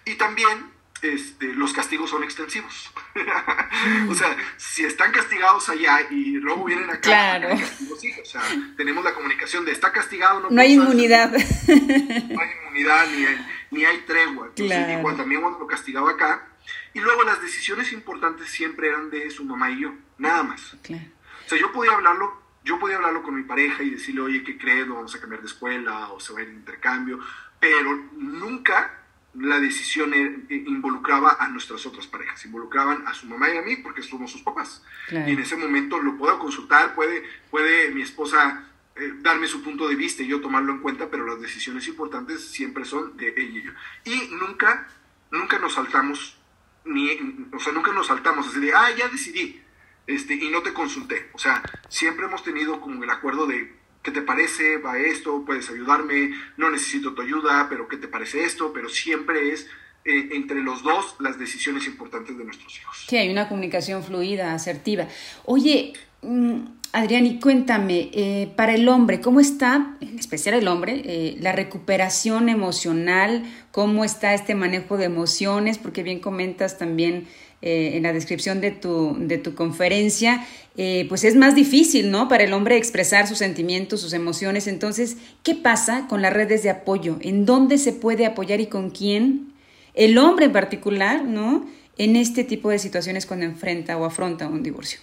Y 0.05 0.15
también 0.15 0.71
este, 1.03 1.53
los 1.53 1.73
castigos 1.73 2.09
son 2.09 2.23
extensivos. 2.23 2.91
o 4.09 4.15
sea, 4.15 4.35
si 4.57 4.83
están 4.83 5.11
castigados 5.11 5.67
allá 5.69 5.99
y 6.09 6.33
luego 6.33 6.63
vienen 6.65 6.89
acá, 6.89 7.01
claro. 7.01 7.49
o 7.53 8.25
sea, 8.25 8.41
tenemos 8.77 9.03
la 9.03 9.13
comunicación 9.13 9.65
de 9.65 9.71
está 9.71 9.91
castigado, 9.91 10.39
no, 10.39 10.49
no 10.49 10.61
hay 10.61 10.73
inmunidad. 10.73 11.31
no 11.31 11.37
hay 11.37 12.49
inmunidad, 12.61 13.07
ni 13.11 13.25
hay, 13.25 13.47
ni 13.71 13.85
hay 13.85 13.97
tregua. 14.01 14.47
Entonces, 14.47 14.97
igual 14.97 15.17
también 15.17 15.41
cuando 15.41 15.59
lo 15.59 15.67
castigaba 15.67 16.11
acá. 16.11 16.47
Y 16.93 16.99
luego 16.99 17.23
las 17.23 17.41
decisiones 17.41 17.91
importantes 17.91 18.49
siempre 18.49 18.87
eran 18.87 19.09
de 19.09 19.29
su 19.31 19.43
mamá 19.43 19.71
y 19.71 19.81
yo, 19.81 19.93
nada 20.17 20.43
más. 20.43 20.73
O 20.73 21.49
sea, 21.49 21.59
yo 21.59 21.71
podía 21.71 21.91
hablarlo 21.91 22.43
yo 22.65 22.79
podía 22.79 22.95
hablarlo 22.95 23.23
con 23.23 23.35
mi 23.35 23.43
pareja 23.43 23.83
y 23.83 23.89
decirle, 23.89 24.21
oye, 24.21 24.43
¿qué 24.43 24.57
crees? 24.57 24.87
vamos 24.87 25.13
a 25.13 25.19
cambiar 25.19 25.41
de 25.41 25.47
escuela 25.47 26.13
o 26.13 26.19
se 26.19 26.31
va 26.31 26.39
a 26.39 26.43
ir 26.43 26.49
de 26.49 26.55
intercambio, 26.55 27.19
pero 27.59 27.93
nunca 28.13 29.02
la 29.35 29.59
decisión 29.59 30.13
e, 30.13 30.45
e, 30.49 30.55
involucraba 30.67 31.37
a 31.39 31.47
nuestras 31.47 31.85
otras 31.85 32.07
parejas, 32.07 32.45
involucraban 32.45 33.07
a 33.07 33.13
su 33.13 33.25
mamá 33.25 33.49
y 33.49 33.57
a 33.57 33.61
mí 33.61 33.77
porque 33.77 34.01
somos 34.01 34.31
sus 34.31 34.41
papás. 34.41 34.83
Y 35.09 35.31
en 35.31 35.39
ese 35.39 35.55
momento 35.55 35.99
lo 35.99 36.17
puedo 36.17 36.37
consultar, 36.39 36.93
puede, 36.95 37.23
puede 37.49 37.89
mi 37.89 38.01
esposa 38.01 38.69
eh, 38.95 39.13
darme 39.21 39.47
su 39.47 39.63
punto 39.63 39.87
de 39.87 39.95
vista 39.95 40.21
y 40.21 40.27
yo 40.27 40.39
tomarlo 40.39 40.73
en 40.73 40.79
cuenta, 40.79 41.09
pero 41.09 41.25
las 41.25 41.41
decisiones 41.41 41.87
importantes 41.87 42.45
siempre 42.51 42.85
son 42.85 43.17
de 43.17 43.29
ella 43.29 43.59
y 43.59 43.63
yo. 43.63 43.71
Y 44.05 44.35
nunca, 44.35 44.87
nunca 45.31 45.57
nos 45.57 45.73
saltamos, 45.73 46.37
ni, 46.85 47.09
o 47.51 47.59
sea, 47.59 47.73
nunca 47.73 47.91
nos 47.91 48.07
saltamos 48.07 48.47
así 48.47 48.59
de, 48.59 48.73
ah, 48.73 48.91
ya 48.95 49.07
decidí, 49.07 49.61
este, 50.05 50.35
y 50.35 50.49
no 50.51 50.61
te 50.61 50.73
consulté. 50.73 51.29
O 51.33 51.39
sea, 51.39 51.63
siempre 51.89 52.25
hemos 52.25 52.43
tenido 52.43 52.79
como 52.81 53.03
el 53.03 53.09
acuerdo 53.09 53.47
de 53.47 53.82
¿qué 54.03 54.11
te 54.11 54.21
parece? 54.21 54.77
Va 54.77 54.99
esto, 54.99 55.43
puedes 55.45 55.69
ayudarme, 55.69 56.33
no 56.57 56.69
necesito 56.69 57.13
tu 57.13 57.21
ayuda, 57.21 57.67
pero 57.69 57.87
¿qué 57.87 57.97
te 57.97 58.07
parece 58.07 58.43
esto? 58.43 58.71
Pero 58.73 58.89
siempre 58.89 59.53
es 59.53 59.67
eh, 60.05 60.29
entre 60.33 60.61
los 60.61 60.83
dos 60.83 61.15
las 61.19 61.39
decisiones 61.39 61.87
importantes 61.87 62.37
de 62.37 62.43
nuestros 62.43 62.77
hijos. 62.77 63.05
Sí, 63.07 63.17
hay 63.17 63.29
una 63.29 63.47
comunicación 63.47 64.03
fluida, 64.03 64.53
asertiva. 64.53 65.07
Oye, 65.45 65.93
mm, 66.21 66.59
Adrián, 66.91 67.25
y 67.25 67.39
cuéntame, 67.39 68.11
eh, 68.13 68.51
para 68.55 68.75
el 68.75 68.87
hombre, 68.87 69.19
¿cómo 69.19 69.39
está, 69.39 69.95
en 69.99 70.19
especial 70.19 70.53
el 70.55 70.67
hombre, 70.67 71.01
eh, 71.05 71.37
la 71.39 71.53
recuperación 71.53 72.49
emocional? 72.49 73.45
¿Cómo 73.71 74.03
está 74.03 74.33
este 74.35 74.53
manejo 74.53 74.97
de 74.97 75.05
emociones? 75.05 75.79
Porque 75.79 76.03
bien 76.03 76.19
comentas 76.19 76.77
también 76.77 77.27
eh, 77.65 77.95
en 77.95 78.03
la 78.03 78.11
descripción 78.11 78.59
de 78.59 78.71
tu, 78.71 79.15
de 79.17 79.37
tu 79.37 79.55
conferencia, 79.55 80.45
eh, 80.75 81.05
pues 81.07 81.23
es 81.23 81.37
más 81.37 81.55
difícil, 81.55 82.11
¿no? 82.11 82.27
Para 82.27 82.43
el 82.43 82.51
hombre 82.51 82.75
expresar 82.75 83.25
sus 83.25 83.37
sentimientos, 83.37 84.01
sus 84.01 84.11
emociones. 84.11 84.67
Entonces, 84.67 85.15
¿qué 85.43 85.55
pasa 85.55 86.07
con 86.09 86.21
las 86.21 86.33
redes 86.33 86.61
de 86.61 86.69
apoyo? 86.69 87.19
¿En 87.21 87.45
dónde 87.45 87.77
se 87.77 87.93
puede 87.93 88.25
apoyar 88.25 88.59
y 88.59 88.67
con 88.67 88.89
quién? 88.89 89.53
El 89.93 90.17
hombre 90.17 90.47
en 90.47 90.51
particular, 90.51 91.23
¿no? 91.23 91.65
En 91.97 92.17
este 92.17 92.43
tipo 92.43 92.69
de 92.69 92.79
situaciones 92.79 93.25
cuando 93.25 93.45
enfrenta 93.45 93.95
o 93.95 94.03
afronta 94.03 94.45
un 94.49 94.61
divorcio. 94.61 94.99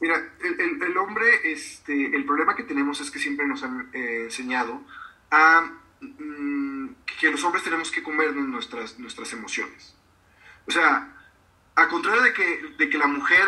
Mira, 0.00 0.20
el, 0.42 0.96
hombre, 0.96 1.26
este, 1.44 2.06
el 2.06 2.24
problema 2.24 2.56
que 2.56 2.64
tenemos 2.64 3.00
es 3.00 3.12
que 3.12 3.20
siempre 3.20 3.46
nos 3.46 3.62
han 3.62 3.88
eh, 3.92 4.24
enseñado 4.24 4.82
a 5.30 5.70
mm, 6.00 6.88
que 7.20 7.30
los 7.30 7.44
hombres 7.44 7.62
tenemos 7.62 7.92
que 7.92 8.02
comernos 8.02 8.48
nuestras, 8.48 8.98
nuestras 8.98 9.32
emociones. 9.32 9.94
O 10.66 10.72
sea, 10.72 11.14
a 11.78 11.86
contrario 11.86 12.22
de 12.22 12.32
que, 12.32 12.74
de 12.76 12.90
que 12.90 12.98
la 12.98 13.06
mujer 13.06 13.46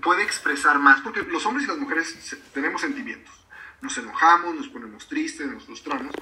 puede 0.00 0.22
expresar 0.22 0.78
más, 0.78 1.00
porque 1.00 1.22
los 1.22 1.44
hombres 1.46 1.64
y 1.64 1.68
las 1.68 1.78
mujeres 1.78 2.36
tenemos 2.54 2.80
sentimientos. 2.80 3.34
Nos 3.80 3.98
enojamos, 3.98 4.54
nos 4.54 4.68
ponemos 4.68 5.08
tristes, 5.08 5.48
nos 5.48 5.66
frustramos, 5.66 6.14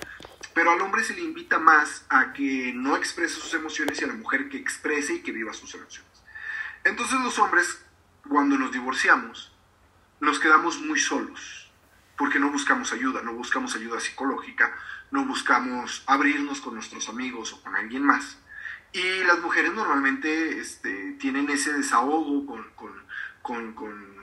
pero 0.54 0.70
al 0.70 0.80
hombre 0.80 1.04
se 1.04 1.14
le 1.14 1.20
invita 1.20 1.58
más 1.58 2.06
a 2.08 2.32
que 2.32 2.72
no 2.74 2.96
exprese 2.96 3.34
sus 3.34 3.52
emociones 3.52 4.00
y 4.00 4.04
a 4.04 4.06
la 4.06 4.14
mujer 4.14 4.48
que 4.48 4.56
exprese 4.56 5.14
y 5.14 5.20
que 5.20 5.32
viva 5.32 5.52
sus 5.52 5.74
emociones. 5.74 6.10
Entonces 6.82 7.20
los 7.20 7.38
hombres, 7.38 7.84
cuando 8.26 8.56
nos 8.56 8.72
divorciamos, 8.72 9.52
nos 10.20 10.38
quedamos 10.38 10.80
muy 10.80 10.98
solos, 10.98 11.70
porque 12.16 12.38
no 12.38 12.50
buscamos 12.50 12.90
ayuda, 12.92 13.20
no 13.22 13.34
buscamos 13.34 13.76
ayuda 13.76 14.00
psicológica, 14.00 14.74
no 15.10 15.26
buscamos 15.26 16.04
abrirnos 16.06 16.62
con 16.62 16.74
nuestros 16.74 17.10
amigos 17.10 17.52
o 17.52 17.62
con 17.62 17.76
alguien 17.76 18.02
más. 18.02 18.38
Y 18.94 19.24
las 19.24 19.40
mujeres 19.40 19.74
normalmente 19.74 20.60
este, 20.60 21.16
tienen 21.18 21.50
ese 21.50 21.72
desahogo 21.72 22.46
con, 23.42 23.74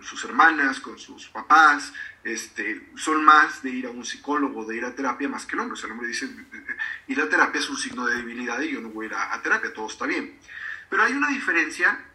sus 0.01 0.23
hermanas, 0.23 0.79
con 0.79 0.97
sus 0.97 1.27
papás, 1.27 1.91
este, 2.23 2.89
son 2.95 3.25
más 3.25 3.61
de 3.63 3.69
ir 3.69 3.85
a 3.87 3.89
un 3.89 4.05
psicólogo, 4.05 4.63
de 4.63 4.77
ir 4.77 4.85
a 4.85 4.95
terapia, 4.95 5.27
más 5.27 5.45
que 5.45 5.57
el 5.57 5.59
hombre. 5.59 5.73
O 5.73 5.75
sea, 5.75 5.87
el 5.87 5.91
hombre 5.91 6.07
dice, 6.07 6.33
ir 7.07 7.21
a 7.21 7.27
terapia 7.27 7.59
es 7.59 7.69
un 7.69 7.75
signo 7.75 8.05
de 8.05 8.15
debilidad 8.15 8.61
y 8.61 8.71
yo 8.71 8.79
no 8.79 8.87
voy 8.87 9.07
a 9.07 9.09
ir 9.09 9.13
a, 9.13 9.41
terapia, 9.41 9.73
todo 9.73 9.87
está 9.87 10.05
bien. 10.05 10.39
Pero 10.89 11.03
hay 11.03 11.11
una 11.11 11.27
diferencia 11.27 12.05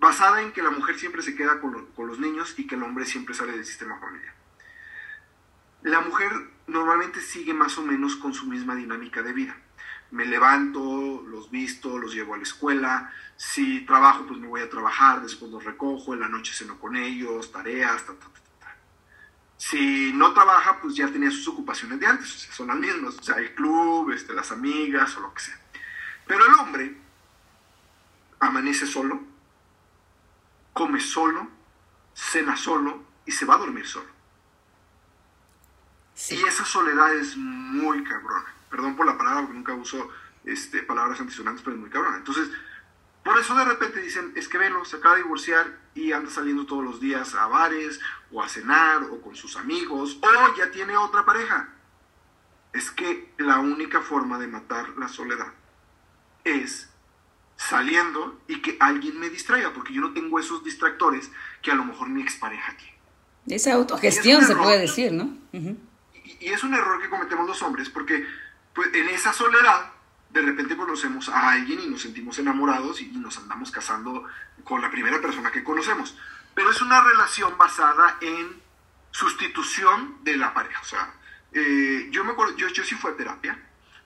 basada 0.00 0.42
en 0.42 0.50
que 0.50 0.62
la 0.62 0.70
mujer 0.70 0.98
siempre 0.98 1.22
se 1.22 1.36
queda 1.36 1.60
con, 1.60 1.86
con 1.92 2.08
los 2.08 2.18
niños 2.18 2.58
y 2.58 2.66
que 2.66 2.74
el 2.74 2.82
hombre 2.82 3.06
siempre 3.06 3.36
sale 3.36 3.52
del 3.52 3.64
sistema 3.64 4.00
familiar. 4.00 4.34
La 5.82 6.00
mujer 6.00 6.28
normalmente 6.66 7.20
sigue 7.20 7.54
más 7.54 7.78
o 7.78 7.82
menos 7.82 8.16
con 8.16 8.34
su 8.34 8.46
misma 8.46 8.74
dinámica 8.74 9.22
de 9.22 9.32
vida 9.32 9.56
me 10.12 10.26
levanto, 10.26 11.24
los 11.26 11.50
visto, 11.50 11.98
los 11.98 12.14
llevo 12.14 12.34
a 12.34 12.36
la 12.36 12.42
escuela, 12.42 13.12
si 13.34 13.80
trabajo, 13.86 14.26
pues 14.26 14.38
me 14.38 14.46
voy 14.46 14.60
a 14.60 14.68
trabajar, 14.68 15.22
después 15.22 15.50
los 15.50 15.64
recojo, 15.64 16.12
en 16.12 16.20
la 16.20 16.28
noche 16.28 16.52
ceno 16.52 16.78
con 16.78 16.94
ellos, 16.96 17.50
tareas, 17.50 18.04
ta, 18.04 18.12
ta, 18.12 18.26
ta, 18.26 18.40
ta. 18.60 18.76
Si 19.56 20.12
no 20.12 20.34
trabaja, 20.34 20.80
pues 20.82 20.94
ya 20.94 21.08
tenía 21.08 21.30
sus 21.30 21.48
ocupaciones 21.48 21.98
de 21.98 22.06
antes, 22.06 22.34
o 22.34 22.38
sea, 22.38 22.52
son 22.52 22.68
las 22.68 22.76
mismas, 22.76 23.18
o 23.18 23.22
sea, 23.22 23.36
el 23.36 23.54
club, 23.54 24.10
este, 24.10 24.34
las 24.34 24.52
amigas 24.52 25.16
o 25.16 25.20
lo 25.20 25.32
que 25.32 25.40
sea. 25.40 25.58
Pero 26.26 26.44
el 26.44 26.54
hombre 26.56 26.94
amanece 28.38 28.86
solo, 28.86 29.18
come 30.74 31.00
solo, 31.00 31.48
cena 32.12 32.54
solo 32.54 33.02
y 33.24 33.32
se 33.32 33.46
va 33.46 33.54
a 33.54 33.58
dormir 33.58 33.86
solo. 33.86 34.10
Y 36.28 36.44
esa 36.44 36.66
soledad 36.66 37.16
es 37.16 37.34
muy 37.34 38.04
cabrona 38.04 38.61
perdón 38.72 38.96
por 38.96 39.06
la 39.06 39.18
palabra, 39.18 39.42
porque 39.42 39.54
nunca 39.54 39.74
uso 39.74 40.08
este, 40.44 40.82
palabras 40.82 41.20
antisonantes, 41.20 41.62
pero 41.62 41.76
es 41.76 41.80
muy 41.80 41.90
cabrón. 41.90 42.16
Entonces, 42.16 42.48
por 43.22 43.38
eso 43.38 43.54
de 43.54 43.66
repente 43.66 44.00
dicen, 44.00 44.32
es 44.34 44.48
que 44.48 44.58
velo, 44.58 44.84
se 44.86 44.96
acaba 44.96 45.14
de 45.14 45.22
divorciar 45.22 45.78
y 45.94 46.10
anda 46.12 46.30
saliendo 46.30 46.64
todos 46.64 46.82
los 46.82 46.98
días 46.98 47.34
a 47.34 47.46
bares, 47.46 48.00
o 48.32 48.42
a 48.42 48.48
cenar, 48.48 49.04
o 49.04 49.20
con 49.20 49.36
sus 49.36 49.56
amigos, 49.56 50.18
o 50.22 50.56
ya 50.56 50.70
tiene 50.70 50.96
otra 50.96 51.24
pareja. 51.24 51.68
Es 52.72 52.90
que 52.90 53.32
la 53.36 53.60
única 53.60 54.00
forma 54.00 54.38
de 54.38 54.48
matar 54.48 54.88
la 54.96 55.06
soledad 55.06 55.52
es 56.44 56.88
saliendo 57.56 58.40
y 58.48 58.62
que 58.62 58.78
alguien 58.80 59.20
me 59.20 59.28
distraiga, 59.28 59.72
porque 59.74 59.92
yo 59.92 60.00
no 60.00 60.14
tengo 60.14 60.38
esos 60.40 60.64
distractores 60.64 61.30
que 61.60 61.70
a 61.70 61.74
lo 61.74 61.84
mejor 61.84 62.08
mi 62.08 62.22
expareja 62.22 62.74
tiene. 62.78 62.96
Esa 63.48 63.74
autogestión 63.74 64.42
se 64.42 64.56
puede 64.56 64.78
decir, 64.80 65.12
¿no? 65.12 65.36
y, 65.52 65.76
y, 66.40 66.48
es 66.48 66.64
un 66.64 66.74
error 66.74 67.02
que 67.02 67.10
cometemos 67.10 67.46
los 67.46 67.60
hombres, 67.62 67.90
porque 67.90 68.24
pues 68.74 68.92
en 68.94 69.08
esa 69.08 69.32
soledad, 69.32 69.92
de 70.30 70.42
repente 70.42 70.76
conocemos 70.76 71.28
a 71.28 71.52
alguien 71.52 71.80
y 71.80 71.86
nos 71.86 72.02
sentimos 72.02 72.38
enamorados 72.38 73.00
y 73.00 73.06
nos 73.08 73.36
andamos 73.38 73.70
casando 73.70 74.24
con 74.64 74.80
la 74.80 74.90
primera 74.90 75.20
persona 75.20 75.50
que 75.50 75.62
conocemos. 75.62 76.16
Pero 76.54 76.70
es 76.70 76.80
una 76.80 77.02
relación 77.02 77.56
basada 77.58 78.18
en 78.20 78.60
sustitución 79.10 80.18
de 80.22 80.36
la 80.36 80.54
pareja. 80.54 80.80
O 80.80 80.84
sea, 80.84 81.14
eh, 81.52 82.08
yo 82.10 82.24
me 82.24 82.32
acuerdo, 82.32 82.56
yo, 82.56 82.68
yo 82.68 82.82
sí 82.82 82.94
fui 82.94 83.10
a 83.10 83.16
terapia, 83.16 83.58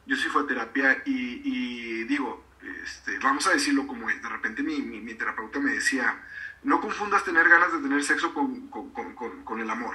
yo 0.04 0.16
sí 0.16 0.28
fui 0.28 0.42
a 0.42 0.46
terapia 0.46 1.02
y, 1.06 2.04
digo, 2.04 2.44
este, 2.82 3.18
vamos 3.18 3.46
a 3.46 3.50
decirlo 3.50 3.86
como 3.86 4.10
es, 4.10 4.20
de 4.20 4.28
repente 4.28 4.62
mi, 4.62 4.80
mi, 4.80 5.14
terapeuta 5.14 5.60
me 5.60 5.72
decía, 5.72 6.22
no 6.64 6.80
confundas 6.80 7.24
tener 7.24 7.48
ganas 7.48 7.72
de 7.72 7.78
tener 7.78 8.02
sexo 8.02 8.34
con, 8.34 8.68
con, 8.68 8.90
con, 8.90 9.44
con 9.44 9.60
el 9.60 9.70
amor, 9.70 9.94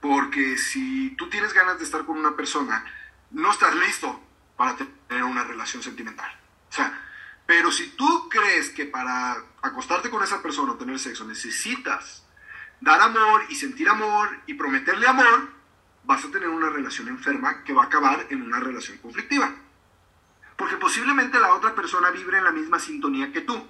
porque 0.00 0.58
si 0.58 1.14
tú 1.16 1.30
tienes 1.30 1.54
ganas 1.54 1.78
de 1.78 1.84
estar 1.84 2.04
con 2.04 2.18
una 2.18 2.36
persona, 2.36 2.84
no 3.30 3.50
estás 3.50 3.74
listo 3.76 4.20
para 4.56 4.76
tener 4.76 5.22
una 5.24 5.44
relación 5.44 5.82
sentimental. 5.82 6.30
O 6.68 6.72
sea, 6.72 7.06
pero 7.46 7.72
si 7.72 7.88
tú 7.90 8.28
crees 8.28 8.70
que 8.70 8.86
para 8.86 9.36
acostarte 9.62 10.10
con 10.10 10.22
esa 10.22 10.40
persona 10.40 10.72
o 10.72 10.76
tener 10.76 10.98
sexo 10.98 11.24
necesitas 11.24 12.24
dar 12.80 13.00
amor 13.00 13.42
y 13.48 13.54
sentir 13.54 13.88
amor 13.88 14.28
y 14.46 14.54
prometerle 14.54 15.06
amor, 15.06 15.50
vas 16.04 16.24
a 16.24 16.30
tener 16.30 16.48
una 16.48 16.70
relación 16.70 17.08
enferma 17.08 17.62
que 17.64 17.72
va 17.72 17.82
a 17.82 17.86
acabar 17.86 18.26
en 18.30 18.42
una 18.42 18.60
relación 18.60 18.98
conflictiva. 18.98 19.52
Porque 20.56 20.76
posiblemente 20.76 21.40
la 21.40 21.54
otra 21.54 21.74
persona 21.74 22.10
vibre 22.10 22.38
en 22.38 22.44
la 22.44 22.52
misma 22.52 22.78
sintonía 22.78 23.32
que 23.32 23.42
tú. 23.42 23.66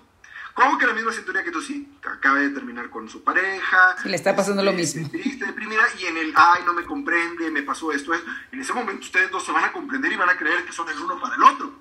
¿Cómo 0.61 0.77
que 0.77 0.87
la 0.87 0.93
misma 0.93 1.11
sintonía 1.11 1.43
que 1.43 1.51
tú 1.51 1.63
sí? 1.63 1.91
Acaba 2.05 2.39
de 2.39 2.51
terminar 2.51 2.91
con 2.91 3.09
su 3.09 3.25
pareja. 3.25 3.97
le 4.05 4.15
está 4.15 4.37
pasando 4.37 4.63
lo 4.63 4.75
mismo. 4.75 5.09
Triste, 5.09 5.47
deprimida, 5.47 5.83
y 5.99 6.05
en 6.05 6.19
el, 6.19 6.35
ay, 6.37 6.63
no 6.67 6.75
me 6.75 6.85
comprende, 6.85 7.51
me 7.51 7.63
pasó 7.63 7.91
esto, 7.93 8.13
esto. 8.13 8.31
En 8.53 8.61
ese 8.61 8.75
momento 8.75 9.01
ustedes 9.01 9.31
dos 9.31 9.43
se 9.43 9.53
van 9.53 9.65
a 9.65 9.73
comprender 9.73 10.13
y 10.13 10.17
van 10.17 10.29
a 10.29 10.37
creer 10.37 10.67
que 10.67 10.73
son 10.73 10.87
el 10.91 10.99
uno 11.01 11.19
para 11.19 11.37
el 11.37 11.43
otro. 11.43 11.73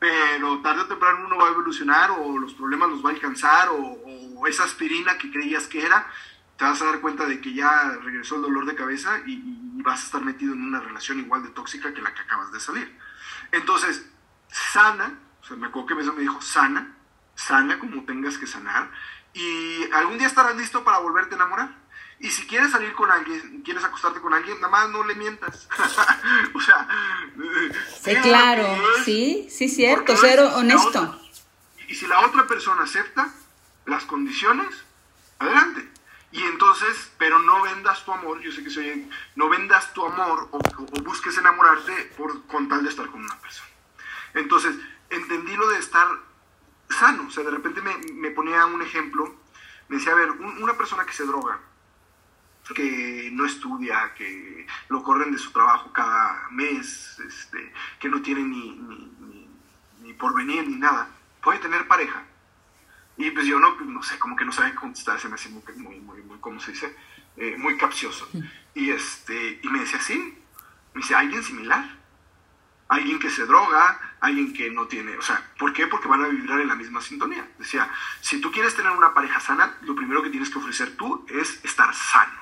Pero 0.00 0.60
tarde 0.60 0.82
o 0.82 0.86
temprano 0.86 1.24
uno 1.24 1.36
va 1.36 1.48
a 1.48 1.50
evolucionar 1.52 2.10
o 2.10 2.36
los 2.36 2.54
problemas 2.54 2.88
los 2.88 3.04
va 3.04 3.10
a 3.10 3.12
alcanzar 3.12 3.68
o, 3.70 4.44
esa 4.48 4.64
aspirina 4.64 5.18
que 5.18 5.30
creías 5.30 5.66
que 5.66 5.84
era, 5.84 6.10
te 6.56 6.64
vas 6.64 6.80
a 6.80 6.86
dar 6.86 7.00
cuenta 7.00 7.26
de 7.26 7.42
que 7.42 7.52
ya 7.52 7.96
regresó 8.02 8.36
el 8.36 8.42
dolor 8.42 8.64
de 8.64 8.74
cabeza 8.74 9.20
y, 9.26 9.34
y 9.34 9.82
vas 9.82 10.00
a 10.00 10.04
estar 10.06 10.22
metido 10.22 10.54
en 10.54 10.62
una 10.62 10.80
relación 10.80 11.20
igual 11.20 11.42
de 11.42 11.50
tóxica 11.50 11.92
que 11.92 12.00
la 12.00 12.14
que 12.14 12.22
acabas 12.22 12.50
de 12.50 12.58
salir. 12.58 12.98
Entonces, 13.52 14.10
sana, 14.48 15.20
o 15.42 15.44
sea, 15.44 15.56
me 15.58 15.66
acuerdo 15.66 15.88
que 15.88 15.94
me 15.94 16.20
dijo, 16.22 16.40
sana, 16.40 16.96
sana 17.40 17.78
como 17.78 18.04
tengas 18.04 18.38
que 18.38 18.46
sanar 18.46 18.90
y 19.32 19.90
algún 19.92 20.18
día 20.18 20.26
estarás 20.26 20.56
listo 20.56 20.84
para 20.84 20.98
volverte 20.98 21.34
a 21.34 21.36
enamorar. 21.36 21.80
Y 22.18 22.30
si 22.30 22.46
quieres 22.46 22.70
salir 22.70 22.92
con 22.92 23.10
alguien, 23.10 23.62
quieres 23.64 23.82
acostarte 23.82 24.20
con 24.20 24.34
alguien, 24.34 24.60
nada 24.60 24.68
más 24.68 24.90
no 24.90 25.04
le 25.04 25.14
mientas. 25.14 25.68
o 26.54 26.60
sea, 26.60 26.86
sí, 28.02 28.14
claro, 28.16 28.66
sí, 29.04 29.48
sí, 29.50 29.68
cierto, 29.68 30.14
ser 30.16 30.40
honesto. 30.40 31.18
y 31.88 31.94
si 31.94 32.06
la 32.06 32.20
otra 32.26 32.46
persona 32.46 32.82
acepta 32.82 33.32
las 33.86 34.04
condiciones, 34.04 34.68
adelante. 35.38 35.88
Y 36.32 36.42
entonces, 36.42 37.10
pero 37.18 37.40
no 37.40 37.62
vendas 37.62 38.04
tu 38.04 38.12
amor, 38.12 38.40
yo 38.40 38.52
sé 38.52 38.62
que 38.62 38.70
soy, 38.70 39.10
no 39.34 39.48
vendas 39.48 39.92
tu 39.94 40.04
amor 40.04 40.48
o, 40.52 40.58
o, 40.58 41.02
busques 41.02 41.36
enamorarte 41.38 42.12
por, 42.16 42.46
con 42.46 42.68
tal 42.68 42.84
de 42.84 42.90
estar 42.90 43.06
con 43.08 43.24
una 43.24 43.40
persona. 43.40 43.70
Entonces, 44.34 44.76
entendí 45.08 45.56
lo 45.56 45.68
de 45.70 45.78
estar 45.78 46.06
sano. 46.90 47.26
O 47.28 47.30
sea, 47.30 47.44
de 47.44 47.50
repente 47.50 47.80
me, 47.82 48.30
ponía 48.30 48.66
un 48.66 48.82
ejemplo, 48.82 49.34
me 49.88 49.96
decía, 49.96 50.12
a 50.12 50.16
ver, 50.16 50.30
una 50.30 50.74
persona 50.74 51.04
que 51.04 51.12
se 51.12 51.24
droga, 51.24 51.58
que 52.74 53.30
no 53.32 53.46
estudia, 53.46 54.14
que 54.14 54.66
lo 54.88 55.02
corren 55.02 55.32
de 55.32 55.38
su 55.38 55.50
trabajo 55.52 55.92
cada 55.92 56.48
mes, 56.50 57.18
este, 57.26 57.72
que 57.98 58.08
no 58.08 58.22
tiene 58.22 58.42
ni, 58.42 58.76
ni, 58.76 59.48
ni, 60.02 60.12
porvenir 60.14 60.68
ni 60.68 60.76
nada, 60.76 61.08
puede 61.42 61.58
tener 61.58 61.88
pareja. 61.88 62.22
Y 63.16 63.30
pues 63.32 63.46
yo 63.46 63.58
no, 63.58 63.74
no 63.80 64.02
sé, 64.02 64.18
como 64.18 64.36
que 64.36 64.44
no 64.44 64.52
sabe 64.52 64.74
contestar, 64.74 65.18
se 65.20 65.28
me 65.28 65.34
hace 65.34 65.48
muy, 65.48 65.62
muy, 65.76 66.00
muy, 66.00 66.22
muy 66.22 66.38
¿cómo 66.38 66.60
se 66.60 66.72
dice? 66.72 66.96
Eh, 67.36 67.56
muy 67.58 67.76
capcioso. 67.76 68.28
Y, 68.74 68.90
este, 68.90 69.60
y 69.62 69.68
me 69.68 69.80
decía, 69.80 70.00
sí, 70.00 70.38
me 70.94 71.00
dice, 71.00 71.14
alguien 71.14 71.42
similar 71.42 71.99
alguien 72.90 73.20
que 73.20 73.30
se 73.30 73.46
droga, 73.46 73.98
alguien 74.20 74.52
que 74.52 74.68
no 74.70 74.86
tiene, 74.88 75.16
o 75.16 75.22
sea, 75.22 75.40
¿por 75.58 75.72
qué? 75.72 75.86
Porque 75.86 76.08
van 76.08 76.24
a 76.24 76.28
vibrar 76.28 76.60
en 76.60 76.68
la 76.68 76.74
misma 76.74 77.00
sintonía. 77.00 77.48
Decía, 77.56 77.88
si 78.20 78.40
tú 78.40 78.50
quieres 78.50 78.74
tener 78.74 78.90
una 78.90 79.14
pareja 79.14 79.38
sana, 79.38 79.76
lo 79.82 79.94
primero 79.94 80.22
que 80.22 80.28
tienes 80.28 80.50
que 80.50 80.58
ofrecer 80.58 80.96
tú 80.96 81.24
es 81.28 81.64
estar 81.64 81.94
sano. 81.94 82.40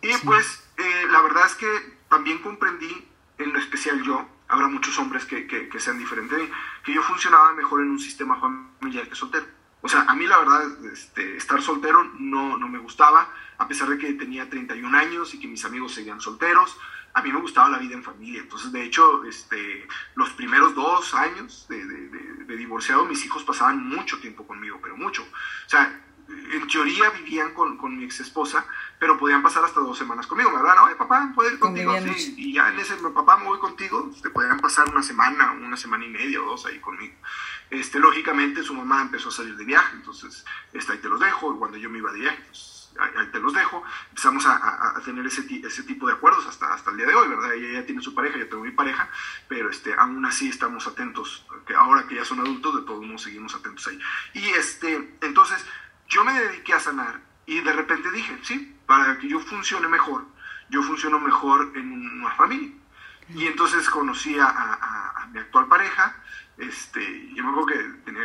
Y 0.00 0.16
pues 0.24 0.64
eh, 0.78 1.06
la 1.10 1.20
verdad 1.20 1.44
es 1.46 1.54
que 1.54 1.98
también 2.08 2.38
comprendí, 2.38 3.06
en 3.36 3.52
lo 3.52 3.58
especial 3.58 4.02
yo, 4.02 4.26
habrá 4.48 4.68
muchos 4.68 4.98
hombres 4.98 5.26
que, 5.26 5.46
que, 5.46 5.80
sean 5.80 5.98
diferentes, 5.98 6.50
que 6.82 6.94
yo 6.94 7.02
funcionaba 7.02 7.52
mejor 7.52 7.82
en 7.82 7.90
un 7.90 8.00
sistema 8.00 8.40
familiar 8.40 9.06
que 9.06 9.14
soltero. 9.14 9.44
O 9.82 9.88
sea, 9.88 10.06
a 10.08 10.14
mí 10.14 10.26
la 10.26 10.38
verdad, 10.38 10.84
este, 10.90 11.36
estar 11.36 11.60
soltero 11.60 12.04
no, 12.18 12.56
no 12.56 12.68
me 12.68 12.78
gustaba, 12.78 13.28
a 13.58 13.68
pesar 13.68 13.88
de 13.90 13.98
que 13.98 14.14
tenía 14.14 14.48
31 14.48 14.96
años 14.96 15.34
y 15.34 15.40
que 15.40 15.46
mis 15.46 15.64
amigos 15.66 15.92
seguían 15.92 16.22
solteros 16.22 16.78
a 17.16 17.22
mí 17.22 17.32
me 17.32 17.40
gustaba 17.40 17.70
la 17.70 17.78
vida 17.78 17.94
en 17.94 18.04
familia. 18.04 18.42
Entonces, 18.42 18.70
de 18.72 18.82
hecho, 18.82 19.24
este, 19.24 19.88
los 20.16 20.28
primeros 20.32 20.74
dos 20.74 21.14
años 21.14 21.66
de, 21.66 22.56
divorciado, 22.56 23.06
mis 23.06 23.24
hijos 23.24 23.42
pasaban 23.42 23.88
mucho 23.88 24.18
tiempo 24.18 24.46
conmigo, 24.46 24.78
pero 24.82 24.98
mucho. 24.98 25.22
O 25.22 25.68
sea, 25.68 25.98
en 26.28 26.68
teoría 26.68 27.08
vivían 27.08 27.54
con, 27.54 27.78
con 27.78 27.96
mi 27.96 28.04
ex 28.04 28.20
esposa, 28.20 28.66
pero 28.98 29.18
podían 29.18 29.42
pasar 29.42 29.64
hasta 29.64 29.80
dos 29.80 29.96
semanas 29.96 30.26
conmigo. 30.26 30.50
Me 30.50 30.58
hablaban, 30.58 30.84
oye, 30.84 30.96
papá, 30.96 31.32
¿puedo 31.34 31.50
ir 31.50 31.58
contigo? 31.58 31.94
Sí, 32.14 32.34
y 32.36 32.52
ya 32.52 32.68
en 32.68 32.80
ese, 32.80 32.96
papá, 32.96 33.38
me 33.38 33.46
voy 33.46 33.60
contigo. 33.60 34.10
Te 34.22 34.28
podían 34.28 34.60
pasar 34.60 34.86
una 34.90 35.02
semana, 35.02 35.52
una 35.52 35.78
semana 35.78 36.04
y 36.04 36.10
media 36.10 36.42
o 36.42 36.44
dos 36.44 36.66
ahí 36.66 36.78
conmigo. 36.80 37.14
Este, 37.70 37.98
lógicamente, 37.98 38.62
su 38.62 38.74
mamá 38.74 39.00
empezó 39.00 39.30
a 39.30 39.32
salir 39.32 39.56
de 39.56 39.64
viaje, 39.64 39.96
entonces, 39.96 40.44
está 40.74 40.92
ahí 40.92 40.98
te 40.98 41.08
los 41.08 41.20
dejo. 41.20 41.54
Y 41.54 41.58
cuando 41.58 41.78
yo 41.78 41.88
me 41.88 41.96
iba 41.96 42.12
de 42.12 42.20
viaje, 42.20 42.42
pues, 42.46 42.75
ahí 42.98 43.26
te 43.32 43.40
los 43.40 43.52
dejo, 43.52 43.82
empezamos 44.10 44.46
a, 44.46 44.94
tener 45.04 45.26
ese, 45.26 45.42
ese, 45.64 45.82
tipo 45.84 46.06
de 46.06 46.14
acuerdos 46.14 46.46
hasta, 46.46 46.72
hasta 46.72 46.90
el 46.90 46.96
día 46.96 47.06
de 47.06 47.14
hoy, 47.14 47.28
¿verdad? 47.28 47.54
Ella 47.54 47.80
ya 47.80 47.86
tiene 47.86 48.02
su 48.02 48.14
pareja, 48.14 48.38
yo 48.38 48.48
tengo 48.48 48.64
mi 48.64 48.70
pareja, 48.70 49.08
pero 49.48 49.70
este, 49.70 49.94
aún 49.94 50.24
así 50.24 50.48
estamos 50.48 50.86
atentos, 50.86 51.46
que 51.66 51.74
ahora 51.74 52.06
que 52.06 52.16
ya 52.16 52.24
son 52.24 52.40
adultos, 52.40 52.76
de 52.76 52.82
todos 52.82 53.04
modos 53.04 53.22
seguimos 53.22 53.54
atentos 53.54 53.86
ahí. 53.86 53.98
Y 54.34 54.48
este, 54.50 55.16
entonces, 55.20 55.64
yo 56.08 56.24
me 56.24 56.32
dediqué 56.32 56.74
a 56.74 56.80
sanar 56.80 57.20
y 57.46 57.60
de 57.60 57.72
repente 57.72 58.10
dije, 58.10 58.38
sí, 58.42 58.76
para 58.86 59.18
que 59.18 59.28
yo 59.28 59.40
funcione 59.40 59.88
mejor, 59.88 60.24
yo 60.68 60.82
funciono 60.82 61.20
mejor 61.20 61.72
en 61.74 61.92
una 61.92 62.30
familia. 62.32 62.72
Y 63.28 63.46
entonces 63.46 63.88
conocí 63.90 64.36
a, 64.38 65.28
mi 65.32 65.40
actual 65.40 65.66
pareja, 65.66 66.16
este, 66.58 67.30
yo 67.34 67.42
me 67.44 67.50
acuerdo 67.50 67.66
que 67.66 67.78
tenía 68.04 68.22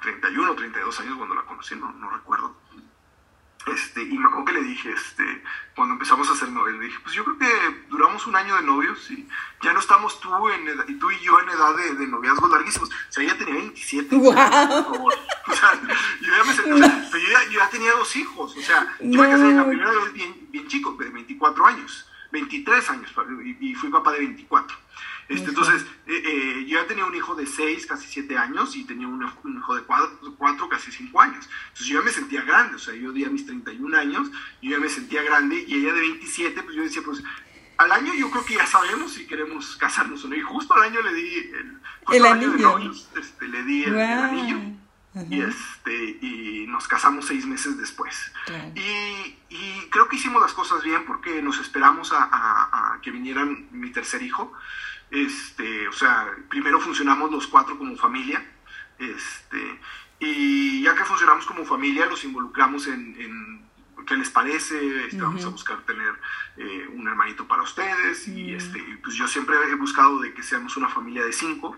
31 0.00 0.50
o 0.50 0.54
32 0.54 1.00
años 1.00 1.16
cuando 1.16 1.34
la 1.34 1.42
conocí, 1.42 1.76
no, 1.76 1.92
no 1.92 2.10
recuerdo, 2.10 2.56
Este, 3.74 4.02
y 4.02 4.18
me 4.18 4.26
acuerdo 4.26 4.46
que 4.46 4.52
le 4.54 4.62
dije, 4.62 4.90
este, 4.90 5.42
cuando 5.76 5.94
empezamos 5.94 6.28
a 6.28 6.32
hacer 6.32 6.48
novios, 6.48 6.78
le 6.78 6.86
dije, 6.86 6.98
pues 7.02 7.14
yo 7.14 7.24
creo 7.24 7.38
que 7.38 7.84
duramos 7.88 8.26
un 8.26 8.36
año 8.36 8.56
de 8.56 8.62
novios 8.62 9.10
y 9.10 9.26
ya 9.62 9.72
no 9.72 9.80
estamos 9.80 10.20
tú, 10.20 10.48
en 10.48 10.68
y 10.88 10.94
tú 10.94 11.10
y 11.10 11.18
yo 11.20 11.38
en 11.40 11.48
edad 11.48 11.76
de, 11.76 11.94
de 11.94 12.06
noviazgos 12.06 12.50
larguísimos. 12.50 12.88
O 12.88 13.12
sea, 13.12 13.24
ella 13.24 13.38
tenía 13.38 13.54
27. 13.54 14.16
O 14.16 14.32
sea, 15.54 15.80
yo 16.20 16.36
ya, 16.36 16.44
me, 16.44 16.50
o 16.50 16.54
sea, 16.54 16.64
yo, 16.66 17.28
ya, 17.28 17.44
yo 17.50 17.58
ya, 17.58 17.70
tenía 17.70 17.92
dos 17.92 18.14
hijos. 18.16 18.56
O 18.56 18.60
sea, 18.60 18.96
yo 19.00 19.20
me 19.20 19.28
casé 19.28 19.52
la 19.52 19.66
primera 19.66 19.90
vez 19.90 20.12
bien, 20.12 20.48
bien 20.50 20.68
chico, 20.68 20.96
de 20.98 21.10
24 21.10 21.66
años, 21.66 22.08
23 22.32 22.90
años, 22.90 23.12
y, 23.44 23.70
y 23.70 23.74
fui 23.74 23.90
papá 23.90 24.12
de 24.12 24.20
24. 24.20 24.76
Este, 25.30 25.50
entonces, 25.50 25.86
eh, 26.08 26.22
eh, 26.26 26.64
yo 26.66 26.80
ya 26.80 26.88
tenía 26.88 27.06
un 27.06 27.14
hijo 27.14 27.36
de 27.36 27.46
6, 27.46 27.86
casi 27.86 28.08
7 28.08 28.36
años 28.36 28.74
y 28.74 28.82
tenía 28.82 29.06
un, 29.06 29.22
hijo 29.22 29.76
de 29.76 29.82
4, 29.82 30.68
casi 30.68 30.90
5 30.90 31.20
años. 31.20 31.48
Entonces 31.68 31.86
yo 31.86 32.00
ya 32.00 32.04
me 32.04 32.10
sentía 32.10 32.42
grande, 32.42 32.74
o 32.74 32.78
sea, 32.80 32.94
yo 32.96 33.12
di 33.12 33.24
a 33.24 33.30
mis 33.30 33.46
31 33.46 33.96
años, 33.96 34.28
yo 34.60 34.70
ya 34.72 34.80
me 34.80 34.88
sentía 34.88 35.22
grande 35.22 35.64
y 35.68 35.76
ella 35.76 35.92
de 35.94 36.00
27, 36.00 36.64
pues 36.64 36.74
yo 36.74 36.82
decía, 36.82 37.02
pues 37.04 37.22
al 37.78 37.92
año 37.92 38.12
yo 38.12 38.28
creo 38.28 38.44
que 38.44 38.54
ya 38.54 38.66
sabemos 38.66 39.12
si 39.12 39.24
queremos 39.28 39.76
casarnos 39.76 40.24
o 40.24 40.28
no. 40.28 40.34
Y 40.34 40.40
justo 40.40 40.74
al 40.74 40.82
año 40.82 41.00
le 41.00 41.14
di 41.14 41.34
el, 41.36 41.80
el 42.12 42.26
año 42.26 42.50
de 42.50 42.58
novios, 42.58 43.08
este, 43.16 43.46
le 43.46 43.62
di 43.62 43.84
el, 43.84 44.00
anillo. 44.00 44.58
Y, 45.28 45.42
este, 45.42 46.18
y 46.20 46.66
nos 46.68 46.88
casamos 46.88 47.26
seis 47.26 47.46
meses 47.46 47.78
después. 47.78 48.32
Y, 48.74 49.36
y, 49.48 49.88
creo 49.90 50.08
que 50.08 50.16
hicimos 50.16 50.42
las 50.42 50.54
cosas 50.54 50.82
bien 50.82 51.04
porque 51.06 51.40
nos 51.40 51.58
esperamos 51.58 52.12
a, 52.12 52.24
a, 52.24 52.94
a 52.94 53.00
que 53.00 53.12
vinieran 53.12 53.68
mi 53.70 53.90
tercer 53.90 54.22
hijo. 54.22 54.52
Este, 55.10 55.88
o 55.88 55.92
sea, 55.92 56.28
primero 56.48 56.80
funcionamos 56.80 57.30
los 57.30 57.46
cuatro 57.46 57.76
como 57.76 57.96
familia, 57.96 58.44
este, 58.98 59.80
y 60.20 60.82
ya 60.82 60.94
que 60.94 61.04
funcionamos 61.04 61.46
como 61.46 61.64
familia, 61.64 62.06
los 62.06 62.22
involucramos 62.24 62.86
en, 62.86 63.68
qué 64.06 64.16
les 64.16 64.30
parece, 64.30 65.06
este, 65.06 65.20
vamos 65.20 65.44
a 65.44 65.48
buscar 65.48 65.82
tener 65.82 66.14
eh, 66.56 66.88
un 66.92 67.06
hermanito 67.06 67.46
para 67.46 67.62
ustedes, 67.62 68.26
y 68.28 68.54
este, 68.54 68.80
pues 69.02 69.14
yo 69.14 69.28
siempre 69.28 69.56
he 69.70 69.74
buscado 69.74 70.18
de 70.20 70.32
que 70.32 70.42
seamos 70.42 70.76
una 70.76 70.88
familia 70.88 71.24
de 71.24 71.32
cinco, 71.32 71.76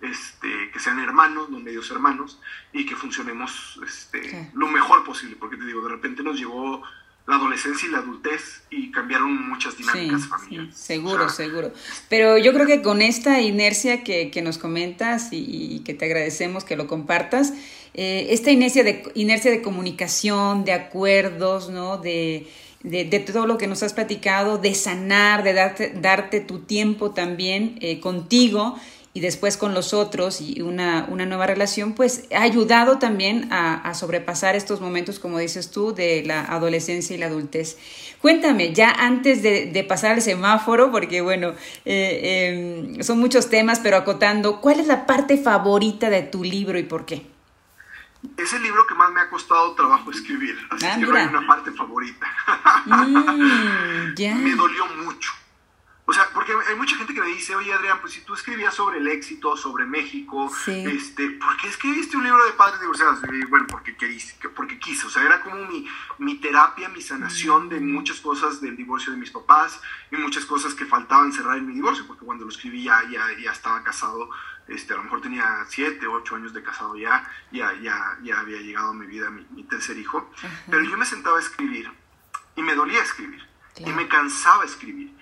este, 0.00 0.70
que 0.70 0.78
sean 0.78 0.98
hermanos, 0.98 1.50
no 1.50 1.60
medios 1.60 1.90
hermanos, 1.90 2.40
y 2.72 2.86
que 2.86 2.96
funcionemos 2.96 3.80
este, 3.84 4.50
lo 4.54 4.68
mejor 4.68 5.04
posible, 5.04 5.36
porque 5.36 5.56
te 5.56 5.64
digo, 5.64 5.82
de 5.82 5.90
repente 5.90 6.22
nos 6.22 6.38
llegó 6.38 6.82
la 7.26 7.36
adolescencia 7.36 7.88
y 7.88 7.92
la 7.92 7.98
adultez 7.98 8.62
y 8.70 8.90
cambiaron 8.90 9.48
muchas 9.48 9.76
dinámicas 9.78 10.26
familiares. 10.26 10.76
seguro, 10.76 11.28
seguro. 11.30 11.72
Pero 12.10 12.36
yo 12.36 12.52
creo 12.52 12.66
que 12.66 12.82
con 12.82 13.00
esta 13.00 13.40
inercia 13.40 14.04
que, 14.04 14.30
que 14.30 14.42
nos 14.42 14.58
comentas 14.58 15.28
y, 15.32 15.80
que 15.84 15.94
te 15.94 16.04
agradecemos 16.04 16.64
que 16.64 16.76
lo 16.76 16.86
compartas, 16.86 17.54
eh, 17.94 18.26
esta 18.30 18.50
inercia 18.50 18.84
de, 18.84 19.10
inercia 19.14 19.50
de 19.50 19.62
comunicación, 19.62 20.64
de 20.64 20.72
acuerdos, 20.72 21.70
¿no? 21.70 21.96
De, 21.96 22.46
de, 22.82 23.04
de, 23.04 23.20
todo 23.20 23.46
lo 23.46 23.56
que 23.56 23.68
nos 23.68 23.82
has 23.82 23.94
platicado, 23.94 24.58
de 24.58 24.74
sanar, 24.74 25.44
de 25.44 25.54
darte, 25.54 25.94
darte 25.94 26.40
tu 26.40 26.58
tiempo 26.60 27.12
también 27.12 27.78
eh, 27.80 28.00
contigo 28.00 28.78
y 29.16 29.20
después 29.20 29.56
con 29.56 29.74
los 29.74 29.94
otros 29.94 30.40
y 30.40 30.60
una, 30.60 31.06
una 31.08 31.24
nueva 31.24 31.46
relación, 31.46 31.94
pues 31.94 32.24
ha 32.34 32.42
ayudado 32.42 32.98
también 32.98 33.48
a, 33.52 33.94
sobrepasar 33.94 34.56
estos 34.56 34.80
momentos, 34.80 35.20
como 35.20 35.38
dices 35.38 35.70
tú, 35.70 35.94
de 35.94 36.24
la 36.26 36.44
adolescencia 36.44 37.14
y 37.14 37.20
la 37.20 37.26
adultez. 37.26 37.78
Cuéntame, 38.20 38.74
ya 38.74 38.90
antes 38.90 39.40
de, 39.40 39.86
pasar 39.88 40.12
al 40.12 40.20
semáforo, 40.22 40.90
porque 40.90 41.20
bueno, 41.20 41.54
eh, 41.84 42.88
em, 42.96 43.02
son 43.04 43.20
muchos 43.20 43.48
temas, 43.48 43.78
pero 43.78 43.96
acotando, 43.96 44.60
¿cuál 44.60 44.80
es 44.80 44.88
la 44.88 45.06
parte 45.06 45.38
favorita 45.38 46.10
de 46.10 46.22
tu 46.22 46.42
libro 46.42 46.76
y 46.76 46.82
por 46.82 47.06
qué? 47.06 47.24
Es 48.36 48.52
el 48.52 48.64
libro 48.64 48.84
que 48.84 48.94
más 48.96 49.12
me 49.12 49.20
ha 49.20 49.30
costado 49.30 49.74
trabajo 49.74 50.10
escribir, 50.10 50.56
así 50.70 50.86
ah, 50.86 50.96
que 50.98 51.06
no 51.06 51.14
hay 51.14 51.26
una 51.26 51.46
parte 51.46 51.70
favorita. 51.70 52.26
Mm, 52.86 54.14
me 54.42 54.56
dolió 54.56 54.86
mucho 55.04 55.30
o 56.06 56.12
sea, 56.12 56.28
porque 56.34 56.52
hay 56.68 56.76
mucha 56.76 56.96
gente 56.96 57.14
que 57.14 57.20
me 57.20 57.28
dice, 57.28 57.56
oye 57.56 57.72
Adrián, 57.72 57.98
pues 58.02 58.12
si 58.12 58.20
tú 58.20 58.34
escribías 58.34 58.74
sobre 58.74 58.98
el 58.98 59.08
éxito, 59.08 59.56
sobre 59.56 59.86
México, 59.86 60.52
este, 60.66 61.30
¿por 61.30 61.56
qué 61.56 61.68
escribiste 61.68 62.18
un 62.18 62.24
libro 62.24 62.44
de 62.44 62.52
padres 62.52 62.78
divorciados? 62.78 63.22
bueno, 63.48 63.66
porque, 63.66 63.96
porque 64.54 64.78
quise, 64.78 65.06
o 65.06 65.10
sea, 65.10 65.22
era 65.22 65.40
como 65.40 65.56
mi, 65.64 65.88
mi 66.18 66.34
terapia, 66.34 66.90
mi 66.90 67.00
sanación 67.00 67.70
de 67.70 67.80
muchas 67.80 68.20
cosas 68.20 68.60
del 68.60 68.76
divorcio 68.76 69.12
de 69.12 69.18
mis 69.18 69.30
papás 69.30 69.80
y 70.10 70.16
muchas 70.16 70.44
cosas 70.44 70.74
que 70.74 70.84
faltaban 70.84 71.32
cerrar 71.32 71.56
en 71.56 71.68
mi 71.68 71.74
divorcio, 71.74 72.06
porque 72.06 72.26
cuando 72.26 72.44
lo 72.44 72.50
escribí 72.50 72.82
ya, 72.84 73.02
ya, 73.10 73.50
estaba 73.50 73.82
casado, 73.82 74.28
este, 74.68 74.92
a 74.92 74.98
lo 74.98 75.04
mejor 75.04 75.22
tenía 75.22 75.64
siete, 75.68 76.06
ocho 76.06 76.36
años 76.36 76.52
de 76.52 76.62
casado 76.62 76.96
ya, 76.96 77.26
ya, 77.50 77.72
ya, 77.80 78.18
ya 78.22 78.40
había 78.40 78.60
llegado 78.60 78.90
a 78.90 78.94
mi 78.94 79.06
vida 79.06 79.30
mi, 79.30 79.62
tercer 79.64 79.96
hijo, 79.96 80.30
pero 80.68 80.84
yo 80.84 80.98
me 80.98 81.06
sentaba 81.06 81.38
a 81.38 81.40
escribir 81.40 81.90
y 82.56 82.62
me 82.62 82.74
dolía 82.74 83.02
escribir 83.02 83.42
y 83.78 83.90
me 83.90 84.06
cansaba 84.06 84.66
escribir 84.66 85.14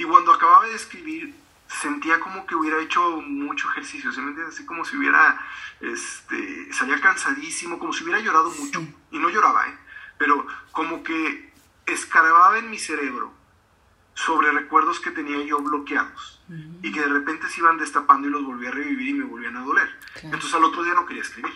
y 0.00 0.04
cuando 0.04 0.32
acababa 0.32 0.64
de 0.64 0.76
escribir, 0.76 1.34
sentía 1.68 2.18
como 2.20 2.46
que 2.46 2.54
hubiera 2.54 2.80
hecho 2.80 3.20
mucho 3.20 3.68
ejercicio, 3.68 4.10
¿se 4.10 4.22
me? 4.22 4.42
Así 4.44 4.64
como 4.64 4.82
si 4.82 4.96
hubiera, 4.96 5.38
este, 5.78 6.72
salía 6.72 6.98
cansadísimo, 7.02 7.78
como 7.78 7.92
si 7.92 8.04
hubiera 8.04 8.18
llorado 8.20 8.50
mucho. 8.50 8.80
Y 9.10 9.18
no 9.18 9.28
lloraba, 9.28 9.68
¿eh? 9.68 9.78
Pero 10.16 10.46
como 10.72 11.02
que 11.02 11.52
escarbaba 11.84 12.56
en 12.56 12.70
mi 12.70 12.78
cerebro 12.78 13.30
sobre 14.14 14.50
recuerdos 14.52 15.00
que 15.00 15.10
tenía 15.10 15.44
yo 15.44 15.58
bloqueados 15.58 16.39
y 16.82 16.92
que 16.92 17.00
de 17.00 17.06
repente 17.06 17.48
se 17.48 17.60
iban 17.60 17.78
destapando 17.78 18.26
y 18.26 18.30
los 18.30 18.44
volví 18.44 18.66
a 18.66 18.70
revivir 18.70 19.08
y 19.08 19.14
me 19.14 19.24
volvían 19.24 19.56
a 19.56 19.60
doler. 19.60 19.88
Entonces 20.22 20.52
al 20.54 20.64
otro 20.64 20.82
día 20.82 20.94
no 20.94 21.06
quería 21.06 21.22
escribir. 21.22 21.52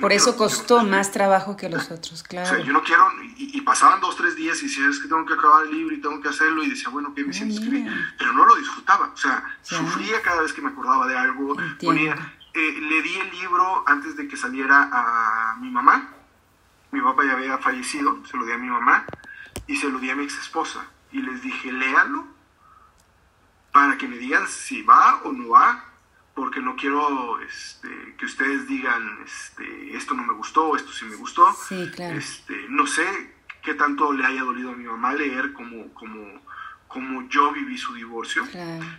Por 0.00 0.12
eso 0.12 0.36
costó 0.36 0.82
más 0.84 1.12
trabajo 1.12 1.56
que 1.56 1.68
los 1.68 1.90
otros, 1.90 2.22
claro. 2.22 2.50
O 2.50 2.54
sea, 2.54 2.64
yo 2.64 2.72
no 2.72 2.82
quiero, 2.82 3.06
y, 3.36 3.60
pasaban 3.60 4.00
dos, 4.00 4.16
tres 4.16 4.34
días 4.34 4.60
y 4.62 4.66
decía, 4.66 4.88
es 4.88 4.98
que 4.98 5.08
tengo 5.08 5.24
que 5.24 5.34
acabar 5.34 5.66
el 5.66 5.72
libro 5.72 5.94
y 5.94 6.00
tengo 6.00 6.20
que 6.20 6.28
hacerlo, 6.28 6.62
y 6.64 6.70
decía, 6.70 6.88
bueno, 6.88 7.14
¿qué 7.14 7.24
me 7.24 7.32
siento 7.32 7.54
escribir? 7.54 7.90
Pero 8.18 8.32
no 8.32 8.44
lo 8.44 8.56
disfrutaba, 8.56 9.12
o 9.14 9.16
sea, 9.16 9.44
sufría 9.62 10.20
cada 10.22 10.42
vez 10.42 10.52
que 10.52 10.62
me 10.62 10.70
acordaba 10.70 11.06
de 11.06 11.16
algo. 11.16 11.56
Ponía, 11.80 12.14
eh, 12.54 12.78
le 12.80 13.02
di 13.02 13.14
el 13.16 13.30
libro 13.30 13.84
antes 13.86 14.16
de 14.16 14.26
que 14.26 14.36
saliera 14.36 14.88
a 14.92 15.56
mi 15.60 15.70
mamá, 15.70 16.08
mi 16.90 17.00
papá 17.00 17.24
ya 17.24 17.34
había 17.34 17.58
fallecido, 17.58 18.18
se 18.26 18.36
lo 18.36 18.44
di 18.44 18.52
a 18.52 18.58
mi 18.58 18.68
mamá, 18.68 19.06
y 19.68 19.76
se 19.76 19.88
lo 19.88 20.00
di 20.00 20.10
a 20.10 20.16
mi 20.16 20.24
ex 20.24 20.38
esposa, 20.38 20.84
y 21.12 21.22
les 21.22 21.42
dije, 21.42 21.72
léalo 21.72 22.39
para 23.72 23.96
que 23.96 24.08
me 24.08 24.18
digan 24.18 24.46
si 24.48 24.82
va 24.82 25.20
o 25.24 25.32
no 25.32 25.50
va, 25.50 25.84
porque 26.34 26.60
no 26.60 26.76
quiero 26.76 27.40
este, 27.40 28.14
que 28.16 28.26
ustedes 28.26 28.66
digan 28.66 29.18
este, 29.24 29.96
esto 29.96 30.14
no 30.14 30.24
me 30.24 30.32
gustó, 30.34 30.76
esto 30.76 30.92
sí 30.92 31.04
me 31.04 31.16
gustó. 31.16 31.52
Este, 32.16 32.66
no 32.68 32.86
sé 32.86 33.34
qué 33.62 33.74
tanto 33.74 34.12
le 34.12 34.24
haya 34.24 34.42
dolido 34.42 34.70
a 34.70 34.74
mi 34.76 34.84
mamá 34.84 35.12
leer 35.12 35.52
como, 35.52 35.92
como, 35.94 36.40
como 36.88 37.28
yo 37.28 37.52
viví 37.52 37.76
su 37.76 37.94
divorcio. 37.94 38.44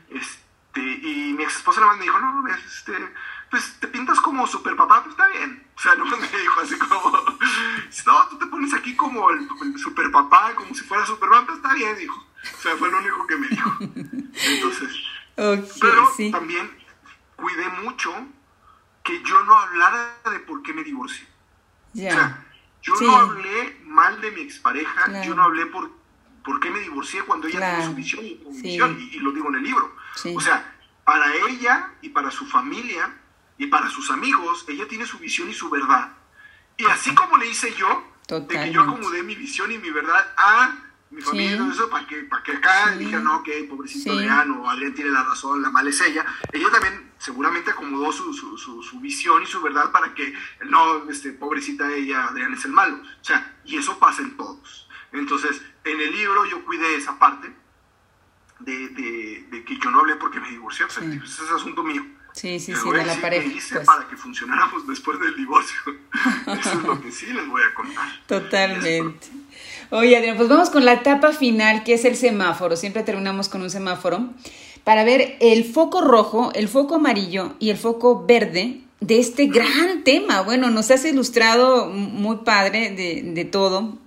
Este, 0.09 0.81
y 0.81 1.33
mi 1.35 1.43
ex 1.43 1.57
esposa 1.57 1.81
nada 1.81 1.93
más 1.93 1.99
me 1.99 2.05
dijo, 2.05 2.19
no, 2.19 2.47
este, 2.47 2.93
pues 3.51 3.75
te 3.81 3.87
pintas 3.89 4.19
como 4.21 4.47
super 4.47 4.75
papá, 4.77 5.03
pues 5.03 5.13
está 5.13 5.27
bien. 5.27 5.63
O 5.75 5.79
sea, 5.79 5.93
no 5.95 6.05
me 6.17 6.17
dijo 6.17 6.59
así 6.61 6.77
como, 6.79 7.11
no, 7.11 8.27
tú 8.29 8.39
te 8.39 8.45
pones 8.47 8.73
aquí 8.73 8.95
como 8.95 9.29
el, 9.29 9.47
super 9.77 10.09
papá, 10.09 10.55
como 10.55 10.73
si 10.73 10.81
fuera 10.85 11.05
Superman, 11.05 11.45
pues 11.45 11.57
está 11.57 11.73
bien, 11.73 11.95
dijo. 11.97 12.17
O 12.17 12.61
sea, 12.61 12.75
fue 12.77 12.89
lo 12.89 12.97
único 12.97 13.27
que 13.27 13.35
me 13.35 13.47
dijo. 13.49 13.77
Entonces, 13.81 14.89
pero 15.35 16.09
también 16.31 16.71
cuidé 17.35 17.69
mucho 17.83 18.13
que 19.03 19.21
yo 19.21 19.43
no 19.43 19.59
hablara 19.59 20.17
de 20.31 20.39
por 20.39 20.63
qué 20.63 20.73
me 20.73 20.83
divorcié. 20.83 21.27
O 21.93 21.97
sea, 21.97 22.45
yo 22.81 22.93
no 23.01 23.15
hablé 23.15 23.81
mal 23.83 24.21
de 24.21 24.31
mi 24.31 24.41
expareja, 24.41 25.23
yo 25.23 25.35
no 25.35 25.43
hablé 25.43 25.65
por, 25.65 25.91
por 26.43 26.59
qué 26.61 26.71
me 26.71 26.79
divorcié 26.79 27.21
cuando 27.23 27.47
ella 27.47 27.59
tiene 27.59 27.85
su 27.85 27.93
visión 27.95 28.25
y 28.25 28.61
visión, 28.61 28.97
y, 28.97 29.19
lo 29.19 29.31
digo 29.33 29.49
en 29.49 29.55
el 29.55 29.63
libro. 29.63 29.93
O 30.33 30.39
sea, 30.39 30.73
para 31.03 31.35
ella 31.35 31.91
y 32.01 32.09
para 32.09 32.31
su 32.31 32.45
familia 32.45 33.20
y 33.57 33.67
para 33.67 33.89
sus 33.89 34.09
amigos, 34.11 34.65
ella 34.67 34.87
tiene 34.87 35.05
su 35.05 35.19
visión 35.19 35.49
y 35.49 35.53
su 35.53 35.69
verdad. 35.69 36.13
Y 36.77 36.85
así 36.85 37.13
como 37.13 37.37
le 37.37 37.47
hice 37.47 37.73
yo, 37.75 38.03
de 38.27 38.47
que 38.47 38.71
yo 38.71 38.81
acomodé 38.81 39.23
mi 39.23 39.35
visión 39.35 39.71
y 39.71 39.77
mi 39.77 39.91
verdad 39.91 40.25
a 40.37 40.91
mi 41.11 41.21
familia 41.21 41.55
y 41.55 41.57
todo 41.57 41.71
eso, 41.71 41.89
para 41.89 42.07
que, 42.07 42.23
para 42.23 42.41
que 42.41 42.53
acá 42.53 42.93
sí. 42.93 42.99
digan, 42.99 43.25
no, 43.25 43.37
ok, 43.37 43.49
pobrecito 43.69 44.13
Adrián, 44.13 44.51
o 44.51 44.69
Adrián 44.69 44.93
tiene 44.93 45.11
la 45.11 45.23
razón, 45.23 45.61
la 45.61 45.69
mala 45.69 45.89
es 45.89 45.99
ella. 46.01 46.25
Ella 46.53 46.69
también 46.71 47.11
seguramente 47.17 47.71
acomodó 47.71 48.11
su, 48.13 48.33
su, 48.33 48.57
su, 48.57 48.99
visión 49.01 49.43
y 49.43 49.45
su 49.45 49.61
verdad 49.61 49.91
para 49.91 50.13
que, 50.13 50.33
no, 50.67 51.09
este, 51.09 51.33
pobrecita 51.33 51.91
ella, 51.91 52.27
Adrián 52.27 52.53
es 52.53 52.63
el 52.63 52.71
malo. 52.71 52.95
O 52.95 53.23
sea, 53.23 53.59
y 53.65 53.77
eso 53.77 53.99
pasa 53.99 54.21
en 54.21 54.37
todos. 54.37 54.87
Entonces, 55.11 55.61
en 55.83 55.99
el 55.99 56.11
libro 56.13 56.45
yo 56.45 56.63
cuidé 56.63 56.95
esa 56.95 57.19
parte 57.19 57.53
de, 58.59 58.89
de, 58.89 59.47
de 59.51 59.65
que 59.65 59.77
yo 59.77 59.91
no 59.91 59.99
hablé 59.99 60.15
porque 60.15 60.39
me 60.39 60.49
divorcié, 60.49 60.85
o 60.85 60.89
sea, 60.89 61.03
ese 61.03 61.43
es 61.43 61.51
asunto 61.51 61.83
mío. 61.83 62.05
Sí, 62.33 62.59
sí, 62.59 62.73
sí, 62.73 62.91
de 62.91 63.05
la 63.05 63.15
pareja. 63.19 63.47
hice 63.47 63.75
pues. 63.75 63.85
para 63.85 64.07
que 64.07 64.15
funcionáramos 64.15 64.87
después 64.87 65.19
del 65.19 65.35
divorcio. 65.35 65.77
Eso 66.59 66.71
es 66.71 66.83
lo 66.83 67.01
que 67.01 67.11
sí 67.11 67.27
les 67.27 67.47
voy 67.47 67.61
a 67.61 67.73
contar. 67.73 68.07
Totalmente. 68.27 69.27
Oye, 69.89 70.15
Adrián, 70.15 70.37
pues 70.37 70.47
vamos 70.47 70.69
con 70.69 70.85
la 70.85 70.93
etapa 70.93 71.33
final, 71.33 71.83
que 71.83 71.93
es 71.93 72.05
el 72.05 72.15
semáforo. 72.15 72.77
Siempre 72.77 73.03
terminamos 73.03 73.49
con 73.49 73.61
un 73.61 73.69
semáforo 73.69 74.29
para 74.83 75.03
ver 75.03 75.35
el 75.41 75.65
foco 75.65 76.01
rojo, 76.01 76.51
el 76.55 76.67
foco 76.67 76.95
amarillo 76.95 77.55
y 77.59 77.69
el 77.69 77.77
foco 77.77 78.25
verde 78.25 78.81
de 79.01 79.19
este 79.19 79.47
gran 79.47 80.03
tema. 80.03 80.41
Bueno, 80.41 80.69
nos 80.69 80.89
has 80.91 81.03
ilustrado 81.05 81.87
muy 81.87 82.37
padre 82.37 82.91
de, 82.91 83.45
todo. 83.45 83.97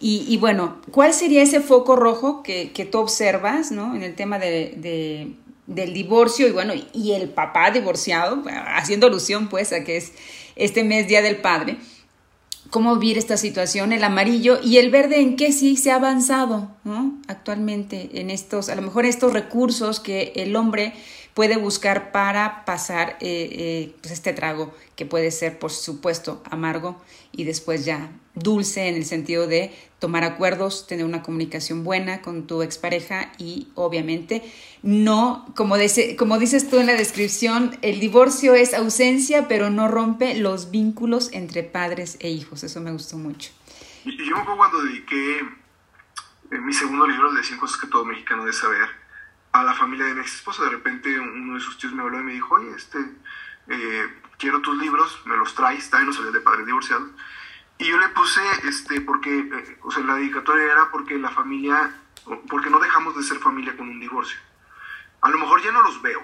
Y, 0.00 0.36
bueno, 0.36 0.76
¿cuál 0.90 1.14
sería 1.14 1.42
ese 1.42 1.60
foco 1.60 1.96
rojo 1.96 2.42
que, 2.42 2.88
tú 2.90 2.98
observas 2.98 3.72
¿no? 3.72 3.94
en 3.94 4.02
el 4.02 4.14
tema 4.14 4.38
de, 4.38 5.34
del 5.66 5.94
divorcio 5.94 6.46
y 6.46 6.52
bueno, 6.52 6.74
y 6.92 7.12
el 7.12 7.28
papá 7.30 7.70
divorciado, 7.70 8.42
haciendo 8.66 9.06
alusión 9.06 9.48
pues 9.48 9.72
a 9.72 9.84
que 9.84 9.96
es 9.96 10.12
este 10.56 10.84
mes 10.84 11.08
Día 11.08 11.22
del 11.22 11.36
Padre? 11.36 11.78
cómo 12.70 12.96
vivir 12.96 13.18
esta 13.18 13.36
situación, 13.36 13.92
el 13.92 14.02
amarillo 14.02 14.58
y 14.60 14.78
el 14.78 14.90
verde 14.90 15.20
en 15.20 15.36
qué 15.36 15.52
sí 15.52 15.76
se 15.76 15.92
ha 15.92 15.94
avanzado 15.96 16.70
¿no? 16.82 17.16
actualmente 17.28 18.10
en 18.14 18.30
estos, 18.30 18.68
a 18.68 18.74
lo 18.74 18.82
mejor 18.82 19.06
estos 19.06 19.32
recursos 19.32 20.00
que 20.00 20.32
el 20.34 20.56
hombre 20.56 20.92
puede 21.34 21.56
buscar 21.56 22.10
para 22.10 22.64
pasar 22.64 23.16
eh, 23.20 23.48
eh, 23.52 23.94
pues 24.00 24.12
este 24.12 24.32
trago 24.32 24.74
que 24.96 25.06
puede 25.06 25.30
ser 25.30 25.58
por 25.58 25.70
supuesto 25.70 26.42
amargo 26.50 27.00
y 27.30 27.44
después 27.44 27.84
ya 27.84 28.10
dulce 28.34 28.88
en 28.88 28.96
el 28.96 29.04
sentido 29.04 29.46
de 29.46 29.74
tomar 29.98 30.24
acuerdos, 30.24 30.86
tener 30.86 31.04
una 31.04 31.22
comunicación 31.22 31.84
buena 31.84 32.20
con 32.20 32.46
tu 32.46 32.62
expareja 32.62 33.32
y 33.38 33.68
obviamente 33.74 34.42
no, 34.82 35.46
como, 35.56 35.76
como 36.18 36.38
dices 36.38 36.68
tú 36.68 36.78
en 36.78 36.86
la 36.86 36.94
descripción, 36.94 37.78
el 37.82 38.00
divorcio 38.00 38.54
es 38.54 38.74
ausencia 38.74 39.48
pero 39.48 39.70
no 39.70 39.88
rompe 39.88 40.34
los 40.34 40.70
vínculos 40.70 41.30
entre 41.32 41.62
padres 41.62 42.16
e 42.20 42.30
hijos, 42.30 42.64
eso 42.64 42.80
me 42.80 42.92
gustó 42.92 43.16
mucho. 43.16 43.50
Y 44.04 44.28
yo 44.28 44.36
cuando 44.44 44.82
dediqué 44.82 45.38
eh, 45.38 46.58
mi 46.60 46.72
segundo 46.72 47.06
libro 47.06 47.32
de 47.32 47.42
100 47.42 47.58
cosas 47.58 47.80
que 47.80 47.86
todo 47.86 48.04
mexicano 48.04 48.42
debe 48.42 48.52
saber, 48.52 49.04
a 49.54 49.62
la 49.62 49.72
familia 49.72 50.06
de 50.06 50.14
mi 50.14 50.20
ex 50.20 50.34
esposo. 50.34 50.64
De 50.64 50.70
repente 50.70 51.18
uno 51.18 51.54
de 51.54 51.60
sus 51.60 51.78
tíos 51.78 51.92
me 51.92 52.02
habló 52.02 52.20
y 52.20 52.24
me 52.24 52.32
dijo, 52.32 52.56
oye, 52.56 52.70
este, 52.76 52.98
eh, 53.68 54.04
quiero 54.36 54.60
tus 54.60 54.76
libros, 54.78 55.22
me 55.26 55.36
los 55.36 55.54
traes, 55.54 55.88
también 55.88 56.08
no 56.08 56.12
sabía 56.12 56.32
de 56.32 56.40
padres 56.40 56.66
divorciados. 56.66 57.10
Y 57.78 57.86
yo 57.86 57.98
le 57.98 58.08
puse, 58.10 58.40
este, 58.64 59.00
porque, 59.00 59.38
eh, 59.38 59.78
o 59.82 59.90
sea, 59.90 60.04
la 60.04 60.16
dedicatoria 60.16 60.64
era 60.64 60.90
porque 60.90 61.18
la 61.18 61.30
familia, 61.30 61.94
porque 62.48 62.70
no 62.70 62.78
dejamos 62.78 63.16
de 63.16 63.22
ser 63.22 63.38
familia 63.38 63.76
con 63.76 63.88
un 63.88 64.00
divorcio. 64.00 64.38
A 65.20 65.28
lo 65.30 65.38
mejor 65.38 65.62
ya 65.62 65.72
no 65.72 65.82
los 65.82 66.00
veo 66.02 66.22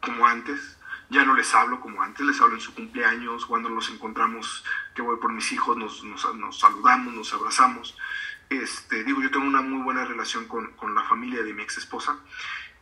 como 0.00 0.26
antes, 0.26 0.78
ya 1.10 1.24
no 1.24 1.34
les 1.34 1.54
hablo 1.54 1.80
como 1.80 2.02
antes, 2.02 2.24
les 2.24 2.40
hablo 2.40 2.54
en 2.54 2.60
su 2.60 2.74
cumpleaños, 2.74 3.46
cuando 3.46 3.68
nos 3.68 3.90
encontramos, 3.90 4.64
que 4.94 5.02
voy 5.02 5.16
por 5.18 5.32
mis 5.32 5.50
hijos, 5.52 5.76
nos, 5.76 6.04
nos, 6.04 6.34
nos 6.36 6.58
saludamos, 6.58 7.12
nos 7.14 7.34
abrazamos. 7.34 7.96
Este, 8.48 9.04
digo, 9.04 9.20
yo 9.22 9.30
tengo 9.30 9.46
una 9.46 9.62
muy 9.62 9.82
buena 9.82 10.04
relación 10.04 10.46
con, 10.46 10.72
con 10.72 10.94
la 10.94 11.02
familia 11.02 11.42
de 11.42 11.52
mi 11.52 11.62
ex 11.62 11.78
esposa 11.78 12.18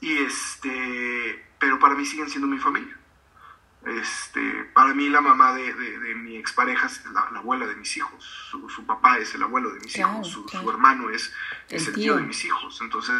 y 0.00 0.16
este, 0.18 1.46
pero 1.58 1.78
para 1.78 1.94
mí 1.94 2.04
siguen 2.04 2.28
siendo 2.28 2.46
mi 2.46 2.58
familia. 2.58 2.96
Este, 3.86 4.64
para 4.74 4.92
mí 4.92 5.08
la 5.08 5.22
mamá 5.22 5.54
de, 5.54 5.72
de, 5.72 6.14
mi 6.14 6.36
expareja 6.36 6.86
es 6.86 7.02
la, 7.12 7.20
abuela 7.38 7.66
de 7.66 7.76
mis 7.76 7.96
hijos, 7.96 8.22
su, 8.50 8.84
papá 8.84 9.16
es 9.16 9.34
el 9.34 9.42
abuelo 9.42 9.70
de 9.70 9.80
mis 9.80 9.96
hijos, 9.96 10.28
su, 10.28 10.70
hermano 10.70 11.08
es, 11.08 11.32
el, 11.70 11.94
tío. 11.94 12.16
de 12.16 12.22
mis 12.22 12.44
hijos. 12.44 12.78
Entonces, 12.82 13.14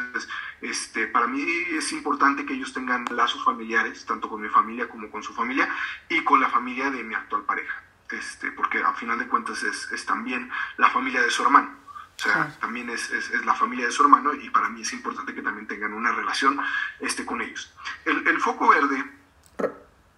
este, 0.61 1.07
para 1.07 1.27
mí 1.29 1.43
es 1.73 1.93
importante 1.93 2.45
que 2.45 2.53
ellos 2.53 2.75
tengan 2.75 3.07
lazos 3.11 3.43
familiares, 3.43 4.05
tanto 4.05 4.29
con 4.29 4.43
mi 4.43 4.51
familia 4.51 4.87
como 4.87 5.11
con 5.11 5.23
su 5.23 5.33
familia 5.33 5.67
y 6.11 6.23
con 6.25 6.41
la 6.41 6.51
familia 6.51 6.91
de 6.91 7.05
mi 7.05 7.15
actual 7.15 7.43
pareja. 7.45 7.83
Este, 8.11 8.53
porque 8.53 8.83
a 8.83 8.93
final 8.93 9.19
de 9.19 9.29
cuentas 9.29 9.63
es, 9.63 9.91
es 9.93 10.05
también 10.05 10.51
la 10.77 10.91
familia 10.91 11.23
de 11.23 11.31
su 11.31 11.43
hermano. 11.43 11.75
O 12.17 12.23
sea, 12.23 12.55
también 12.61 12.91
es, 12.91 13.11
es, 13.13 13.31
la 13.47 13.55
familia 13.55 13.87
de 13.87 13.93
su 13.93 14.03
hermano 14.03 14.35
y 14.35 14.51
para 14.51 14.69
mí 14.69 14.83
es 14.83 14.93
importante 14.93 15.35
que 15.35 15.41
también 15.41 15.67
tengan 15.67 15.95
una 15.95 16.13
relación 16.13 16.61
este, 16.99 17.25
con 17.25 17.41
ellos. 17.41 17.73
El, 18.05 18.29
el 18.29 18.39
foco 18.41 18.69
verde... 18.69 19.20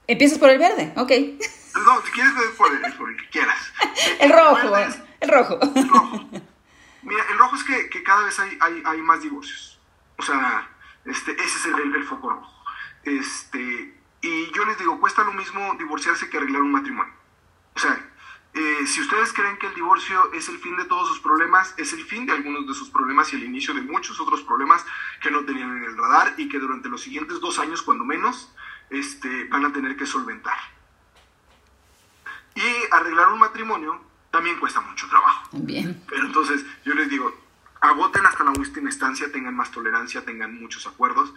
Empiezas 0.07 0.39
por 0.39 0.51
el 0.51 0.59
verde, 0.59 0.93
ok. 0.97 1.13
No, 1.85 2.03
si 2.03 2.13
quieres 2.13 2.33
por 2.57 2.73
el, 2.73 2.93
por 2.95 3.11
el 3.11 3.17
que 3.17 3.29
quieras. 3.31 3.73
El, 4.21 4.33
rojo, 4.33 4.77
el, 4.77 5.29
rojo. 5.29 5.59
El 5.75 5.89
rojo. 5.89 6.29
Mira, 7.03 7.25
el 7.31 7.39
rojo 7.39 7.57
es 7.57 7.65
que, 7.65 7.89
que 7.89 8.03
cada 8.03 8.25
vez 8.25 8.39
hay, 8.39 8.57
hay, 8.61 8.83
hay, 8.85 9.03
más 9.03 9.23
divorcios. 9.23 9.81
O 10.19 10.23
sea, 10.23 10.69
este, 11.05 11.33
ese 11.33 11.45
es 11.45 11.67
el, 11.67 11.95
el, 11.95 12.05
foco 12.05 12.31
rojo. 12.31 12.65
Este, 13.05 13.95
y 14.21 14.53
yo 14.53 14.65
les 14.65 14.79
digo, 14.79 15.01
cuesta 15.01 15.25
lo 15.25 15.33
mismo 15.33 15.75
divorciarse 15.79 16.29
que 16.29 16.37
arreglar 16.37 16.63
un 16.63 16.73
matrimonio. 16.73 17.13
O 17.75 17.79
sea, 17.79 17.99
eh, 18.55 18.87
si 18.87 19.01
ustedes 19.01 19.33
creen 19.33 19.57
que 19.57 19.67
el 19.67 19.75
divorcio 19.75 20.33
es 20.33 20.49
el 20.49 20.59
fin 20.59 20.77
de 20.77 20.85
todos 20.85 21.09
sus 21.09 21.21
problemas, 21.21 21.75
es 21.79 21.93
el 21.95 22.05
fin 22.05 22.27
de 22.27 22.33
algunos 22.33 22.67
de 22.67 22.75
sus 22.75 22.91
problemas 22.91 23.33
y 23.33 23.37
el 23.37 23.45
inicio 23.45 23.73
de 23.73 23.81
muchos 23.81 24.21
otros 24.21 24.43
problemas 24.43 24.85
que 25.23 25.31
no 25.31 25.45
tenían 25.45 25.79
en 25.79 25.85
el 25.85 25.97
radar 25.97 26.35
y 26.37 26.49
que 26.49 26.59
durante 26.59 26.89
los 26.89 27.01
siguientes 27.01 27.41
dos 27.41 27.59
años, 27.59 27.83
cuando 27.83 28.05
menos, 28.05 28.53
este, 28.91 29.45
van 29.45 29.65
a 29.65 29.73
tener 29.73 29.97
que 29.97 30.07
solventar. 30.07 30.57
Y 32.55 32.93
arreglar 32.93 33.33
un 33.33 33.39
matrimonio 33.39 34.01
también 34.31 34.59
cuesta 34.59 34.81
mucho 34.81 35.09
trabajo. 35.09 35.49
Bien. 35.53 36.03
Pero 36.09 36.27
entonces 36.27 36.65
yo 36.85 36.95
les 36.95 37.09
digo, 37.09 37.35
agoten 37.81 38.25
hasta 38.27 38.45
la 38.45 38.51
última 38.51 38.89
instancia, 38.89 39.31
tengan 39.33 39.55
más 39.55 39.71
tolerancia, 39.71 40.25
tengan 40.25 40.59
muchos 40.61 40.87
acuerdos. 40.87 41.33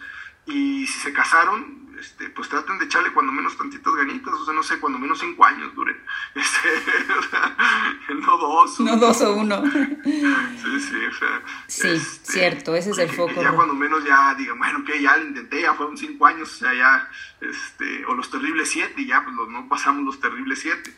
Y 0.46 0.86
si 0.86 1.00
se 1.00 1.12
casaron, 1.12 1.85
este, 1.98 2.30
pues 2.30 2.48
traten 2.48 2.78
de 2.78 2.84
echarle 2.84 3.12
cuando 3.12 3.32
menos 3.32 3.56
tantitas 3.56 3.94
ganitas, 3.94 4.34
o 4.34 4.44
sea, 4.44 4.54
no 4.54 4.62
sé, 4.62 4.78
cuando 4.78 4.98
menos 4.98 5.18
cinco 5.18 5.44
años 5.44 5.74
dure. 5.74 5.96
Este, 6.34 8.14
no 8.14 8.36
dos. 8.38 8.80
No 8.80 8.96
dos 8.96 9.20
o 9.22 9.34
uno. 9.36 9.62
sí, 9.72 10.80
sí, 10.80 11.06
o 11.06 11.12
sea. 11.14 11.42
Sí, 11.66 11.88
este, 11.88 12.32
cierto, 12.32 12.74
ese 12.74 12.90
es 12.90 12.98
el 12.98 13.10
foco. 13.10 13.40
Ya 13.40 13.52
cuando 13.52 13.74
menos 13.74 14.04
ya 14.04 14.34
digan, 14.34 14.58
bueno, 14.58 14.84
que 14.84 15.00
ya 15.00 15.16
lo 15.16 15.26
intenté, 15.28 15.62
ya 15.62 15.74
fueron 15.74 15.96
cinco 15.96 16.26
años, 16.26 16.52
o 16.54 16.56
sea, 16.58 16.74
ya, 16.74 17.10
este, 17.40 18.04
o 18.06 18.14
los 18.14 18.30
terribles 18.30 18.70
siete, 18.70 19.04
ya 19.04 19.24
pues 19.24 19.34
no 19.34 19.68
pasamos 19.68 20.04
los 20.04 20.20
terribles 20.20 20.60
siete. 20.60 20.92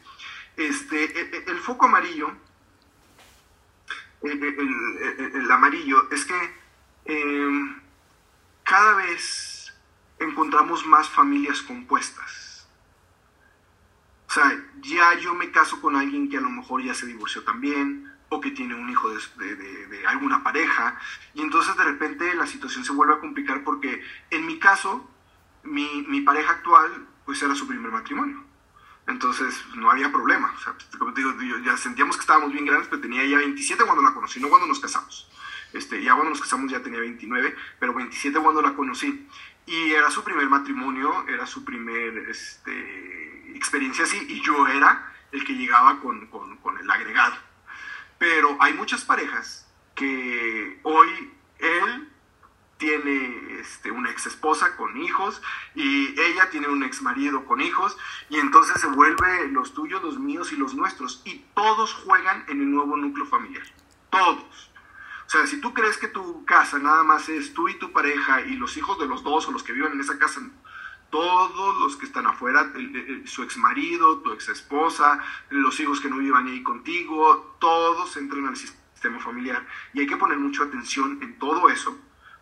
Este, 0.57 1.05
e, 1.05 1.31
e, 1.37 1.45
el, 1.47 1.59
foco 1.59 1.87
amarillo, 1.87 2.33
e, 4.23 4.33
el, 4.33 5.31
el, 5.35 5.53
amarillo, 5.53 6.11
es 6.11 6.25
que 6.25 6.55
eh, 7.05 7.77
cada 8.65 8.97
vez 8.97 9.58
encontramos 10.21 10.87
más 10.87 11.09
familias 11.09 11.63
compuestas. 11.63 12.69
O 14.29 14.33
sea, 14.33 14.65
ya 14.83 15.15
yo 15.15 15.35
me 15.35 15.51
caso 15.51 15.81
con 15.81 15.97
alguien 15.97 16.29
que 16.29 16.37
a 16.37 16.43
lo 16.43 16.51
mejor 16.51 16.83
ya 16.83 16.95
se 16.95 17.07
divorció 17.07 17.45
también, 17.45 18.13
o 18.29 18.41
que 18.41 18.51
tiene 18.51 18.75
un 18.75 18.91
hijo 18.91 19.09
de, 19.11 20.07
alguna 20.07 20.43
pareja, 20.43 20.99
y 21.35 21.41
entonces 21.41 21.77
de 21.77 21.85
repente 21.85 22.35
la 22.35 22.47
situación 22.47 22.85
se 22.85 22.93
vuelve 22.93 23.15
a 23.15 23.21
complicar 23.21 23.65
porque 23.65 24.03
en 24.31 24.47
mi 24.47 24.59
caso, 24.59 25.09
mi, 25.63 26.21
pareja 26.21 26.53
actual, 26.53 27.07
pues 27.25 27.43
era 27.43 27.55
su 27.55 27.67
primer 27.67 27.91
matrimonio. 27.91 28.45
Entonces 29.07 29.65
no 29.75 29.91
había 29.91 30.13
problema. 30.13 30.53
O 30.55 30.61
sea, 30.61 30.75
como 30.99 31.15
te 31.15 31.23
digo, 31.23 31.59
ya 31.65 31.79
sentíamos 31.79 32.17
que 32.17 32.21
estábamos 32.21 32.53
bien 32.53 32.67
grandes, 32.67 32.89
pero 32.89 33.01
tenía 33.01 33.25
ya 33.25 33.39
27 33.39 33.83
cuando 33.85 34.03
la 34.03 34.13
conocí, 34.13 34.39
no 34.41 34.51
cuando 34.51 34.67
nos 34.67 34.81
casamos. 34.81 35.31
Este, 35.73 36.03
ya 36.03 36.15
cuando 36.15 36.31
nos 36.31 36.41
casamos 36.41 36.71
ya 36.71 36.83
tenía 36.83 37.01
29, 37.01 37.57
pero 37.79 37.95
27 37.95 38.39
cuando 38.41 38.61
la 38.61 38.75
conocí. 38.75 39.27
Y 39.69 39.93
era 39.93 40.11
su 40.11 40.25
primer 40.25 40.49
matrimonio, 40.49 41.27
era 41.29 41.47
su 41.47 41.63
primer 41.63 42.17
este, 42.31 43.53
experiencia 43.55 44.05
así, 44.05 44.17
y 44.27 44.41
yo 44.41 44.67
era 44.67 45.13
el 45.31 45.45
que 45.45 45.53
llegaba 45.53 46.01
con, 46.01 46.27
con, 46.29 46.79
el 46.79 46.91
agregado. 46.91 47.37
Pero 48.17 48.57
hay 48.61 48.73
muchas 48.73 49.05
parejas 49.05 49.71
que 49.95 50.81
hoy 50.85 51.35
él 51.59 52.09
tiene 52.79 53.61
este, 53.61 53.91
una 53.91 54.11
ex 54.11 54.25
esposa 54.25 54.75
con 54.75 54.97
hijos 55.03 55.43
y 55.75 56.19
ella 56.19 56.49
tiene 56.49 56.69
un 56.69 56.83
ex 56.83 57.03
marido 57.03 57.45
con 57.45 57.61
hijos 57.61 57.95
y 58.31 58.39
entonces 58.39 58.81
se 58.81 58.87
vuelve 58.87 59.49
los 59.49 59.75
tuyos, 59.75 60.03
los 60.03 60.19
míos 60.19 60.51
y 60.51 60.57
los 60.57 60.75
nuestros 60.75 61.21
y 61.27 61.45
todos 61.55 61.93
juegan 61.93 62.47
en 62.49 62.63
el 62.63 62.71
nuevo 62.71 62.97
núcleo 62.97 63.27
familiar, 63.27 63.67
todos. 64.09 64.68
O 65.29 65.31
sea, 65.31 65.47
si 65.47 65.61
tú 65.61 65.75
crees 65.75 65.99
que 65.99 66.09
tu 66.09 66.47
casa 66.47 66.79
nada 66.79 67.05
más 67.05 67.29
es 67.29 67.53
tú 67.53 67.69
y 67.69 67.79
tu 67.79 67.93
pareja 67.93 68.41
y 68.41 68.57
los 68.57 68.79
hijos 68.79 68.99
de 68.99 69.07
los 69.07 69.23
dos 69.23 69.47
o 69.47 69.53
los 69.53 69.63
que 69.63 69.75
viven 69.75 69.93
en 69.93 70.01
esa 70.01 70.19
casa, 70.19 70.41
todos 71.11 71.81
los 71.81 71.97
que 71.99 72.07
están 72.07 72.27
afuera, 72.27 72.73
su 73.27 73.43
ex 73.43 73.59
marido, 73.59 74.21
tu 74.21 74.33
ex 74.33 74.49
esposa, 74.49 75.23
los 75.51 75.79
hijos 75.81 76.01
que 76.01 76.09
no 76.09 76.17
vivan 76.17 76.47
ahí 76.47 76.63
contigo, 76.63 77.57
todos 77.61 78.17
entran 78.17 78.47
al 78.47 78.57
sistema 78.57 79.21
familiar. 79.21 79.67
Y 79.93 80.01
hay 80.01 80.07
que 80.07 80.17
poner 80.17 80.39
mucha 80.39 80.63
atención 80.63 81.19
en 81.23 81.39
todo 81.39 81.69
eso 81.69 81.95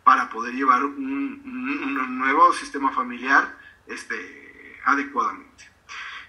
para 0.05 0.29
poder 0.29 0.53
llevar 0.53 0.85
un, 0.85 2.17
nuevo 2.19 2.53
sistema 2.53 2.93
familiar 2.93 3.57
este, 3.87 4.79
adecuadamente. 4.85 5.69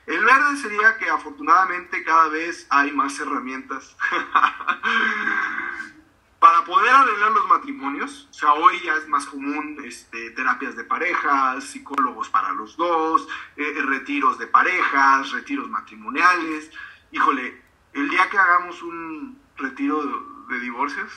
El 0.07 0.25
verde 0.25 0.57
sería 0.57 0.99
que 0.99 1.09
afortunadamente 1.09 2.03
cada 2.03 2.29
vez 2.29 2.67
hay 2.71 2.91
más 2.91 3.21
herramientas 3.21 3.97
poder 6.69 6.95
arreglar 6.95 7.31
los 7.33 7.49
matrimonios, 7.49 8.29
o 8.31 8.35
sea, 8.35 8.53
hoy 8.53 8.79
ya 8.85 8.95
es 8.95 9.09
más 9.09 9.25
común 9.25 9.79
este, 9.85 10.31
terapias 10.33 10.77
de 10.77 10.85
parejas, 10.85 11.65
psicólogos 11.65 12.29
para 12.29 12.53
los 12.53 12.77
dos, 12.77 13.27
eh, 13.57 13.63
eh, 13.77 13.83
retiros 13.83 14.39
de 14.39 14.47
parejas, 14.47 15.33
retiros 15.33 15.71
matrimoniales. 15.71 16.71
Híjole, 17.11 17.63
el 17.95 18.11
día 18.11 18.29
que 18.29 18.37
hagamos 18.37 18.83
un 18.83 19.41
retiro 19.57 20.45
de, 20.49 20.61
divorcios, 20.61 21.11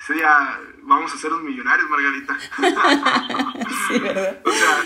ese 0.00 0.14
día 0.14 0.60
vamos 0.82 1.14
a 1.14 1.18
ser 1.18 1.30
los 1.30 1.42
millonarios, 1.42 1.88
Margarita. 1.88 2.38
sí, 3.88 3.98
¿verdad? 4.00 4.42
o 4.44 4.50
sea, 4.50 4.82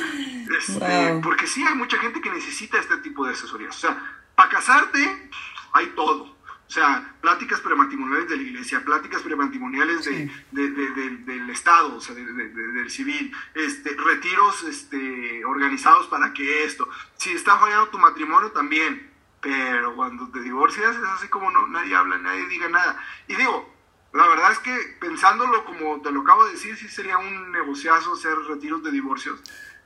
Este, 0.58 1.20
porque 1.22 1.46
sí 1.46 1.64
hay 1.66 1.74
mucha 1.74 1.96
gente 1.98 2.20
que 2.20 2.30
necesita 2.30 2.78
este 2.78 2.98
tipo 2.98 3.24
de 3.24 3.32
asesorías. 3.32 3.74
O 3.76 3.80
sea, 3.80 4.20
para 4.34 4.50
casarte 4.50 5.30
hay 5.72 5.86
todo. 5.96 6.33
O 6.66 6.70
sea, 6.70 7.14
pláticas 7.20 7.60
prematrimoniales 7.60 8.28
de 8.28 8.36
la 8.36 8.42
iglesia, 8.42 8.84
pláticas 8.84 9.22
prematrimoniales 9.22 10.04
de, 10.06 10.30
del 10.50 11.50
Estado, 11.50 11.96
o 11.96 12.00
sea, 12.00 12.14
del 12.14 12.90
civil, 12.90 13.32
este, 13.54 13.94
retiros 13.94 14.64
este, 14.64 15.44
organizados 15.44 16.06
para 16.08 16.32
que 16.32 16.64
esto. 16.64 16.88
Si 17.16 17.30
está 17.30 17.58
fallando 17.58 17.88
tu 17.88 17.98
matrimonio 17.98 18.50
también, 18.50 19.10
pero 19.40 19.94
cuando 19.94 20.28
te 20.30 20.40
divorcias 20.40 20.96
es 20.96 21.04
así 21.04 21.28
como 21.28 21.50
no, 21.50 21.68
nadie 21.68 21.94
habla, 21.94 22.18
nadie 22.18 22.48
diga 22.48 22.68
nada. 22.70 22.98
Y 23.28 23.34
digo, 23.36 23.72
la 24.14 24.26
verdad 24.26 24.52
es 24.52 24.58
que 24.60 24.96
pensándolo 25.00 25.64
como 25.66 26.00
te 26.00 26.10
lo 26.10 26.22
acabo 26.22 26.46
de 26.46 26.52
decir, 26.52 26.76
sí 26.76 26.88
sería 26.88 27.18
un 27.18 27.52
negociazo 27.52 28.14
hacer 28.14 28.36
retiros 28.48 28.82
de 28.82 28.90
divorcios, 28.90 29.40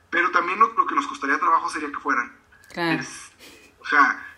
pero 0.09 0.31
también 0.31 0.59
lo, 0.59 0.73
que 0.87 0.95
nos 0.95 1.07
costaría 1.07 1.37
trabajo 1.37 1.69
sería 1.69 1.89
que 1.89 1.97
fueran. 1.97 2.31
Claro. 2.71 3.03
o 3.79 3.85
sea, 3.85 4.28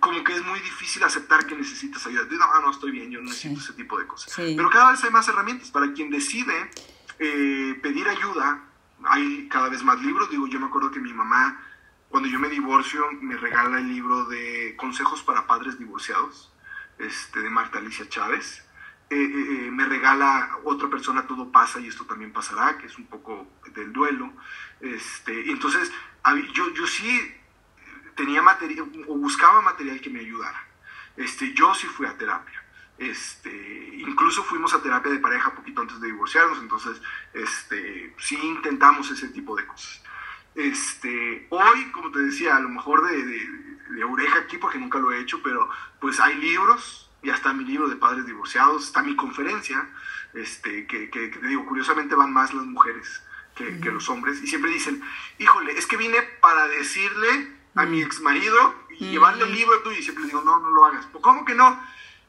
como 0.00 0.24
que 0.24 0.34
es 0.34 0.44
muy 0.44 0.58
difícil 0.60 1.02
aceptar 1.04 1.46
que 1.46 1.54
necesitas 1.54 2.06
ayuda. 2.06 2.24
No, 2.30 2.60
no 2.62 2.70
estoy 2.70 2.90
bien, 2.90 3.10
yo 3.10 3.20
no 3.20 3.28
necesito 3.28 3.60
ese 3.60 3.74
tipo 3.74 3.98
de 3.98 4.06
cosas. 4.06 4.32
Pero 4.36 4.70
cada 4.70 4.92
vez 4.92 5.04
hay 5.04 5.10
más 5.10 5.28
herramientas. 5.28 5.70
Para 5.70 5.92
quien 5.92 6.10
decide 6.10 6.70
eh, 7.18 7.78
pedir 7.82 8.08
ayuda, 8.08 8.64
hay 9.04 9.48
cada 9.48 9.68
vez 9.68 9.82
más 9.84 10.00
libros. 10.02 10.30
Digo, 10.30 10.46
yo 10.46 10.58
me 10.58 10.66
acuerdo 10.66 10.90
que 10.90 11.00
mi 11.00 11.12
mamá, 11.12 11.60
cuando 12.08 12.28
yo 12.28 12.38
me 12.38 12.48
divorcio, 12.48 13.04
me 13.20 13.36
regala 13.36 13.78
el 13.78 13.88
libro 13.88 14.24
de 14.24 14.74
Consejos 14.76 15.22
para 15.22 15.46
Padres 15.46 15.78
Divorciados, 15.78 16.52
este, 16.98 17.40
de 17.40 17.50
Marta 17.50 17.78
Alicia 17.78 18.08
Chávez. 18.08 18.64
Eh, 19.10 19.16
eh, 19.16 19.70
me 19.72 19.86
regala 19.86 20.60
otra 20.62 20.88
persona 20.88 21.26
Todo 21.26 21.50
pasa 21.50 21.80
y 21.80 21.88
esto 21.88 22.04
también 22.04 22.32
pasará, 22.32 22.78
que 22.78 22.86
es 22.86 22.96
un 22.96 23.06
poco 23.06 23.46
del 23.74 23.92
duelo. 23.92 24.32
Este, 24.80 25.50
entonces, 25.50 25.90
yo, 26.54 26.72
yo 26.74 26.86
sí 26.86 27.34
tenía 28.20 28.42
material 28.42 28.86
o 29.08 29.16
buscaba 29.16 29.62
material 29.62 29.98
que 30.00 30.10
me 30.10 30.20
ayudara. 30.20 30.62
Este, 31.16 31.54
yo 31.54 31.74
sí 31.74 31.86
fui 31.86 32.06
a 32.06 32.18
terapia. 32.18 32.62
Este, 32.98 33.94
incluso 33.96 34.44
fuimos 34.44 34.74
a 34.74 34.82
terapia 34.82 35.10
de 35.10 35.20
pareja 35.20 35.54
poquito 35.54 35.80
antes 35.80 35.98
de 36.00 36.08
divorciarnos, 36.08 36.58
entonces 36.58 37.00
este, 37.32 38.14
sí 38.18 38.38
intentamos 38.42 39.10
ese 39.10 39.28
tipo 39.28 39.56
de 39.56 39.66
cosas. 39.66 40.02
Este, 40.54 41.46
hoy, 41.48 41.90
como 41.92 42.10
te 42.10 42.18
decía, 42.18 42.56
a 42.56 42.60
lo 42.60 42.68
mejor 42.68 43.08
de, 43.08 43.24
de, 43.24 44.04
oreja 44.04 44.40
aquí, 44.40 44.58
porque 44.58 44.78
nunca 44.78 44.98
lo 44.98 45.12
he 45.12 45.20
hecho, 45.20 45.42
pero 45.42 45.70
pues 45.98 46.20
hay 46.20 46.34
libros, 46.36 47.10
ya 47.22 47.34
está 47.34 47.54
mi 47.54 47.64
libro 47.64 47.88
de 47.88 47.96
padres 47.96 48.26
divorciados, 48.26 48.84
está 48.84 49.02
mi 49.02 49.16
conferencia, 49.16 49.88
este, 50.34 50.86
que, 50.86 51.08
que, 51.08 51.28
te 51.28 51.46
digo, 51.46 51.64
curiosamente 51.64 52.14
van 52.14 52.34
más 52.34 52.52
las 52.52 52.66
mujeres 52.66 53.22
que, 53.54 53.80
que, 53.80 53.90
los 53.90 54.10
hombres, 54.10 54.42
y 54.42 54.46
siempre 54.46 54.70
dicen, 54.70 55.02
híjole, 55.38 55.72
es 55.72 55.86
que 55.86 55.96
vine 55.96 56.20
para 56.42 56.68
decirle 56.68 57.59
a 57.74 57.84
mi 57.84 58.02
ex 58.02 58.20
marido 58.20 58.74
y 58.98 59.10
llevarle 59.10 59.44
el 59.44 59.54
libro 59.54 59.80
tuyo 59.82 59.98
y 59.98 60.02
siempre 60.02 60.24
digo, 60.24 60.42
no, 60.42 60.60
no 60.60 60.70
lo 60.70 60.84
hagas. 60.84 61.06
¿Cómo 61.20 61.44
que 61.44 61.54
no? 61.54 61.80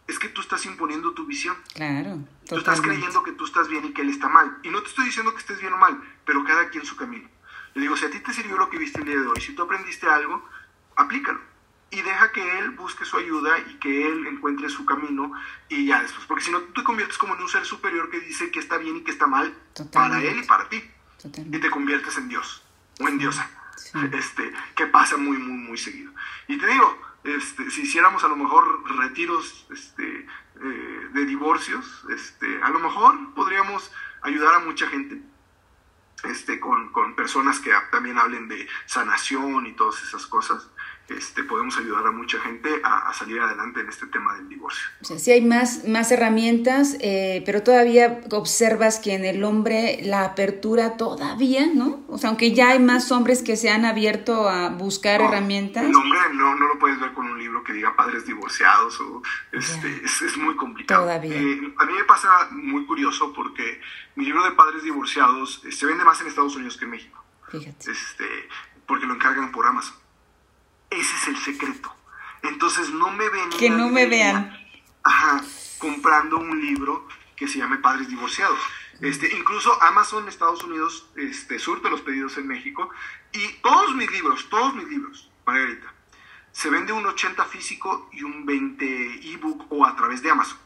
Es 0.08 0.20
que 0.20 0.30
tú 0.30 0.42
estás 0.42 0.66
imponiendo 0.66 1.14
tu 1.14 1.26
visión. 1.26 1.56
Claro. 1.74 2.20
Tú 2.48 2.58
estás 2.58 2.82
creyendo 2.82 3.24
que 3.24 3.32
tú 3.32 3.46
estás 3.46 3.68
bien 3.68 3.86
y 3.86 3.94
que 3.94 4.02
él 4.02 4.10
está 4.10 4.28
mal. 4.28 4.58
Y 4.64 4.70
no 4.70 4.82
te 4.82 4.90
estoy 4.90 5.06
diciendo 5.06 5.34
que 5.34 5.40
estés 5.40 5.60
bien 5.60 5.74
o 5.74 5.78
mal, 5.78 6.02
pero 6.26 6.44
cada 6.44 6.70
quien 6.70 6.86
su 6.86 6.96
camino. 6.96 7.30
Le 7.74 7.82
digo, 7.82 7.96
si 7.96 8.06
a 8.06 8.12
ti 8.12 8.20
te 8.20 8.34
sirvió 8.34 8.58
lo 8.58 8.70
que 8.70 8.78
viste 8.78 9.00
el 9.00 9.06
día 9.06 9.20
de 9.20 9.28
hoy, 9.28 9.40
si 9.40 9.54
tú 9.54 9.64
aprendiste 9.64 10.08
algo, 10.08 10.44
aplícalo. 10.96 11.40
Y 11.92 12.02
deja 12.02 12.32
que 12.32 12.60
él 12.60 12.72
busque 12.72 13.04
su 13.04 13.18
ayuda 13.18 13.60
y 13.60 13.76
que 13.76 14.08
él 14.08 14.26
encuentre 14.28 14.70
su 14.70 14.86
camino 14.86 15.34
y 15.68 15.88
ya 15.88 16.02
después. 16.02 16.26
Porque 16.26 16.44
si 16.44 16.52
no, 16.52 16.60
tú 16.60 16.82
te 16.82 16.84
conviertes 16.84 17.18
como 17.18 17.36
en 17.36 17.42
un 17.42 17.50
ser 17.50 17.66
superior 17.66 18.10
que 18.10 18.22
dice 18.22 18.50
que 18.50 18.60
está 18.60 18.78
bien 18.78 18.98
y 18.98 19.02
que 19.02 19.12
está 19.12 19.28
mal 19.28 19.54
para 19.92 20.22
él 20.22 20.40
y 20.40 20.44
para 20.44 20.70
ti. 20.70 20.84
Y 21.24 21.60
te 21.60 21.70
conviertes 21.70 22.18
en 22.18 22.30
Dios 22.30 22.64
o 23.00 23.08
en 23.08 23.18
diosa 23.18 23.61
este, 24.14 24.52
que 24.76 24.88
pasa 24.88 25.18
muy, 25.18 25.38
muy, 25.38 25.58
muy 25.58 25.78
seguido. 25.78 26.12
Y 26.48 26.58
te 26.58 26.68
digo, 26.68 26.98
este, 27.24 27.70
si 27.70 27.82
hiciéramos 27.82 28.24
a 28.24 28.28
lo 28.28 28.36
mejor 28.36 28.84
retiros 28.98 29.68
este, 29.72 30.28
eh, 30.62 31.10
de 31.14 31.26
divorcios, 31.26 32.06
este, 32.10 32.62
a 32.64 32.70
lo 32.70 32.80
mejor 32.80 33.34
podríamos 33.34 33.92
ayudar 34.22 34.56
a 34.56 34.60
mucha 34.60 34.88
gente 34.88 35.22
este, 36.24 36.60
con, 36.60 36.92
con 36.92 37.16
personas 37.16 37.60
que 37.60 37.72
también 37.92 38.18
hablen 38.18 38.48
de 38.48 38.68
sanación 38.86 39.66
y 39.66 39.74
todas 39.74 40.02
esas 40.04 40.28
cosas 40.28 40.70
este, 41.18 41.44
podemos 41.44 41.78
ayudar 41.78 42.08
a 42.08 42.12
mucha 42.12 42.40
gente 42.40 42.70
a, 42.84 43.12
salir 43.14 43.40
adelante 43.40 43.82
en 43.82 43.90
este 43.90 44.08
tema 44.08 44.36
del 44.36 44.50
divorcio. 44.50 44.82
O 45.02 45.06
sea, 45.06 45.20
sí 45.20 45.32
hay 45.32 45.42
más, 45.42 45.88
más 45.88 46.12
herramientas, 46.12 46.98
eh, 47.02 47.44
pero 47.46 47.62
todavía 47.62 48.22
observas 48.32 49.00
que 49.00 49.14
en 49.14 49.26
el 49.26 49.44
hombre 49.44 50.00
la 50.04 50.26
apertura 50.26 50.98
todavía, 50.98 51.68
¿no? 51.74 52.04
O 52.08 52.18
sea, 52.18 52.30
aunque 52.30 52.54
ya 52.54 52.70
hay 52.70 52.80
más 52.80 53.12
hombres 53.12 53.44
que 53.44 53.58
se 53.58 53.70
han 53.70 53.86
abierto 53.86 54.50
a 54.50 54.70
buscar 54.70 55.22
herramientas. 55.22 55.84
El 55.84 55.96
hombre 55.96 56.20
no, 56.34 56.56
no 56.56 56.68
lo 56.68 56.80
puedes 56.80 57.00
ver 57.00 57.14
con 57.14 57.28
un 57.28 57.38
libro 57.38 57.64
que 57.64 57.74
diga 57.74 57.96
padres 57.96 58.26
divorciados 58.26 59.00
o 59.02 59.22
este, 59.52 60.04
es, 60.04 60.38
muy 60.38 60.56
complicado. 60.56 61.04
Todavía. 61.04 61.36
Eh, 61.36 61.74
a 61.78 61.86
mí 61.86 61.94
me 61.94 62.04
pasa 62.06 62.50
muy 62.52 62.86
curioso 62.86 63.34
porque 63.34 63.82
mi 64.16 64.26
libro 64.26 64.44
de 64.44 64.52
padres 64.52 64.84
divorciados 64.84 65.62
eh, 65.66 65.72
se 65.72 65.86
vende 65.86 66.04
más 66.04 66.20
en 66.22 66.28
Estados 66.28 66.56
Unidos 66.56 66.78
que 66.78 66.86
en 66.86 66.92
México. 66.92 67.24
Fíjate. 67.50 67.92
Este, 67.92 68.26
porque 68.86 69.06
lo 69.06 69.14
encargan 69.14 69.52
por 69.52 69.66
Amazon. 69.66 70.01
Ese 70.92 71.16
es 71.16 71.28
el 71.30 71.38
secreto. 71.38 71.92
Entonces 72.44 72.92
no 72.92 73.10
me 73.12 73.28
ven. 73.30 73.50
Que 73.58 73.70
no 73.70 73.90
me 73.90 74.06
vean. 74.06 74.56
Ajá, 75.04 75.42
comprando 75.80 76.38
un 76.38 76.62
libro 76.62 77.08
que 77.36 77.48
se 77.48 77.58
llame 77.58 77.78
Padres 77.78 78.08
Divorciados. 78.08 78.60
Este, 79.02 79.36
incluso 79.36 79.82
Amazon 79.82 80.28
Estados 80.28 80.64
Unidos 80.64 81.08
este, 81.16 81.58
surte 81.58 81.90
los 81.90 82.02
pedidos 82.02 82.38
en 82.38 82.48
México 82.48 82.92
y 83.32 83.54
todos 83.64 83.96
mis 83.96 84.12
libros, 84.12 84.48
todos 84.48 84.76
mis 84.76 84.88
libros, 84.88 85.32
Margarita, 85.44 85.92
se 86.52 86.70
vende 86.70 86.94
un 86.94 87.06
80 87.08 87.44
físico 87.46 88.10
y 88.12 88.22
un 88.22 88.46
20 88.46 89.34
ebook 89.34 89.66
o 89.72 89.86
a 89.86 89.96
través 89.96 90.22
de 90.22 90.30
Amazon. 90.30 90.60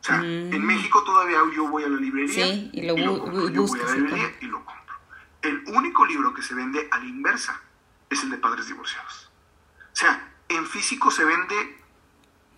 O 0.00 0.04
sea, 0.04 0.16
en 0.16 0.50
mm. 0.50 0.66
México 0.66 1.02
todavía 1.02 1.38
yo 1.54 1.66
voy 1.68 1.84
a 1.84 1.88
la 1.88 1.96
librería 1.96 2.46
y 2.46 2.82
lo, 2.82 2.94
compro. 2.94 3.48
Yo 3.48 3.62
voy 3.62 3.80
a 3.80 3.84
la 3.84 3.94
librería 3.96 4.36
y 4.40 4.46
lo 4.46 4.62
compro. 4.64 4.94
El 5.40 5.64
único 5.68 6.04
libro 6.04 6.34
que 6.34 6.42
se 6.42 6.54
vende 6.54 6.88
a 6.90 6.98
la 6.98 7.06
inversa 7.06 7.60
es 8.10 8.22
el 8.22 8.30
de 8.30 8.36
Padres 8.36 8.66
Divorciados. 8.66 9.25
O 9.96 9.98
sea, 9.98 10.30
en 10.50 10.66
físico 10.66 11.10
se 11.10 11.24
vende 11.24 11.54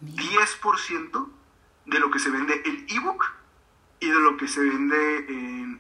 10% 0.05 1.29
de 1.87 1.99
lo 2.01 2.11
que 2.11 2.19
se 2.19 2.31
vende 2.31 2.61
el 2.65 2.85
ebook 2.93 3.25
y 4.01 4.09
de 4.09 4.19
lo 4.19 4.37
que 4.37 4.49
se 4.49 4.59
vende 4.59 5.19
en, 5.29 5.79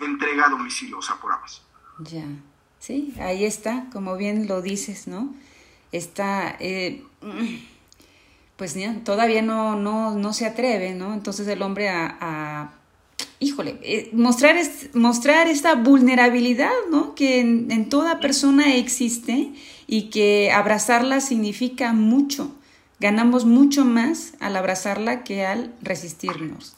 entrega 0.00 0.46
a 0.46 0.50
domicilio, 0.50 0.98
o 0.98 1.02
sea, 1.02 1.16
por 1.16 1.32
Amazon. 1.32 1.64
Ya, 1.98 2.24
sí, 2.78 3.12
ahí 3.18 3.44
está, 3.44 3.86
como 3.92 4.16
bien 4.16 4.46
lo 4.46 4.62
dices, 4.62 5.08
¿no? 5.08 5.34
Está, 5.90 6.56
eh, 6.60 7.02
pues 8.56 8.76
todavía 9.02 9.42
no, 9.42 9.74
no, 9.74 10.14
no 10.14 10.32
se 10.32 10.46
atreve, 10.46 10.94
¿no? 10.94 11.12
Entonces 11.12 11.48
el 11.48 11.60
hombre 11.62 11.88
a, 11.88 12.70
híjole, 13.40 13.80
eh, 13.82 14.10
mostrar, 14.12 14.54
mostrar 14.94 15.48
esta 15.48 15.74
vulnerabilidad, 15.74 16.70
¿no? 16.88 17.16
Que 17.16 17.40
en, 17.40 17.68
en 17.72 17.88
toda 17.88 18.20
persona 18.20 18.76
existe 18.76 19.52
y 19.88 20.10
que 20.10 20.52
abrazarla 20.52 21.20
significa 21.20 21.92
mucho. 21.92 22.52
Ganamos 23.00 23.46
mucho 23.46 23.84
más 23.84 24.34
al 24.38 24.54
abrazarla 24.56 25.24
que 25.24 25.44
al 25.44 25.72
resistirnos. 25.82 26.76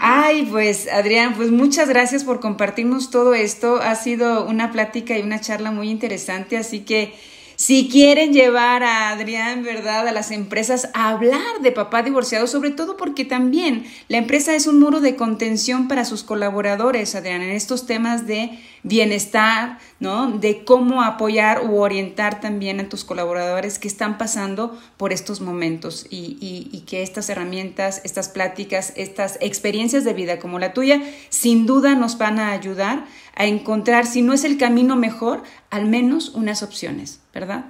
Ay, 0.00 0.46
pues 0.50 0.88
Adrián, 0.88 1.34
pues 1.34 1.50
muchas 1.50 1.88
gracias 1.88 2.24
por 2.24 2.40
compartirnos 2.40 3.10
todo 3.10 3.34
esto. 3.34 3.80
Ha 3.80 3.94
sido 3.94 4.46
una 4.46 4.70
plática 4.70 5.18
y 5.18 5.22
una 5.22 5.40
charla 5.40 5.70
muy 5.70 5.90
interesante, 5.90 6.56
así 6.56 6.80
que 6.80 7.14
si 7.56 7.88
quieren 7.88 8.32
llevar 8.32 8.82
a 8.82 9.10
Adrián, 9.10 9.62
¿verdad?, 9.62 10.06
a 10.08 10.12
las 10.12 10.30
empresas 10.30 10.88
a 10.94 11.10
hablar 11.10 11.60
de 11.62 11.72
papá 11.72 12.02
divorciado, 12.02 12.46
sobre 12.46 12.70
todo 12.70 12.96
porque 12.96 13.24
también 13.24 13.84
la 14.08 14.18
empresa 14.18 14.54
es 14.54 14.66
un 14.66 14.80
muro 14.80 15.00
de 15.00 15.16
contención 15.16 15.88
para 15.88 16.04
sus 16.04 16.22
colaboradores, 16.22 17.14
Adrián, 17.14 17.42
en 17.42 17.50
estos 17.50 17.86
temas 17.86 18.26
de 18.26 18.58
bienestar, 18.82 19.78
¿no? 20.00 20.32
De 20.32 20.64
cómo 20.64 21.02
apoyar 21.02 21.64
u 21.64 21.76
orientar 21.76 22.40
también 22.40 22.80
a 22.80 22.88
tus 22.88 23.04
colaboradores 23.04 23.78
que 23.78 23.86
están 23.86 24.18
pasando 24.18 24.76
por 24.96 25.12
estos 25.12 25.40
momentos 25.40 26.06
y, 26.10 26.36
y 26.40 26.80
que 26.80 27.02
estas 27.02 27.28
herramientas, 27.28 28.00
estas 28.04 28.28
pláticas, 28.28 28.92
estas 28.96 29.38
experiencias 29.40 30.04
de 30.04 30.14
vida 30.14 30.40
como 30.40 30.58
la 30.58 30.72
tuya, 30.72 31.00
sin 31.28 31.66
duda 31.66 31.94
nos 31.94 32.18
van 32.18 32.40
a 32.40 32.50
ayudar 32.50 33.04
a 33.34 33.46
encontrar, 33.46 34.06
si 34.06 34.22
no 34.22 34.32
es 34.32 34.44
el 34.44 34.58
camino 34.58 34.96
mejor, 34.96 35.42
al 35.70 35.86
menos 35.86 36.30
unas 36.30 36.62
opciones, 36.62 37.20
¿verdad? 37.32 37.64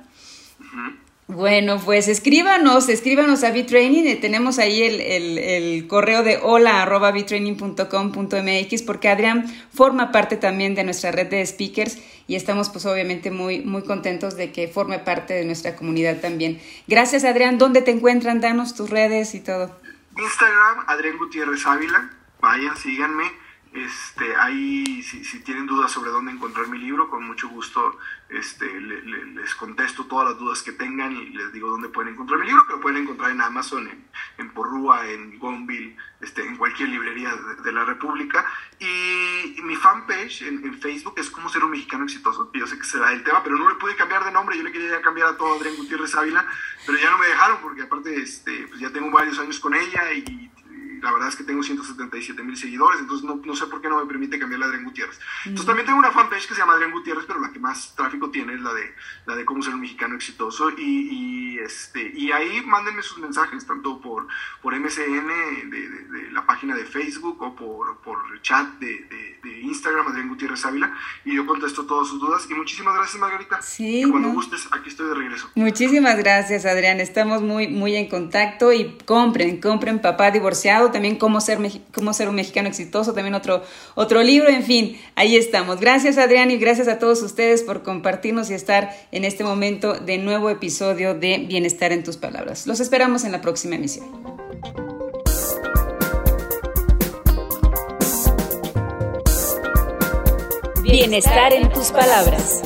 Bueno, 1.29 1.81
pues 1.83 2.09
escríbanos, 2.09 2.89
escríbanos 2.89 3.43
a 3.45 3.53
B-Training. 3.53 4.05
Eh, 4.05 4.17
tenemos 4.17 4.59
ahí 4.59 4.83
el, 4.83 5.87
correo 5.89 6.23
de 6.23 6.39
hola 6.43 6.83
arroba 6.83 7.13
mx 7.13 8.83
porque 8.83 9.09
Adrián 9.09 9.47
forma 9.73 10.13
parte 10.13 10.37
también 10.37 10.75
de 10.75 10.85
nuestra 10.85 11.11
red 11.11 11.29
de 11.29 11.47
speakers 11.47 11.99
y 12.27 12.35
estamos 12.35 12.69
pues 12.69 12.85
obviamente 12.87 13.31
muy, 13.31 13.61
muy 13.61 13.83
contentos 13.83 14.37
de 14.37 14.53
que 14.53 14.69
forme 14.69 14.99
parte 14.99 15.33
de 15.35 15.45
nuestra 15.45 15.75
comunidad 15.77 16.21
también. 16.21 16.61
Gracias 16.87 17.25
Adrián, 17.25 17.57
¿dónde 17.57 17.83
te 17.83 17.93
encuentran? 17.93 18.41
Danos 18.41 18.75
tus 18.75 18.91
redes 18.91 19.35
y 19.35 19.41
todo. 19.41 19.81
Instagram, 20.19 20.85
Adrián 20.87 21.17
Gutiérrez 21.19 21.67
Ávila, 21.67 22.11
vayan, 22.41 22.77
síganme 22.77 23.42
Este, 23.73 24.37
ahí, 24.37 25.03
si, 25.03 25.25
si, 25.25 25.41
tienen 25.41 25.67
dudas 25.67 25.91
sobre 25.91 26.11
dónde 26.11 26.31
encontrar 26.31 26.69
mi 26.69 26.77
libro, 26.77 27.09
con 27.09 27.25
mucho 27.25 27.49
gusto 27.49 27.99
este, 28.29 28.67
les 28.81 29.55
contesto 29.55 30.05
todas 30.05 30.29
las 30.29 30.39
dudas 30.39 30.63
que 30.63 30.73
tengan 30.73 31.17
y 31.17 31.31
les 31.31 31.53
digo 31.55 31.71
dónde 31.71 31.89
pueden 31.89 32.13
encontrar 32.13 32.39
mi 32.39 32.47
libro, 32.47 32.67
que 32.67 32.75
lo 32.75 32.81
pueden 32.83 33.03
encontrar 33.03 33.31
en 33.31 33.41
Amazon, 33.41 33.89
en, 33.89 34.05
en 34.37 34.51
Porrúa, 34.51 35.09
en 35.09 35.39
Gonville, 35.39 35.97
este, 36.21 36.47
en 36.47 36.57
cualquier 36.57 36.91
librería 36.91 37.35
de, 37.65 37.73
la 37.73 37.87
República. 37.87 38.45
Y, 38.79 39.61
mi 39.63 39.77
fanpage 39.77 40.43
en, 40.43 40.67
en, 40.67 40.79
Facebook 40.79 41.15
es 41.17 41.31
como 41.31 41.49
ser 41.49 41.65
un 41.65 41.71
mexicano 41.71 42.05
exitoso. 42.05 42.51
Yo 42.53 42.67
sé 42.67 42.77
que 42.77 42.85
será 42.85 43.13
el 43.13 43.23
tema, 43.23 43.43
pero 43.43 43.57
no 43.57 43.71
le 43.71 43.77
pude 43.77 43.97
cambiar 43.97 44.25
de 44.25 44.33
nombre. 44.33 44.59
Yo 44.59 44.65
le 44.65 44.73
quería 44.73 45.01
cambiar 45.01 45.29
a 45.29 45.37
todo 45.39 45.55
Adrián 45.55 45.77
Gutiérrez 45.77 46.15
Ávila, 46.15 46.47
pero 46.85 46.99
ya 46.99 47.11
no 47.11 47.17
me 47.17 47.27
dejaron 47.27 47.59
porque 47.63 47.83
aparte 47.83 48.15
este, 48.21 48.67
pues 48.69 48.81
ya 48.81 48.91
tengo 48.91 49.11
varios 49.11 49.39
años 49.39 49.59
con 49.61 49.75
ella 49.75 50.13
y 50.13 50.51
la 51.03 51.13
verdad 51.13 51.29
es 51.29 51.37
que 51.37 51.45
tengo 51.45 51.63
177 51.63 52.43
mil 52.43 52.57
seguidores, 52.57 53.01
entonces 53.01 53.27
no, 53.27 53.41
no, 53.45 53.57
sé 53.57 53.67
por 53.67 53.81
qué 53.81 53.89
no 53.89 53.99
me 53.99 54.07
permite 54.07 54.39
cambiar 54.39 54.61
la 54.61 54.67
Adrián 54.67 54.85
Gutiérrez. 54.85 55.19
Entonces 55.45 55.67
también 55.67 55.85
tengo 55.85 55.99
una 55.99 56.13
fanpage 56.13 56.47
que 56.47 56.55
se 56.55 56.61
llama 56.61 56.75
Adrián 56.75 56.93
Gutiérrez, 56.93 57.25
pero 57.27 57.41
la 57.41 57.51
que 57.53 57.59
más 57.59 57.95
tráfico 57.97 58.31
tiene 58.31 58.55
es 58.55 58.61
la 58.61 58.73
de, 58.73 58.95
la 59.27 59.35
de 59.35 59.45
cómo 59.45 59.63
ser 59.63 59.75
un 59.75 59.81
mexicano 59.81 60.15
exitoso. 60.15 60.71
Y, 60.71 61.59
este, 61.59 62.13
y 62.15 62.31
ahí 62.31 62.63
mándenme 62.65 63.03
sus 63.03 63.19
mensajes, 63.19 63.67
tanto 63.67 64.01
por, 64.01 64.29
por 64.63 64.79
MCN 64.79 65.71
de, 65.71 65.89
de, 65.89 66.31
la 66.31 66.47
página 66.47 66.77
de 66.77 66.85
Facebook 66.85 67.43
o 67.43 67.55
por, 67.55 67.99
por 67.99 68.19
chat 68.43 68.79
de, 68.79 69.33
Instagram, 69.63 70.07
Adrián 70.09 70.29
Gutiérrez 70.29 70.65
Ávila, 70.65 70.93
y 71.25 71.35
yo 71.35 71.47
contesto 71.47 71.85
todas 71.85 72.09
sus 72.09 72.21
dudas. 72.21 72.47
Y 72.49 72.55
muchísimas 72.55 72.95
gracias, 72.95 73.21
Margarita. 73.21 73.61
Sí. 73.61 74.05
cuando 74.09 74.31
gustes, 74.31 74.69
aquí 74.71 74.89
estoy 74.89 75.09
de 75.09 75.15
regreso. 75.15 75.51
Muchísimas 75.57 76.17
gracias, 76.19 76.65
Adrián. 76.65 77.01
Estamos 77.01 77.43
muy, 77.43 77.69
muy 77.69 77.97
en 77.97 78.09
contacto 78.09 78.73
y 78.73 78.99
compren, 79.05 79.61
compren 79.61 80.01
Papá 80.01 80.31
Divorciado 80.31 80.92
también 80.93 81.17
cómo 81.17 81.41
ser, 81.41 81.59
cómo 81.93 82.13
ser 82.13 82.29
un 82.29 82.37
mexicano 82.37 82.69
exitoso, 82.69 83.13
también 83.13 83.35
otro, 83.35 83.63
otro 83.95 84.23
libro, 84.23 84.49
en 84.49 84.63
fin, 84.63 85.01
ahí 85.17 85.37
estamos. 85.37 85.81
Gracias 85.81 86.19
Adrián 86.19 86.51
y 86.51 86.59
gracias 86.59 86.89
a 86.89 86.99
todos 86.99 87.23
ustedes 87.23 87.63
por 87.63 87.83
compartirnos 87.83 88.51
y 88.51 88.55
estar 88.55 88.91
en 89.11 89.25
este 89.25 89.45
momento 89.45 89.95
de 89.95 90.19
nuevo 90.19 90.51
episodio 90.51 91.15
de 91.15 91.39
Bienestar 91.39 91.93
en 91.93 92.05
tus 92.05 92.17
palabras. 92.17 92.67
Los 92.67 92.81
esperamos 92.81 93.25
en 93.25 93.33
la 93.33 93.41
próxima 93.41 93.77
emisión. 93.77 94.07
Bienestar 100.83 101.53
en 101.55 101.73
tus 101.73 101.91
palabras. 101.91 102.61